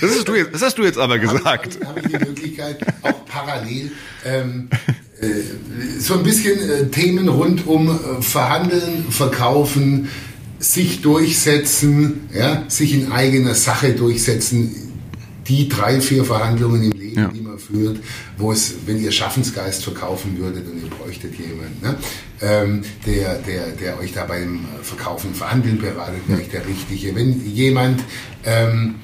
das, 0.00 0.10
hast 0.10 0.28
du 0.28 0.34
jetzt, 0.34 0.54
das 0.54 0.62
hast 0.62 0.78
du 0.78 0.84
jetzt 0.84 0.98
aber 0.98 1.18
gesagt. 1.18 1.78
Habe 1.84 2.00
ich, 2.00 2.06
hab 2.06 2.12
ich 2.12 2.18
die 2.18 2.24
Möglichkeit, 2.24 2.78
auch 3.02 3.24
parallel 3.26 3.90
ähm, 4.24 4.68
äh, 5.20 5.26
so 5.98 6.14
ein 6.14 6.22
bisschen 6.22 6.58
äh, 6.58 6.86
Themen 6.88 7.28
rund 7.28 7.66
um 7.66 7.88
äh, 7.88 8.22
Verhandeln, 8.22 9.06
Verkaufen, 9.10 10.08
sich 10.58 11.02
durchsetzen, 11.02 12.28
ja, 12.32 12.64
sich 12.68 12.94
in 12.94 13.12
eigener 13.12 13.54
Sache 13.54 13.92
durchsetzen, 13.92 14.92
die 15.48 15.68
drei, 15.68 16.00
vier 16.00 16.24
Verhandlungen 16.24 16.84
im 16.84 17.01
Leben, 17.14 17.22
ja. 17.22 17.28
die 17.28 17.40
man 17.40 17.58
führt, 17.58 17.98
wo 18.38 18.52
es, 18.52 18.74
wenn 18.86 19.02
ihr 19.02 19.12
Schaffensgeist 19.12 19.84
verkaufen 19.84 20.38
würdet 20.38 20.66
und 20.68 20.82
ihr 20.82 20.90
bräuchtet 20.90 21.34
jemanden, 21.38 21.78
ne, 21.82 21.96
ähm, 22.40 22.82
der, 23.06 23.38
der, 23.38 23.68
der 23.68 23.98
euch 23.98 24.12
da 24.12 24.24
beim 24.24 24.66
Verkaufen, 24.82 25.34
Verhandeln 25.34 25.78
beratet, 25.78 26.22
wäre 26.26 26.40
ich 26.40 26.48
der 26.48 26.66
Richtige. 26.66 27.14
Wenn 27.14 27.44
jemand 27.46 28.02
ähm, 28.44 28.96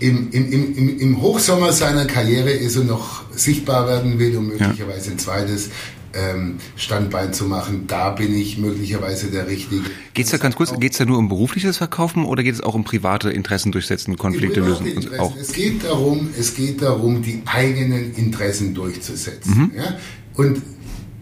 im, 0.00 0.30
im, 0.32 0.52
im, 0.76 0.98
im 0.98 1.22
Hochsommer 1.22 1.72
seiner 1.72 2.04
Karriere 2.04 2.50
ist 2.50 2.76
und 2.76 2.88
noch 2.88 3.22
sichtbar 3.30 3.88
werden 3.88 4.18
will 4.18 4.36
und 4.36 4.48
möglicherweise 4.48 5.12
ein 5.12 5.18
zweites 5.18 5.70
ähm, 6.14 6.56
Standbein 6.76 7.32
zu 7.32 7.44
machen, 7.44 7.86
da 7.86 8.10
bin 8.10 8.34
ich 8.34 8.58
möglicherweise 8.58 9.30
der 9.30 9.46
Richtige. 9.46 9.82
Geht 10.14 10.26
es 10.26 10.32
da 10.32 10.38
ganz 10.38 10.56
kurz, 10.56 10.72
geht 10.78 10.92
es 10.92 10.98
da 10.98 11.04
nur 11.04 11.18
um 11.18 11.28
berufliches 11.28 11.78
Verkaufen 11.78 12.24
oder 12.24 12.42
geht 12.42 12.54
es 12.54 12.60
auch 12.60 12.74
um 12.74 12.84
private 12.84 13.30
Interessen 13.30 13.72
durchsetzen, 13.72 14.16
Konflikte 14.16 14.60
lösen? 14.60 14.86
Interessen. 14.86 15.20
Auch? 15.20 15.36
Es 15.36 15.52
geht 15.52 15.84
darum, 15.84 16.28
es 16.38 16.54
geht 16.54 16.82
darum, 16.82 17.22
die 17.22 17.42
eigenen 17.46 18.14
Interessen 18.14 18.74
durchzusetzen. 18.74 19.54
Mhm. 19.54 19.72
Ja? 19.76 19.96
Und 20.34 20.62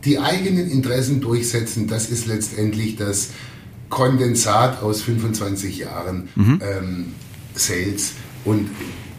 die 0.04 0.18
eigenen 0.18 0.70
Interessen 0.70 1.20
durchsetzen, 1.20 1.86
das 1.86 2.10
ist 2.10 2.26
letztendlich 2.26 2.96
das 2.96 3.30
Kondensat 3.88 4.82
aus 4.82 5.02
25 5.02 5.78
Jahren 5.78 6.28
mhm. 6.34 6.60
ähm, 6.62 7.06
Sales 7.54 8.12
und 8.44 8.70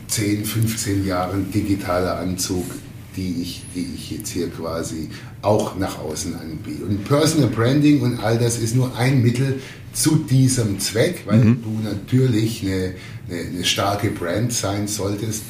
10, 0.08 0.46
15 0.46 1.06
Jahren 1.06 1.52
digitaler 1.52 2.20
Anzug 2.20 2.66
die 3.16 3.42
ich, 3.42 3.64
die 3.76 3.88
ich 3.96 4.12
jetzt 4.12 4.30
hier 4.30 4.50
quasi 4.50 5.10
auch 5.44 5.78
nach 5.78 6.00
außen 6.00 6.36
anbiete. 6.36 6.86
Und 6.86 7.06
Personal 7.06 7.50
Branding 7.50 8.02
und 8.02 8.20
all 8.20 8.38
das 8.38 8.58
ist 8.58 8.76
nur 8.76 8.96
ein 8.98 9.22
Mittel 9.22 9.62
zu 9.94 10.16
diesem 10.16 10.80
Zweck, 10.80 11.24
weil 11.26 11.40
mhm. 11.40 11.64
du 11.64 11.90
natürlich 11.90 12.64
eine, 12.64 12.94
eine, 13.30 13.40
eine, 13.50 13.64
starke 13.64 14.10
Brand 14.10 14.52
sein 14.54 14.88
solltest, 14.88 15.44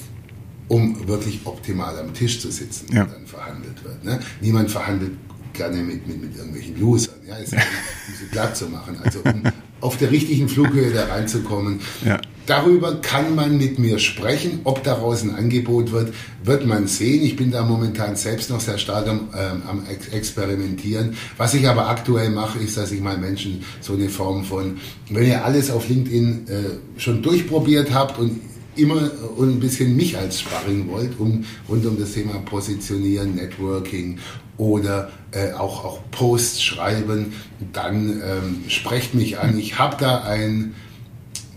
um 0.68 1.08
wirklich 1.08 1.42
optimal 1.46 1.98
am 2.00 2.14
Tisch 2.14 2.42
zu 2.42 2.52
sitzen, 2.52 2.88
ja. 2.92 3.04
wenn 3.04 3.12
dann 3.12 3.28
verhandelt 3.28 3.84
wird. 3.84 4.04
Ne? 4.04 4.20
Niemand 4.42 4.70
verhandelt 4.70 5.12
gerne 5.54 5.78
mit, 5.78 6.08
mit, 6.08 6.22
mit 6.22 6.36
irgendwelchen 6.36 6.80
Losern, 6.80 7.16
ja, 7.28 7.38
um 7.38 7.46
sie 7.46 8.26
glatt 8.32 8.58
zu 8.58 8.68
machen. 8.68 8.98
Also 9.04 9.20
um 9.24 9.44
auf 9.80 9.98
der 9.98 10.12
richtigen 10.12 10.50
Flughöhe 10.50 10.92
da 10.92 11.06
reinzukommen. 11.06 11.80
Ja. 12.04 12.20
Darüber 12.46 12.96
kann 12.96 13.36
man 13.36 13.58
mit 13.58 13.80
mir 13.80 14.00
sprechen. 14.00 14.60
Ob 14.66 14.84
daraus 14.84 15.24
ein 15.24 15.36
Angebot 15.36 15.92
wird, 15.92 16.14
wird 16.44 16.66
man 16.66 16.88
sehen. 16.88 17.24
Ich 17.24 17.36
bin 17.36 17.52
da 17.52 17.64
momentan 17.64 18.16
selbst 18.16 18.50
noch 18.50 18.60
sehr 18.60 18.78
stark 18.78 19.08
am, 19.08 19.30
ähm, 19.38 19.62
am 19.68 19.84
Experimentieren. 20.12 21.16
Was 21.38 21.54
ich 21.54 21.68
aber 21.68 21.88
aktuell 21.88 22.30
mache, 22.30 22.60
ist, 22.60 22.76
dass 22.76 22.92
ich 22.92 23.00
mal 23.00 23.18
Menschen 23.18 23.64
so 23.80 23.94
eine 23.94 24.10
Form 24.10 24.44
von, 24.44 24.78
wenn 25.10 25.26
ihr 25.26 25.46
alles 25.46 25.72
auf 25.72 25.88
LinkedIn 25.88 26.48
äh, 26.48 27.00
schon 27.00 27.22
durchprobiert 27.22 27.94
habt 27.94 28.20
und 28.20 28.42
immer 28.76 29.12
und 29.38 29.50
ein 29.50 29.60
bisschen 29.60 29.96
mich 29.96 30.18
als 30.18 30.42
Sparring 30.42 30.90
wollt, 30.90 31.20
um 31.20 31.46
rund 31.70 31.86
um 31.86 31.98
das 32.00 32.14
Thema 32.14 32.40
Positionieren, 32.40 33.36
Networking 33.36 34.18
oder 34.58 35.12
äh, 35.32 35.54
auch, 35.54 35.84
auch 35.86 36.00
Posts 36.12 36.62
schreiben, 36.62 37.34
dann 37.72 38.22
ähm, 38.24 38.64
sprecht 38.68 39.16
mich 39.16 39.40
an. 39.40 39.58
Ich 39.58 39.80
habe 39.80 39.96
da 40.00 40.24
ein 40.24 40.76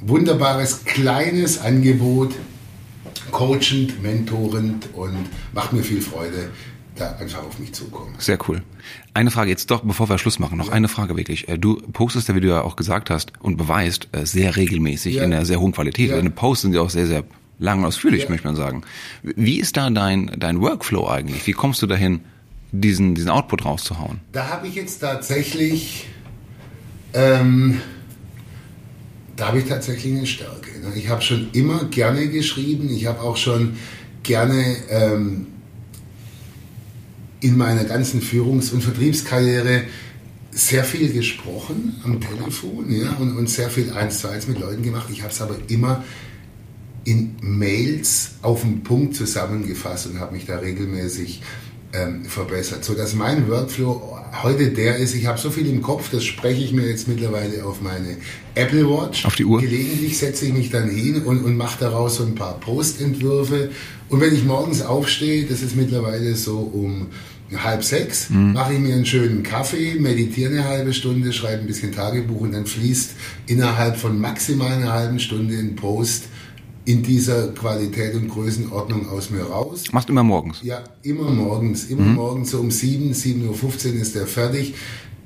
wunderbares 0.00 0.84
kleines 0.84 1.60
Angebot, 1.60 2.34
coachend, 3.30 4.02
mentorend 4.02 4.88
und 4.94 5.26
macht 5.52 5.72
mir 5.72 5.82
viel 5.82 6.00
Freude, 6.00 6.50
da 6.94 7.16
einfach 7.16 7.44
auf 7.44 7.58
mich 7.58 7.72
zukommen. 7.72 8.14
Sehr 8.18 8.38
cool. 8.48 8.62
Eine 9.14 9.30
Frage 9.30 9.50
jetzt 9.50 9.70
doch, 9.70 9.82
bevor 9.82 10.08
wir 10.08 10.18
Schluss 10.18 10.38
machen, 10.38 10.58
noch 10.58 10.68
ja. 10.68 10.72
eine 10.72 10.88
Frage 10.88 11.16
wirklich. 11.16 11.48
Äh, 11.48 11.58
du 11.58 11.76
postest 11.92 12.28
ja, 12.28 12.34
wie 12.34 12.40
du 12.40 12.48
ja 12.48 12.62
auch 12.62 12.76
gesagt 12.76 13.10
hast 13.10 13.32
und 13.40 13.56
beweist, 13.56 14.08
äh, 14.12 14.24
sehr 14.24 14.56
regelmäßig 14.56 15.16
ja. 15.16 15.24
in 15.24 15.32
einer 15.32 15.44
sehr 15.44 15.60
hohen 15.60 15.72
Qualität. 15.72 16.10
Ja. 16.10 16.16
Deine 16.16 16.30
Posts 16.30 16.62
sind 16.62 16.74
ja 16.74 16.80
auch 16.80 16.90
sehr, 16.90 17.06
sehr 17.06 17.24
lang 17.58 17.80
und 17.80 17.86
ausführlich, 17.86 18.24
ja. 18.24 18.30
möchte 18.30 18.46
man 18.46 18.56
sagen. 18.56 18.82
Wie 19.22 19.58
ist 19.58 19.76
da 19.76 19.90
dein, 19.90 20.30
dein 20.38 20.60
Workflow 20.60 21.08
eigentlich? 21.08 21.46
Wie 21.46 21.52
kommst 21.52 21.82
du 21.82 21.86
dahin, 21.86 22.20
diesen, 22.72 23.14
diesen 23.14 23.30
Output 23.30 23.64
rauszuhauen? 23.64 24.20
Da 24.32 24.48
habe 24.48 24.66
ich 24.66 24.74
jetzt 24.74 24.98
tatsächlich, 24.98 26.06
ähm, 27.14 27.80
da 29.36 29.48
habe 29.48 29.58
ich 29.58 29.66
tatsächlich 29.66 30.16
eine 30.16 30.26
Stärke. 30.26 30.70
Ne? 30.80 30.92
Ich 30.96 31.08
habe 31.08 31.22
schon 31.22 31.48
immer 31.52 31.84
gerne 31.84 32.28
geschrieben. 32.28 32.90
Ich 32.90 33.06
habe 33.06 33.20
auch 33.20 33.36
schon 33.36 33.76
gerne 34.22 34.76
ähm, 34.88 35.46
in 37.40 37.56
meiner 37.56 37.84
ganzen 37.84 38.20
Führungs- 38.20 38.72
und 38.72 38.82
Vertriebskarriere 38.82 39.82
sehr 40.50 40.84
viel 40.84 41.12
gesprochen 41.12 42.00
am 42.02 42.18
Telefon 42.18 42.90
ja, 42.90 43.12
und, 43.16 43.36
und 43.36 43.50
sehr 43.50 43.68
viel 43.68 43.92
eins 43.92 44.20
zu 44.20 44.28
eins 44.28 44.48
mit 44.48 44.58
Leuten 44.58 44.82
gemacht. 44.82 45.08
Ich 45.12 45.20
habe 45.20 45.30
es 45.30 45.42
aber 45.42 45.56
immer 45.68 46.02
in 47.04 47.36
Mails 47.40 48.36
auf 48.40 48.62
den 48.62 48.82
Punkt 48.82 49.14
zusammengefasst 49.14 50.06
und 50.06 50.18
habe 50.18 50.32
mich 50.32 50.46
da 50.46 50.56
regelmäßig 50.56 51.42
ähm, 51.92 52.24
verbessert, 52.24 52.84
sodass 52.84 53.14
mein 53.14 53.48
Workflow 53.48 54.16
heute 54.42 54.70
der 54.70 54.96
ist, 54.96 55.14
ich 55.14 55.26
habe 55.26 55.38
so 55.38 55.50
viel 55.50 55.66
im 55.68 55.82
Kopf, 55.82 56.10
das 56.10 56.24
spreche 56.24 56.62
ich 56.62 56.72
mir 56.72 56.86
jetzt 56.86 57.08
mittlerweile 57.08 57.64
auf 57.64 57.80
meine 57.80 58.16
Apple 58.54 58.88
Watch. 58.88 59.24
Auf 59.24 59.34
die 59.34 59.44
Uhr. 59.44 59.60
Gelegentlich 59.60 60.18
setze 60.18 60.46
ich 60.46 60.52
mich 60.52 60.70
dann 60.70 60.88
hin 60.88 61.22
und, 61.22 61.44
und 61.44 61.56
mache 61.56 61.78
daraus 61.80 62.16
so 62.16 62.24
ein 62.24 62.34
paar 62.34 62.58
Postentwürfe. 62.60 63.70
Und 64.08 64.20
wenn 64.20 64.34
ich 64.34 64.44
morgens 64.44 64.82
aufstehe, 64.82 65.46
das 65.46 65.62
ist 65.62 65.76
mittlerweile 65.76 66.34
so 66.34 66.58
um 66.58 67.08
halb 67.54 67.84
sechs, 67.84 68.30
mhm. 68.30 68.52
mache 68.52 68.74
ich 68.74 68.80
mir 68.80 68.94
einen 68.94 69.06
schönen 69.06 69.42
Kaffee, 69.42 69.94
meditiere 69.94 70.50
eine 70.50 70.64
halbe 70.64 70.92
Stunde, 70.92 71.32
schreibe 71.32 71.62
ein 71.62 71.66
bisschen 71.66 71.92
Tagebuch 71.92 72.40
und 72.40 72.52
dann 72.52 72.66
fließt 72.66 73.12
innerhalb 73.46 73.96
von 73.96 74.20
maximal 74.20 74.72
einer 74.72 74.92
halben 74.92 75.20
Stunde 75.20 75.56
ein 75.56 75.76
Post 75.76 76.24
in 76.86 77.02
dieser 77.02 77.48
Qualität 77.48 78.14
und 78.14 78.28
Größenordnung 78.28 79.08
aus 79.08 79.30
mir 79.30 79.42
raus. 79.42 79.84
Machst 79.92 80.08
immer 80.08 80.22
morgens? 80.22 80.60
Ja, 80.62 80.84
immer 81.02 81.28
morgens. 81.30 81.84
Immer 81.84 82.04
mhm. 82.04 82.14
morgens 82.14 82.52
so 82.52 82.60
um 82.60 82.70
7, 82.70 83.12
7.15 83.12 83.42
Uhr 83.94 84.00
ist 84.00 84.14
der 84.14 84.26
fertig. 84.26 84.74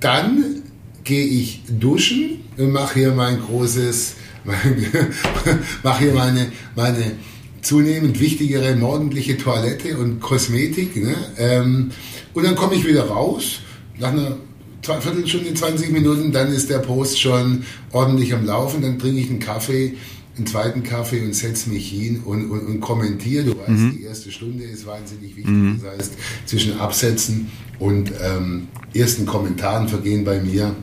Dann 0.00 0.62
gehe 1.04 1.26
ich 1.26 1.62
duschen 1.68 2.40
und 2.56 2.72
mache 2.72 3.00
hier 3.00 3.12
mein 3.12 3.40
großes, 3.40 4.14
mache 5.82 5.98
hier 5.98 6.14
meine, 6.14 6.50
meine 6.74 7.12
zunehmend 7.61 8.18
wichtigere 8.20 8.74
morgendliche 8.74 9.36
Toilette 9.36 9.98
und 9.98 10.18
Kosmetik. 10.20 10.96
Ne? 10.96 11.14
Ähm, 11.36 11.90
und 12.32 12.44
dann 12.44 12.54
komme 12.54 12.74
ich 12.74 12.86
wieder 12.86 13.06
raus, 13.06 13.61
nach 13.98 14.12
einer 14.12 14.38
Viertelstunde, 14.82 15.52
20 15.52 15.90
Minuten, 15.90 16.32
dann 16.32 16.50
ist 16.50 16.70
der 16.70 16.78
Post 16.78 17.20
schon 17.20 17.64
ordentlich 17.92 18.32
am 18.32 18.46
Laufen, 18.46 18.80
dann 18.80 18.98
trinke 18.98 19.20
ich 19.20 19.28
einen 19.28 19.40
Kaffee 19.40 19.94
einen 20.37 20.47
zweiten 20.47 20.83
Kaffee 20.83 21.20
und 21.20 21.35
setze 21.35 21.70
mich 21.70 21.91
hin 21.91 22.22
und, 22.24 22.51
und, 22.51 22.66
und 22.66 22.81
kommentiere. 22.81 23.45
Du 23.45 23.59
weißt, 23.59 23.68
mhm. 23.68 23.97
die 23.99 24.05
erste 24.05 24.31
Stunde 24.31 24.64
ist 24.64 24.87
wahnsinnig 24.87 25.37
wichtig. 25.37 25.47
Mhm. 25.47 25.81
Das 25.83 25.93
heißt, 25.93 26.12
zwischen 26.47 26.78
Absätzen 26.78 27.51
und 27.78 28.12
ähm, 28.22 28.68
ersten 28.95 29.26
Kommentaren 29.26 29.89
vergehen 29.89 30.24
bei 30.24 30.41
mir 30.41 30.74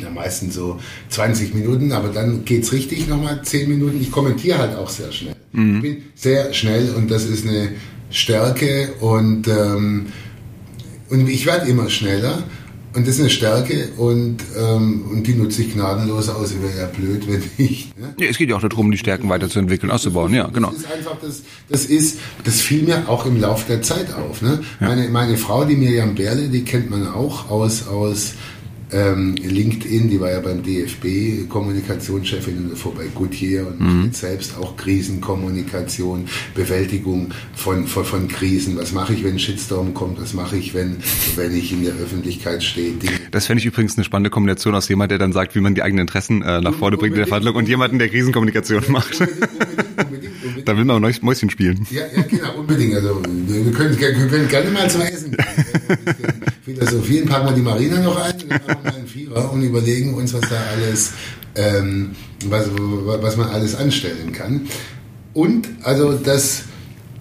ja, 0.00 0.10
meistens 0.10 0.54
so 0.54 0.78
20 1.08 1.54
Minuten, 1.54 1.92
aber 1.92 2.08
dann 2.08 2.44
geht 2.44 2.64
es 2.64 2.72
richtig 2.72 3.08
nochmal 3.08 3.42
10 3.42 3.68
Minuten. 3.68 4.00
Ich 4.00 4.10
kommentiere 4.10 4.58
halt 4.58 4.76
auch 4.76 4.90
sehr 4.90 5.10
schnell. 5.12 5.36
Mhm. 5.52 5.76
Ich 5.76 5.82
bin 5.82 5.96
sehr 6.14 6.52
schnell 6.52 6.90
und 6.94 7.10
das 7.10 7.24
ist 7.24 7.46
eine 7.46 7.70
Stärke 8.10 8.92
und, 9.00 9.48
ähm, 9.48 10.06
und 11.08 11.28
ich 11.28 11.46
werde 11.46 11.68
immer 11.68 11.88
schneller. 11.88 12.42
Und 12.96 13.06
das 13.06 13.16
ist 13.16 13.20
eine 13.20 13.30
Stärke 13.30 13.90
und, 13.98 14.38
ähm, 14.58 15.04
und 15.10 15.26
die 15.26 15.34
nutze 15.34 15.60
ich 15.60 15.74
gnadenlos 15.74 16.30
aus. 16.30 16.52
Ich 16.52 16.62
wäre 16.62 16.78
ja 16.78 16.86
blöd, 16.86 17.28
wenn 17.28 17.42
ich. 17.58 17.92
Ne? 17.94 18.14
Ja, 18.18 18.26
es 18.26 18.38
geht 18.38 18.48
ja 18.48 18.56
auch 18.56 18.62
darum, 18.66 18.90
die 18.90 18.96
Stärken 18.96 19.28
weiterzuentwickeln, 19.28 19.92
auszubauen. 19.92 20.32
Ja, 20.32 20.46
genau. 20.46 20.70
Das 20.70 20.78
ist 20.78 20.90
einfach, 20.90 21.18
das, 21.20 21.42
das 21.68 21.84
ist, 21.84 22.18
das 22.44 22.62
fiel 22.62 22.84
mir 22.84 23.06
auch 23.06 23.26
im 23.26 23.38
Laufe 23.38 23.66
der 23.68 23.82
Zeit 23.82 24.14
auf. 24.14 24.40
Ne? 24.40 24.62
Ja. 24.80 24.88
Meine, 24.88 25.08
meine 25.10 25.36
Frau, 25.36 25.66
die 25.66 25.76
Miriam 25.76 26.14
Berle, 26.14 26.48
die 26.48 26.64
kennt 26.64 26.88
man 26.88 27.06
auch 27.06 27.50
aus, 27.50 27.86
aus 27.86 28.32
ähm, 28.92 29.34
LinkedIn, 29.36 30.10
die 30.10 30.20
war 30.20 30.30
ja 30.30 30.40
beim 30.40 30.62
DFB 30.62 31.48
Kommunikationschefin 31.48 32.70
davor 32.70 32.94
bei 32.94 33.06
Goodyear 33.14 33.66
und 33.66 33.80
mhm. 33.80 34.12
selbst 34.12 34.56
auch 34.56 34.76
Krisenkommunikation, 34.76 36.26
Bewältigung 36.54 37.32
von, 37.54 37.86
von, 37.86 38.04
von 38.04 38.28
Krisen. 38.28 38.76
Was 38.76 38.92
mache 38.92 39.14
ich, 39.14 39.24
wenn 39.24 39.34
ein 39.34 39.38
Shitstorm 39.38 39.94
kommt? 39.94 40.20
Was 40.20 40.34
mache 40.34 40.56
ich, 40.56 40.74
wenn, 40.74 40.96
wenn 41.36 41.56
ich 41.56 41.72
in 41.72 41.84
der 41.84 41.94
Öffentlichkeit 41.94 42.62
stehe? 42.62 42.92
Dinge 42.92 43.12
das 43.30 43.46
fände 43.46 43.60
ich 43.60 43.66
übrigens 43.66 43.96
eine 43.96 44.04
spannende 44.04 44.30
Kombination 44.30 44.74
aus 44.74 44.88
jemand, 44.88 45.10
der 45.10 45.18
dann 45.18 45.32
sagt, 45.32 45.54
wie 45.54 45.60
man 45.60 45.74
die 45.74 45.82
eigenen 45.82 46.02
Interessen 46.02 46.42
äh, 46.42 46.60
nach 46.60 46.74
vorne 46.74 46.96
bringt 46.96 47.14
in 47.14 47.18
der 47.18 47.26
Verhandlung 47.26 47.56
und 47.56 47.68
jemanden, 47.68 47.98
der 47.98 48.08
Krisenkommunikation 48.08 48.84
macht. 48.88 49.20
Unbedingt, 49.20 49.42
unbedingt, 49.42 49.98
unbedingt, 49.98 50.15
da 50.64 50.76
will 50.76 50.84
man 50.84 51.04
auch 51.04 51.22
Mäuschen 51.22 51.50
spielen. 51.50 51.86
Ja, 51.90 52.02
ja 52.14 52.22
genau, 52.22 52.58
unbedingt. 52.58 52.94
Also 52.94 53.20
wir 53.22 53.72
können, 53.72 53.98
wir 53.98 54.28
können 54.28 54.48
gerne 54.48 54.70
mal 54.70 54.88
zum 54.90 55.02
Essen. 55.02 55.36
Philosophien 56.64 57.26
packen 57.26 57.48
wir 57.48 57.54
die 57.54 57.62
Marina 57.62 58.00
noch 58.00 58.16
ein 58.16 58.34
normalen 58.48 59.06
Vierer 59.06 59.52
und 59.52 59.62
überlegen 59.62 60.14
uns, 60.14 60.34
was 60.34 60.42
da 60.42 60.56
alles, 60.72 61.12
ähm, 61.54 62.10
was, 62.46 62.68
was 62.76 63.36
man 63.36 63.48
alles 63.50 63.74
anstellen 63.74 64.32
kann. 64.32 64.66
Und 65.32 65.68
also 65.82 66.14
das, 66.14 66.64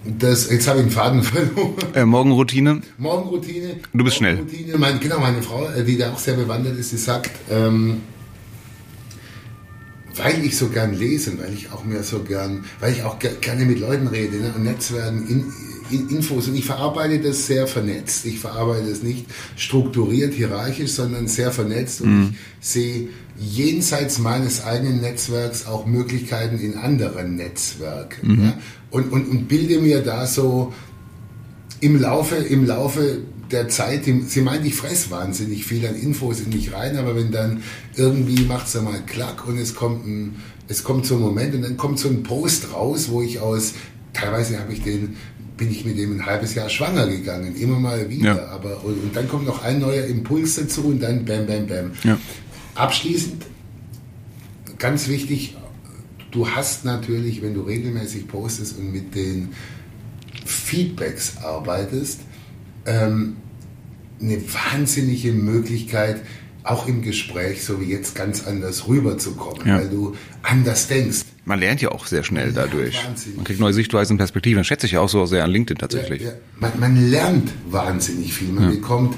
das, 0.03 0.49
jetzt 0.49 0.67
habe 0.67 0.80
ich 0.80 0.86
den 0.86 0.91
Faden 0.91 1.21
verloren. 1.23 1.76
Äh, 1.93 2.05
Morgenroutine. 2.05 2.82
Morgenroutine. 2.97 3.76
Du 3.93 4.03
bist 4.03 4.21
Morgenroutine. 4.21 4.63
schnell. 4.63 4.78
Mein, 4.78 4.99
genau, 4.99 5.19
meine 5.19 5.41
Frau, 5.41 5.67
äh, 5.69 5.84
die 5.84 5.97
da 5.97 6.11
auch 6.11 6.19
sehr 6.19 6.36
bewandert 6.36 6.78
ist, 6.78 6.91
die 6.91 6.97
sagt, 6.97 7.32
ähm, 7.51 8.01
weil 10.18 10.45
ich 10.45 10.57
so 10.57 10.70
gern 10.70 10.93
lese, 10.93 11.38
weil 11.39 11.53
ich 11.53 11.72
auch 11.72 11.84
mehr 11.84 12.03
so 12.03 12.20
gern, 12.20 12.66
weil 12.80 12.93
ich 12.93 13.03
auch 13.03 13.18
gerne 13.20 13.66
mit 13.66 13.80
Leuten 13.80 14.07
rede 14.07 14.38
ne, 14.38 14.53
und 14.55 14.63
Netzwerken, 14.63 15.28
in, 15.28 15.53
Infos 16.09 16.47
und 16.47 16.55
ich 16.55 16.66
verarbeite 16.66 17.20
das 17.20 17.45
sehr 17.45 17.68
vernetzt. 17.68 18.26
Ich 18.26 18.39
verarbeite 18.39 18.89
es 18.89 19.03
nicht 19.03 19.28
strukturiert, 19.55 20.34
hierarchisch, 20.34 20.91
sondern 20.91 21.28
sehr 21.28 21.51
vernetzt 21.51 22.01
und 22.01 22.18
mhm. 22.18 22.36
ich 22.59 22.68
sehe 22.68 23.09
jenseits 23.38 24.18
meines 24.20 24.63
eigenen 24.63 25.01
Netzwerks 25.01 25.68
auch 25.68 25.86
Möglichkeiten 25.86 26.57
in 26.59 26.76
anderen 26.76 27.36
Netzwerken. 27.36 28.32
Mhm. 28.32 28.43
Ja? 28.43 28.57
Und, 28.89 29.11
und, 29.11 29.28
und 29.28 29.47
bilde 29.47 29.80
mir 29.80 30.01
da 30.01 30.26
so 30.26 30.74
im 31.82 31.99
Laufe, 31.99 32.36
im 32.36 32.66
Laufe 32.66 33.20
der 33.51 33.69
Zeit, 33.69 34.05
sie 34.05 34.41
meint, 34.41 34.65
ich 34.65 34.75
fress 34.75 35.11
wahnsinnig 35.11 35.65
viel 35.65 35.85
an 35.85 35.95
Infos 35.95 36.39
in 36.39 36.49
mich 36.49 36.73
rein, 36.73 36.97
aber 36.97 37.15
wenn 37.15 37.31
dann 37.31 37.63
irgendwie 37.95 38.43
macht 38.43 38.67
es 38.67 38.81
mal 38.81 39.01
Klack 39.05 39.47
und 39.47 39.57
es 39.57 39.75
kommt 39.75 40.05
ein, 40.05 40.35
es 40.67 40.83
kommt 40.83 41.05
so 41.05 41.15
ein 41.15 41.21
Moment 41.21 41.53
und 41.55 41.61
dann 41.61 41.77
kommt 41.77 41.99
so 41.99 42.09
ein 42.09 42.23
Post 42.23 42.73
raus, 42.73 43.09
wo 43.09 43.21
ich 43.21 43.39
aus, 43.39 43.73
teilweise 44.13 44.59
habe 44.59 44.73
ich 44.73 44.81
den 44.81 45.15
bin 45.57 45.71
ich 45.71 45.85
mit 45.85 45.97
dem 45.97 46.17
ein 46.17 46.25
halbes 46.25 46.53
Jahr 46.53 46.69
schwanger 46.69 47.07
gegangen, 47.07 47.55
immer 47.55 47.79
mal 47.79 48.09
wieder. 48.09 48.35
Ja. 48.35 48.47
Aber, 48.47 48.83
und, 48.83 49.01
und, 49.01 49.15
dann 49.15 49.27
kommt 49.29 49.45
noch 49.45 49.63
ein 49.63 49.79
neuer 49.79 50.05
Impuls 50.05 50.55
dazu 50.55 50.85
und 50.85 51.01
dann 51.01 51.23
bam, 51.23 51.45
bam, 51.45 51.67
bam. 51.67 51.91
Ja. 52.03 52.17
Abschließend, 52.75 53.45
ganz 54.77 55.07
wichtig, 55.07 55.55
du 56.31 56.49
hast 56.49 56.83
natürlich, 56.83 57.41
wenn 57.41 57.53
du 57.53 57.61
regelmäßig 57.61 58.27
postest 58.27 58.77
und 58.77 58.91
mit 58.91 59.15
den 59.15 59.53
Feedbacks 60.45 61.37
arbeitest, 61.37 62.21
ähm, 62.86 63.38
eine 64.21 64.41
wahnsinnige 64.53 65.33
Möglichkeit, 65.33 66.21
auch 66.63 66.88
im 66.88 67.01
Gespräch, 67.01 67.63
so 67.63 67.79
wie 67.79 67.86
jetzt, 67.86 68.15
ganz 68.15 68.47
anders 68.47 68.88
rüberzukommen, 68.88 69.67
ja. 69.67 69.77
weil 69.77 69.89
du 69.89 70.15
anders 70.41 70.88
denkst 70.88 71.25
man 71.45 71.59
lernt 71.59 71.81
ja 71.81 71.91
auch 71.91 72.07
sehr 72.07 72.23
schnell 72.23 72.51
dadurch. 72.51 73.05
Wahnsinn. 73.05 73.36
Man 73.36 73.45
kriegt 73.45 73.59
neue 73.59 73.73
Sichtweisen 73.73 74.13
und 74.13 74.17
Perspektiven. 74.17 74.57
Das 74.57 74.67
schätze 74.67 74.88
ich 74.88 74.97
auch 74.97 75.09
so 75.09 75.25
sehr 75.27 75.43
an 75.43 75.51
LinkedIn 75.51 75.77
tatsächlich. 75.77 76.23
Ja, 76.23 76.29
ja. 76.29 76.36
Man, 76.59 76.71
man, 76.79 77.09
lernt 77.09 77.51
wahnsinnig 77.69 78.33
viel. 78.33 78.49
Man 78.49 78.71
bekommt 78.71 79.15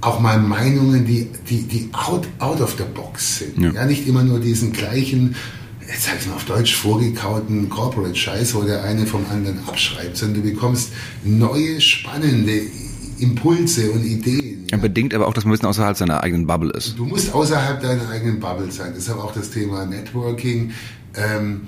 auch 0.00 0.18
mal 0.18 0.40
Meinungen, 0.40 1.06
die, 1.06 1.28
die, 1.48 1.62
die 1.62 1.88
out, 1.92 2.26
out 2.40 2.60
of 2.60 2.74
the 2.76 2.84
box 2.92 3.38
sind. 3.38 3.74
Ja. 3.74 3.86
nicht 3.86 4.08
immer 4.08 4.24
nur 4.24 4.40
diesen 4.40 4.72
gleichen, 4.72 5.36
jetzt 5.86 6.06
sag 6.06 6.18
ich 6.20 6.26
mal 6.26 6.34
auf 6.34 6.44
Deutsch, 6.44 6.74
vorgekauten 6.74 7.68
Corporate-Scheiß, 7.68 8.54
wo 8.56 8.62
der 8.62 8.82
eine 8.82 9.06
vom 9.06 9.24
anderen 9.30 9.60
abschreibt, 9.68 10.16
sondern 10.16 10.42
du 10.42 10.50
bekommst 10.50 10.92
neue, 11.22 11.80
spannende 11.80 12.60
Impulse 13.22 13.90
und 13.90 14.04
Ideen. 14.04 14.66
Ja. 14.70 14.78
Bedingt 14.78 15.14
aber 15.14 15.28
auch, 15.28 15.34
dass 15.34 15.44
man 15.44 15.50
ein 15.50 15.54
bisschen 15.54 15.68
außerhalb 15.68 15.96
seiner 15.96 16.22
eigenen 16.22 16.46
Bubble 16.46 16.70
ist. 16.72 16.98
Du 16.98 17.06
musst 17.06 17.32
außerhalb 17.32 17.80
deiner 17.80 18.08
eigenen 18.08 18.40
Bubble 18.40 18.70
sein. 18.70 18.92
Deshalb 18.96 19.18
auch 19.18 19.32
das 19.32 19.50
Thema 19.50 19.86
Networking. 19.86 20.72
Ähm, 21.14 21.62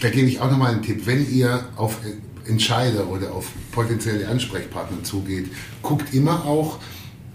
da 0.00 0.10
gebe 0.10 0.28
ich 0.28 0.40
auch 0.40 0.50
nochmal 0.50 0.72
einen 0.72 0.82
Tipp. 0.82 1.06
Wenn 1.06 1.30
ihr 1.30 1.64
auf 1.76 1.98
Entscheider 2.46 3.08
oder 3.08 3.32
auf 3.32 3.48
potenzielle 3.72 4.28
Ansprechpartner 4.28 5.02
zugeht, 5.02 5.46
guckt 5.82 6.14
immer 6.14 6.44
auch, 6.44 6.78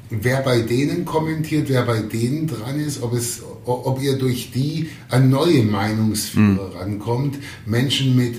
wer 0.10 0.42
bei 0.42 0.62
denen 0.62 1.06
kommentiert, 1.06 1.70
wer 1.70 1.84
bei 1.84 2.00
denen 2.02 2.48
dran 2.48 2.80
ist, 2.80 3.02
ob, 3.02 3.14
es, 3.14 3.42
ob 3.66 4.02
ihr 4.02 4.18
durch 4.18 4.52
die 4.52 4.90
an 5.10 5.30
neue 5.30 5.64
Meinungsführer 5.64 6.70
mhm. 6.70 6.78
rankommt, 6.78 7.40
Menschen 7.66 8.16
mit 8.16 8.36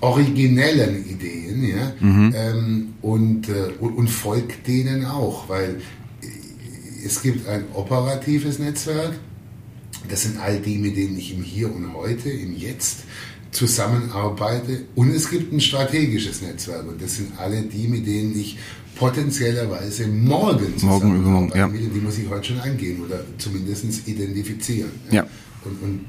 originellen 0.00 1.08
Ideen, 1.08 1.64
ja, 1.64 1.92
mhm. 2.00 2.34
ähm, 2.36 2.94
und, 3.02 3.48
äh, 3.48 3.72
und, 3.80 3.96
und 3.96 4.08
folgt 4.08 4.66
denen 4.66 5.04
auch, 5.04 5.48
weil 5.48 5.80
es 7.04 7.22
gibt 7.22 7.48
ein 7.48 7.64
operatives 7.72 8.58
Netzwerk, 8.58 9.14
das 10.08 10.22
sind 10.22 10.38
all 10.38 10.58
die, 10.60 10.78
mit 10.78 10.96
denen 10.96 11.16
ich 11.18 11.34
im 11.34 11.42
Hier 11.42 11.72
und 11.74 11.94
Heute, 11.94 12.30
im 12.30 12.56
Jetzt 12.56 13.04
zusammenarbeite. 13.50 14.84
Und 14.94 15.10
es 15.10 15.30
gibt 15.30 15.52
ein 15.52 15.60
strategisches 15.60 16.42
Netzwerk. 16.42 16.86
Und 16.86 17.00
das 17.02 17.16
sind 17.16 17.38
alle 17.38 17.62
die, 17.62 17.88
mit 17.88 18.06
denen 18.06 18.38
ich 18.38 18.58
potenziellerweise 18.96 20.06
morgen 20.06 20.76
zusammenarbeiten 20.78 21.32
morgen, 21.32 21.52
ja. 21.54 21.68
Die 21.68 22.00
muss 22.00 22.18
ich 22.18 22.28
heute 22.28 22.44
schon 22.44 22.60
angehen 22.60 23.02
oder 23.04 23.24
zumindest 23.38 24.06
identifizieren. 24.06 24.90
Ja. 25.10 25.16
ja. 25.16 25.26
Und, 25.64 25.82
und 25.82 26.04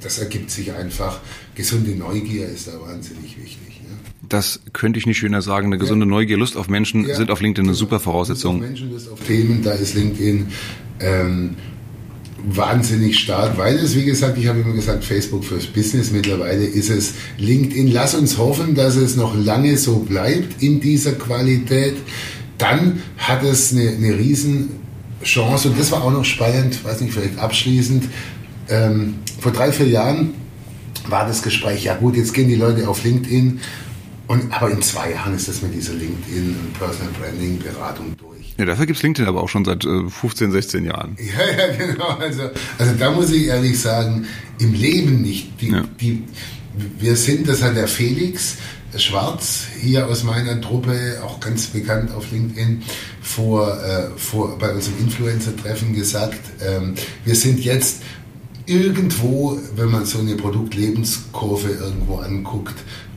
das 0.00 0.18
ergibt 0.18 0.50
sich 0.50 0.72
einfach. 0.72 1.20
Gesunde 1.54 1.90
Neugier 1.92 2.48
ist 2.48 2.68
da 2.68 2.72
wahnsinnig 2.80 3.36
wichtig. 3.36 3.80
Ne? 3.82 3.96
Das 4.28 4.60
könnte 4.72 4.98
ich 4.98 5.06
nicht 5.06 5.18
schöner 5.18 5.42
sagen. 5.42 5.66
Eine 5.66 5.78
gesunde 5.78 6.06
ja. 6.06 6.10
Neugier, 6.10 6.36
Lust 6.36 6.56
auf 6.56 6.68
Menschen 6.68 7.06
ja. 7.06 7.16
sind 7.16 7.30
auf 7.30 7.40
LinkedIn 7.40 7.68
eine 7.68 7.74
super 7.74 8.00
Voraussetzung. 8.00 8.60
Lust 8.60 8.64
auf 8.64 8.68
Menschen, 8.68 8.92
Lust 8.92 9.10
auf 9.10 9.20
Themen, 9.20 9.62
da 9.62 9.72
ist 9.72 9.94
LinkedIn 9.94 10.46
ähm, 11.00 11.56
wahnsinnig 12.46 13.18
stark, 13.18 13.58
weil 13.58 13.76
es, 13.76 13.94
wie 13.94 14.04
gesagt, 14.04 14.38
ich 14.38 14.46
habe 14.46 14.60
immer 14.60 14.72
gesagt, 14.72 15.04
Facebook 15.04 15.44
fürs 15.44 15.66
Business, 15.66 16.10
mittlerweile 16.10 16.64
ist 16.64 16.90
es 16.90 17.14
LinkedIn. 17.38 17.88
Lass 17.88 18.14
uns 18.14 18.38
hoffen, 18.38 18.74
dass 18.74 18.96
es 18.96 19.16
noch 19.16 19.36
lange 19.36 19.76
so 19.76 19.98
bleibt 19.98 20.62
in 20.62 20.80
dieser 20.80 21.12
Qualität. 21.12 21.96
Dann 22.58 23.02
hat 23.18 23.42
es 23.42 23.72
eine, 23.72 23.90
eine 23.90 24.18
Riesenchance 24.18 25.68
und 25.68 25.78
das 25.78 25.92
war 25.92 26.04
auch 26.04 26.12
noch 26.12 26.24
spannend, 26.24 26.84
weiß 26.84 27.00
nicht, 27.00 27.12
vielleicht 27.12 27.38
abschließend. 27.38 28.04
Ähm, 28.68 29.14
vor 29.40 29.52
drei, 29.52 29.72
vier 29.72 29.88
Jahren 29.88 30.34
war 31.08 31.26
das 31.26 31.42
Gespräch, 31.42 31.84
ja 31.84 31.96
gut, 31.96 32.16
jetzt 32.16 32.34
gehen 32.34 32.48
die 32.48 32.56
Leute 32.56 32.88
auf 32.88 33.02
LinkedIn 33.04 33.60
und, 34.26 34.52
aber 34.52 34.70
in 34.70 34.80
zwei 34.82 35.10
Jahren 35.12 35.34
ist 35.34 35.48
das 35.48 35.62
mit 35.62 35.74
dieser 35.74 35.94
LinkedIn 35.94 36.56
und 36.56 36.78
Personal 36.78 37.10
Branding 37.18 37.58
Beratung 37.58 38.16
durch. 38.16 38.54
Ja, 38.58 38.64
dafür 38.64 38.86
gibt 38.86 38.98
es 38.98 39.02
LinkedIn 39.02 39.26
aber 39.26 39.42
auch 39.42 39.48
schon 39.48 39.64
seit 39.64 39.84
äh, 39.84 40.08
15, 40.08 40.52
16 40.52 40.84
Jahren. 40.84 41.16
Ja, 41.18 41.66
ja, 41.66 41.76
genau. 41.76 42.08
Also, 42.10 42.50
also 42.78 42.92
da 42.98 43.10
muss 43.10 43.32
ich 43.32 43.46
ehrlich 43.46 43.80
sagen, 43.80 44.26
im 44.60 44.74
Leben 44.74 45.22
nicht. 45.22 45.60
Die, 45.60 45.70
ja. 45.70 45.84
die, 46.00 46.22
wir 46.98 47.16
sind, 47.16 47.48
das 47.48 47.62
hat 47.62 47.76
der 47.76 47.88
Felix 47.88 48.58
Schwarz 48.96 49.66
hier 49.80 50.06
aus 50.06 50.24
meiner 50.24 50.60
Truppe, 50.60 51.20
auch 51.24 51.40
ganz 51.40 51.66
bekannt 51.66 52.12
auf 52.12 52.30
LinkedIn, 52.32 52.82
vor, 53.20 53.82
äh, 53.82 54.10
vor 54.16 54.58
bei 54.58 54.72
unserem 54.72 54.98
Influencer-Treffen 54.98 55.94
gesagt, 55.94 56.40
ähm, 56.60 56.94
wir 57.24 57.34
sind 57.34 57.60
jetzt 57.60 58.02
irgendwo, 58.70 59.58
wenn 59.76 59.90
man 59.90 60.04
so 60.06 60.20
eine 60.20 60.36
Produktlebenskurve 60.36 61.70
irgendwo 61.70 62.16
anguckt, 62.18 62.76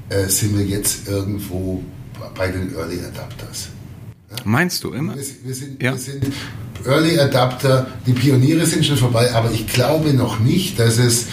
äh, 0.10 0.28
sind 0.28 0.58
wir 0.58 0.66
jetzt 0.66 1.08
irgendwo 1.08 1.84
bei 2.36 2.50
den 2.50 2.74
Early 2.76 3.00
Adapters. 3.00 3.70
Meinst 4.46 4.84
du 4.84 4.94
immer? 4.94 5.16
Wir, 5.16 5.24
wir, 5.44 5.54
sind, 5.54 5.82
ja. 5.82 5.92
wir, 5.94 6.00
sind, 6.00 6.34
Early 6.86 7.20
Adapter, 7.20 7.88
die 8.08 8.14
Pioniere 8.14 8.66
sind 8.66 8.84
schon 8.86 8.98
vorbei, 8.98 9.32
aber 9.34 9.52
ich 9.52 9.68
glaube 9.68 10.14
noch 10.14 10.40
nicht, 10.40 10.80
dass 10.80 10.98
es, 10.98 11.28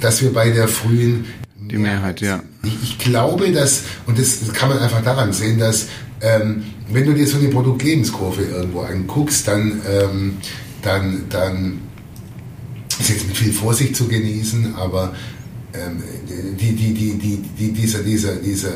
dass 0.00 0.20
wir 0.20 0.32
bei 0.32 0.50
der 0.50 0.66
frühen 0.66 1.26
die 1.56 1.78
Mehrheit, 1.78 2.20
ja. 2.20 2.42
Ich, 2.64 2.82
ich, 2.82 2.98
glaube, 2.98 3.52
dass, 3.52 3.84
und 4.06 4.18
das, 4.18 4.40
das, 4.40 4.52
kann 4.52 4.70
man 4.70 4.78
einfach 4.78 5.04
daran 5.04 5.32
sehen, 5.32 5.60
dass 5.60 5.86
ähm, 6.20 6.64
wenn 6.90 7.06
du 7.06 7.14
dir 7.14 7.26
so 7.26 7.38
eine 7.38 7.48
Produktlebenskurve 7.48 8.42
irgendwo 8.42 8.80
anguckst, 8.80 9.46
dann, 9.46 9.80
ähm, 9.88 10.36
dann, 10.82 11.26
dann 11.28 11.78
ist 13.00 13.08
jetzt 13.08 13.26
mit 13.26 13.36
viel 13.36 13.52
Vorsicht 13.52 13.96
zu 13.96 14.08
genießen, 14.08 14.74
aber 14.74 15.14
ähm, 15.74 16.02
die, 16.58 16.72
die, 16.72 16.94
die, 16.94 17.18
die, 17.18 17.36
die, 17.58 17.72
dieser, 17.72 18.02
dieser, 18.02 18.36
dieser 18.36 18.72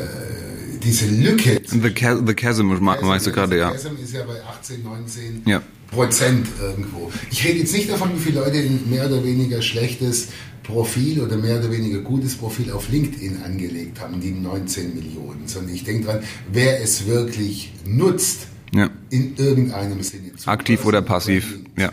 diese 0.85 1.07
Lücke. 1.07 1.61
The, 1.65 1.89
Chasm, 1.89 2.27
the 2.27 2.33
Chasm 2.33 2.67
meinst 2.67 3.25
du 3.25 3.31
gerade, 3.31 3.57
ja. 3.57 3.71
Chasm 3.71 3.95
ist 4.01 4.13
ja 4.13 4.23
bei 4.23 4.41
18, 4.43 4.83
19 4.83 5.41
ja. 5.45 5.61
Prozent 5.89 6.47
irgendwo. 6.61 7.11
Ich 7.31 7.43
rede 7.43 7.59
jetzt 7.59 7.73
nicht 7.73 7.89
davon, 7.89 8.15
wie 8.15 8.19
viele 8.19 8.41
Leute 8.41 8.57
ein 8.57 8.87
mehr 8.89 9.07
oder 9.07 9.23
weniger 9.23 9.61
schlechtes 9.61 10.27
Profil 10.63 11.21
oder 11.21 11.37
mehr 11.37 11.59
oder 11.59 11.71
weniger 11.71 11.99
gutes 11.99 12.35
Profil 12.35 12.71
auf 12.71 12.89
LinkedIn 12.89 13.41
angelegt 13.43 13.99
haben, 13.99 14.19
die 14.19 14.31
19 14.31 14.95
Millionen, 14.95 15.47
sondern 15.47 15.73
ich 15.73 15.83
denke 15.83 16.05
dran, 16.05 16.19
wer 16.51 16.81
es 16.81 17.05
wirklich 17.05 17.73
nutzt, 17.85 18.47
ja. 18.73 18.89
in 19.09 19.35
irgendeinem 19.37 20.01
Sinne. 20.01 20.31
Aktiv 20.45 20.85
oder 20.85 21.01
passiv. 21.01 21.59
Ja. 21.77 21.91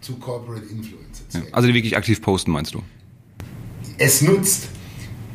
Zu 0.00 0.16
Corporate 0.16 0.66
Influencer. 0.66 1.11
Ja. 1.34 1.40
Also 1.52 1.68
die 1.68 1.74
wirklich 1.74 1.96
aktiv 1.96 2.20
posten, 2.20 2.50
meinst 2.50 2.74
du? 2.74 2.82
Es 3.98 4.22
nutzt. 4.22 4.68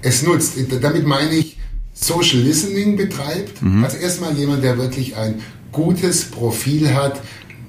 Es 0.01 0.23
nutzt. 0.23 0.55
Damit 0.81 1.05
meine 1.05 1.35
ich, 1.35 1.57
Social 1.93 2.39
Listening 2.39 2.95
betreibt. 2.95 3.61
Mhm. 3.61 3.83
Also 3.83 3.97
erstmal 3.97 4.33
jemand, 4.37 4.63
der 4.63 4.77
wirklich 4.77 5.15
ein 5.15 5.41
gutes 5.71 6.25
Profil 6.25 6.93
hat 6.93 7.21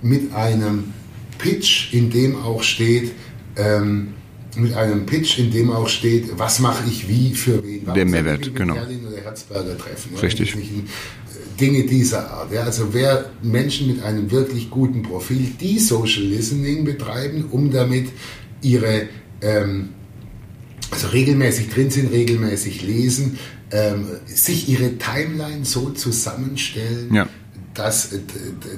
mit 0.02 0.32
einem 0.34 0.92
Pitch, 1.38 1.92
in 1.92 2.10
dem 2.10 2.36
auch 2.36 2.62
steht, 2.62 3.12
ähm, 3.56 4.14
mit 4.56 4.74
einem 4.74 5.06
Pitch, 5.06 5.38
in 5.38 5.50
dem 5.50 5.70
auch 5.70 5.88
steht, 5.88 6.36
was 6.36 6.58
mache 6.58 6.88
ich 6.88 7.08
wie 7.08 7.34
für 7.34 7.62
wen. 7.64 7.84
Der 7.94 8.04
Mehrwert, 8.04 8.54
genau. 8.54 8.74
Oder 8.74 9.22
Herzberger 9.22 9.78
treffen. 9.78 10.16
Richtig. 10.16 10.54
Ja, 10.54 10.60
Dinge 11.60 11.84
dieser 11.84 12.30
Art. 12.30 12.52
Ja, 12.52 12.62
also 12.62 12.92
wer 12.92 13.30
Menschen 13.42 13.88
mit 13.88 14.02
einem 14.02 14.30
wirklich 14.30 14.70
guten 14.70 15.02
Profil, 15.02 15.52
die 15.60 15.78
Social 15.78 16.22
Listening 16.22 16.84
betreiben, 16.84 17.46
um 17.50 17.70
damit 17.70 18.08
ihre 18.62 19.08
ähm, 19.40 19.90
also 20.90 21.08
regelmäßig 21.08 21.68
drin 21.68 21.90
sind, 21.90 22.12
regelmäßig 22.12 22.82
lesen, 22.82 23.38
ähm, 23.70 24.06
sich 24.26 24.68
ihre 24.68 24.96
Timeline 24.96 25.64
so 25.64 25.90
zusammenstellen, 25.90 27.14
ja. 27.14 27.28
dass, 27.74 28.10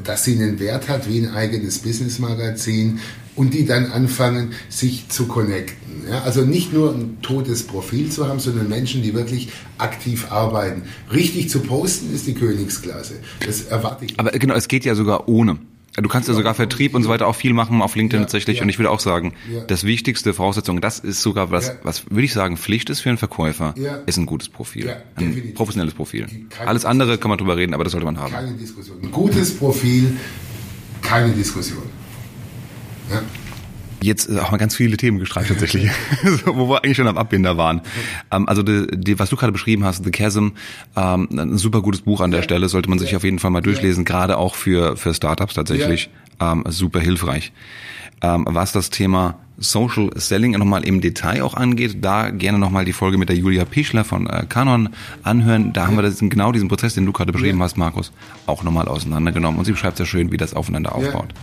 dass 0.03 0.24
sie 0.24 0.35
einen 0.35 0.59
Wert 0.59 0.89
hat 0.89 1.09
wie 1.09 1.18
ein 1.18 1.31
eigenes 1.31 1.78
Business-Magazin 1.78 2.99
und 3.41 3.55
die 3.55 3.64
dann 3.64 3.91
anfangen, 3.91 4.53
sich 4.68 5.09
zu 5.09 5.26
connecten. 5.26 6.03
Ja? 6.07 6.24
Also 6.24 6.43
nicht 6.43 6.74
nur 6.74 6.93
ein 6.93 7.22
totes 7.22 7.62
Profil 7.62 8.11
zu 8.11 8.28
haben, 8.28 8.38
sondern 8.38 8.68
Menschen, 8.68 9.03
die 9.03 9.14
wirklich 9.14 9.49
aktiv 9.78 10.30
arbeiten. 10.30 10.82
Richtig 11.11 11.49
zu 11.49 11.61
posten 11.61 12.14
ist 12.14 12.26
die 12.26 12.34
Königsklasse. 12.34 13.14
Das 13.47 13.62
erwarte 13.62 14.05
ich. 14.05 14.20
Aber 14.20 14.30
genau, 14.32 14.53
es 14.53 14.68
geht 14.68 14.84
ja 14.84 14.95
sogar 14.95 15.26
ohne. 15.26 15.57
Du 15.97 16.09
kannst 16.09 16.28
ja 16.28 16.34
sogar 16.34 16.55
Vertrieb 16.55 16.95
und 16.95 17.03
so 17.03 17.09
weiter 17.09 17.26
auch 17.26 17.34
viel 17.34 17.55
machen 17.55 17.80
auf 17.80 17.97
LinkedIn 17.97 18.20
ja, 18.20 18.24
tatsächlich. 18.26 18.59
Ja. 18.59 18.62
Und 18.62 18.68
ich 18.68 18.78
würde 18.78 18.91
auch 18.91 19.01
sagen, 19.01 19.32
ja. 19.51 19.64
das 19.64 19.84
wichtigste 19.84 20.34
Voraussetzung, 20.34 20.82
das 20.82 20.99
ist 20.99 21.22
sogar 21.22 21.51
was, 21.51 21.72
was 21.82 22.11
würde 22.11 22.24
ich 22.24 22.34
sagen, 22.34 22.59
Pflicht 22.59 22.91
ist 22.91 23.01
für 23.01 23.09
einen 23.09 23.18
Verkäufer, 23.18 23.74
ist 24.05 24.18
ein 24.18 24.26
gutes 24.26 24.51
Profil. 24.51 24.95
ein 25.16 25.55
professionelles 25.55 25.95
Profil. 25.95 26.26
Alles 26.64 26.84
andere 26.84 27.16
kann 27.16 27.30
man 27.30 27.38
drüber 27.38 27.57
reden, 27.57 27.72
aber 27.72 27.84
das 27.84 27.93
sollte 27.93 28.05
man 28.05 28.18
haben. 28.18 28.32
Keine 28.32 28.53
Diskussion. 28.53 28.99
Ein 29.03 29.11
gutes 29.11 29.57
Profil, 29.57 30.18
keine 31.01 31.32
Diskussion. 31.32 31.99
Ja. 33.11 33.23
Jetzt 34.03 34.35
auch 34.39 34.51
mal 34.51 34.57
ganz 34.57 34.75
viele 34.75 34.97
Themen 34.97 35.19
gestreift 35.19 35.49
tatsächlich, 35.49 35.91
wo 36.47 36.71
wir 36.71 36.83
eigentlich 36.83 36.97
schon 36.97 37.07
am 37.07 37.19
Abbinder 37.19 37.59
waren. 37.59 37.83
Ähm, 38.31 38.49
also 38.49 38.63
die, 38.63 38.87
die, 38.93 39.19
was 39.19 39.29
du 39.29 39.37
gerade 39.37 39.53
beschrieben 39.53 39.85
hast, 39.85 40.05
The 40.05 40.11
Chasm, 40.11 40.49
ähm, 40.97 41.29
ein 41.31 41.59
super 41.59 41.83
gutes 41.83 42.01
Buch 42.01 42.21
an 42.23 42.31
der 42.31 42.43
Stelle, 42.43 42.69
sollte 42.69 42.89
man 42.89 42.99
sich 42.99 43.15
auf 43.15 43.25
jeden 43.25 43.39
Fall 43.39 43.51
mal 43.51 43.61
durchlesen, 43.61 44.07
gerade 44.07 44.39
auch 44.39 44.55
für, 44.55 44.97
für 44.97 45.13
Startups 45.13 45.55
tatsächlich, 45.55 46.09
ähm, 46.41 46.65
super 46.69 47.01
hilfreich. 47.01 47.53
Ähm, 48.23 48.47
was 48.49 48.73
das 48.73 48.91
Thema 48.91 49.39
Social 49.59 50.11
Selling 50.15 50.53
nochmal 50.53 50.85
im 50.85 51.03
Detail 51.03 51.43
auch 51.43 51.55
angeht, 51.55 51.99
da 52.01 52.31
gerne 52.31 52.59
nochmal 52.59 52.87
die 52.87 52.93
Folge 52.95 53.19
mit 53.19 53.29
der 53.29 53.37
Julia 53.37 53.67
Pischler 53.67 54.05
von 54.05 54.27
äh, 54.27 54.47
Canon 54.49 54.91
anhören. 55.23 55.73
Da 55.75 55.87
haben 55.87 55.97
wir 55.97 56.03
das, 56.03 56.19
genau 56.19 56.53
diesen 56.53 56.69
Prozess, 56.69 56.95
den 56.95 57.05
du 57.05 57.13
gerade 57.13 57.33
beschrieben 57.33 57.63
hast, 57.63 57.77
Markus, 57.77 58.13
auch 58.47 58.63
nochmal 58.63 58.89
auseinandergenommen. 58.89 59.59
Und 59.59 59.67
sie 59.67 59.73
beschreibt 59.73 59.99
sehr 59.99 60.07
schön, 60.07 60.33
wie 60.33 60.39
das 60.39 60.55
aufeinander 60.55 60.95
aufbaut. 60.95 61.35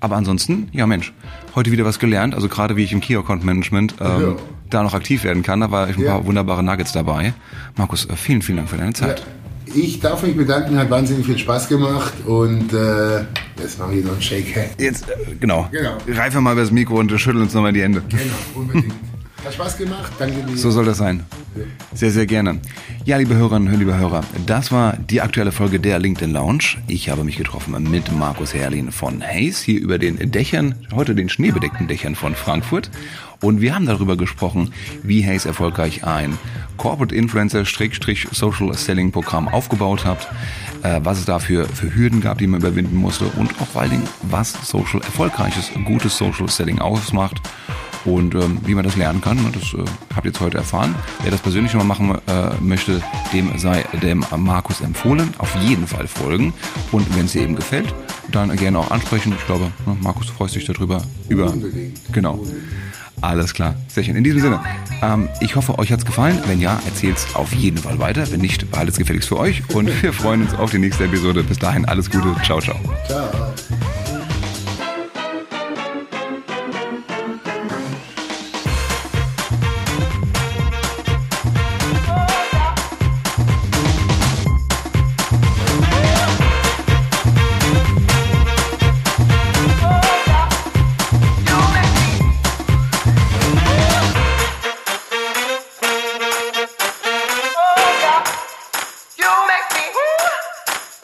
Aber 0.00 0.16
ansonsten, 0.16 0.68
ja 0.72 0.86
Mensch, 0.86 1.12
heute 1.54 1.70
wieder 1.70 1.84
was 1.84 1.98
gelernt. 1.98 2.34
Also 2.34 2.48
gerade 2.48 2.76
wie 2.76 2.84
ich 2.84 2.92
im 2.92 3.00
Key 3.00 3.16
Account 3.16 3.44
Management 3.44 3.96
ähm, 4.00 4.06
ja. 4.06 4.36
da 4.70 4.82
noch 4.82 4.94
aktiv 4.94 5.24
werden 5.24 5.42
kann. 5.42 5.60
Da 5.60 5.70
war 5.70 5.90
ich 5.90 5.96
ein 5.96 6.02
ja. 6.02 6.12
paar 6.12 6.26
wunderbare 6.26 6.62
Nuggets 6.62 6.92
dabei. 6.92 7.34
Markus, 7.76 8.08
äh, 8.08 8.16
vielen, 8.16 8.40
vielen 8.40 8.58
Dank 8.58 8.70
für 8.70 8.78
deine 8.78 8.94
Zeit. 8.94 9.20
Ja. 9.20 9.26
Ich 9.72 10.00
darf 10.00 10.24
mich 10.24 10.36
bedanken, 10.36 10.76
hat 10.76 10.90
wahnsinnig 10.90 11.26
viel 11.26 11.38
Spaß 11.38 11.68
gemacht 11.68 12.12
und 12.26 12.72
äh, 12.72 13.20
jetzt 13.60 13.78
mache 13.78 13.94
ich 13.94 14.04
noch 14.04 14.12
einen 14.12 14.22
Shake. 14.22 14.70
Jetzt, 14.78 15.08
äh, 15.08 15.36
genau. 15.38 15.68
genau. 15.70 15.96
Reifen 16.08 16.42
mal 16.42 16.52
über 16.52 16.62
das 16.62 16.72
Mikro 16.72 16.98
und 16.98 17.12
schütteln 17.20 17.44
uns 17.44 17.54
nochmal 17.54 17.72
die 17.72 17.82
Hände. 17.82 18.02
Genau, 18.08 18.22
unbedingt. 18.54 18.94
Hat 19.44 19.54
Spaß 19.54 19.78
gemacht. 19.78 20.12
Danke 20.18 20.42
dir. 20.42 20.56
So 20.56 20.70
soll 20.70 20.84
das 20.84 20.98
sein. 20.98 21.24
Sehr, 21.94 22.10
sehr 22.10 22.26
gerne. 22.26 22.60
Ja, 23.04 23.16
liebe 23.16 23.34
Hörerinnen, 23.34 23.76
liebe 23.78 23.96
Hörer, 23.96 24.22
das 24.46 24.70
war 24.70 24.96
die 24.96 25.22
aktuelle 25.22 25.50
Folge 25.50 25.80
der 25.80 25.98
LinkedIn 25.98 26.32
Lounge. 26.32 26.76
Ich 26.86 27.08
habe 27.08 27.24
mich 27.24 27.36
getroffen 27.36 27.90
mit 27.90 28.12
Markus 28.12 28.52
Herrlin 28.52 28.92
von 28.92 29.22
Hayes 29.22 29.62
hier 29.62 29.80
über 29.80 29.98
den 29.98 30.30
Dächern, 30.30 30.74
heute 30.94 31.14
den 31.14 31.30
schneebedeckten 31.30 31.88
Dächern 31.88 32.14
von 32.14 32.34
Frankfurt. 32.34 32.90
Und 33.40 33.62
wir 33.62 33.74
haben 33.74 33.86
darüber 33.86 34.18
gesprochen, 34.18 34.74
wie 35.02 35.24
Hayes 35.24 35.46
erfolgreich 35.46 36.04
ein 36.04 36.38
Corporate 36.76 37.14
Influencer-Social 37.14 38.74
Selling 38.74 39.10
Programm 39.10 39.48
aufgebaut 39.48 40.04
hat, 40.04 40.28
äh, 40.82 41.00
was 41.02 41.18
es 41.18 41.24
dafür 41.24 41.66
für 41.66 41.94
Hürden 41.94 42.20
gab, 42.20 42.38
die 42.38 42.46
man 42.46 42.60
überwinden 42.60 42.96
musste 42.96 43.24
und 43.24 43.58
auch 43.60 43.66
vor 43.66 43.82
allen 43.82 43.92
Dingen, 43.92 44.08
was 44.22 44.52
Social 44.68 45.00
erfolgreiches, 45.00 45.70
gutes 45.86 46.18
Social 46.18 46.48
Selling 46.48 46.78
ausmacht 46.78 47.40
und 48.04 48.34
ähm, 48.34 48.58
wie 48.64 48.74
man 48.74 48.84
das 48.84 48.96
lernen 48.96 49.20
kann, 49.20 49.38
das 49.52 49.74
äh, 49.74 49.84
habt 50.14 50.24
ihr 50.26 50.30
jetzt 50.30 50.40
heute 50.40 50.58
erfahren. 50.58 50.94
Wer 51.22 51.30
das 51.30 51.40
persönlich 51.40 51.74
mal 51.74 51.84
machen 51.84 52.18
äh, 52.26 52.50
möchte, 52.60 53.02
dem 53.32 53.58
sei 53.58 53.84
dem 54.02 54.24
Markus 54.36 54.80
empfohlen. 54.80 55.34
Auf 55.38 55.54
jeden 55.56 55.86
Fall 55.86 56.06
folgen. 56.06 56.52
Und 56.92 57.14
wenn 57.16 57.26
es 57.26 57.32
dir 57.32 57.42
eben 57.42 57.56
gefällt, 57.56 57.94
dann 58.32 58.54
gerne 58.56 58.78
auch 58.78 58.90
ansprechen. 58.90 59.34
Ich 59.38 59.46
glaube, 59.46 59.70
ne, 59.86 59.96
Markus 60.00 60.30
freust 60.30 60.54
dich 60.54 60.64
darüber. 60.64 61.02
Über. 61.28 61.52
Genau. 62.12 62.44
Alles 63.22 63.52
klar, 63.52 63.74
sehr 63.88 64.02
schön. 64.02 64.16
In 64.16 64.24
diesem 64.24 64.40
Sinne, 64.40 64.60
ähm, 65.02 65.28
ich 65.40 65.54
hoffe, 65.54 65.78
euch 65.78 65.92
hat's 65.92 66.06
gefallen. 66.06 66.38
Wenn 66.46 66.58
ja, 66.60 66.80
erzählt's 66.86 67.34
auf 67.34 67.52
jeden 67.52 67.76
Fall 67.76 67.98
weiter. 67.98 68.30
Wenn 68.30 68.40
nicht, 68.40 68.70
behaltet's 68.70 68.98
gefälligst 68.98 69.28
für 69.28 69.38
euch. 69.38 69.62
Und 69.74 69.90
wir 70.02 70.12
freuen 70.12 70.42
uns 70.42 70.54
auf 70.54 70.70
die 70.70 70.78
nächste 70.78 71.04
Episode. 71.04 71.42
Bis 71.42 71.58
dahin, 71.58 71.84
alles 71.84 72.10
Gute. 72.10 72.34
Ciao, 72.42 72.60
ciao. 72.60 72.76
Ciao. 73.06 73.28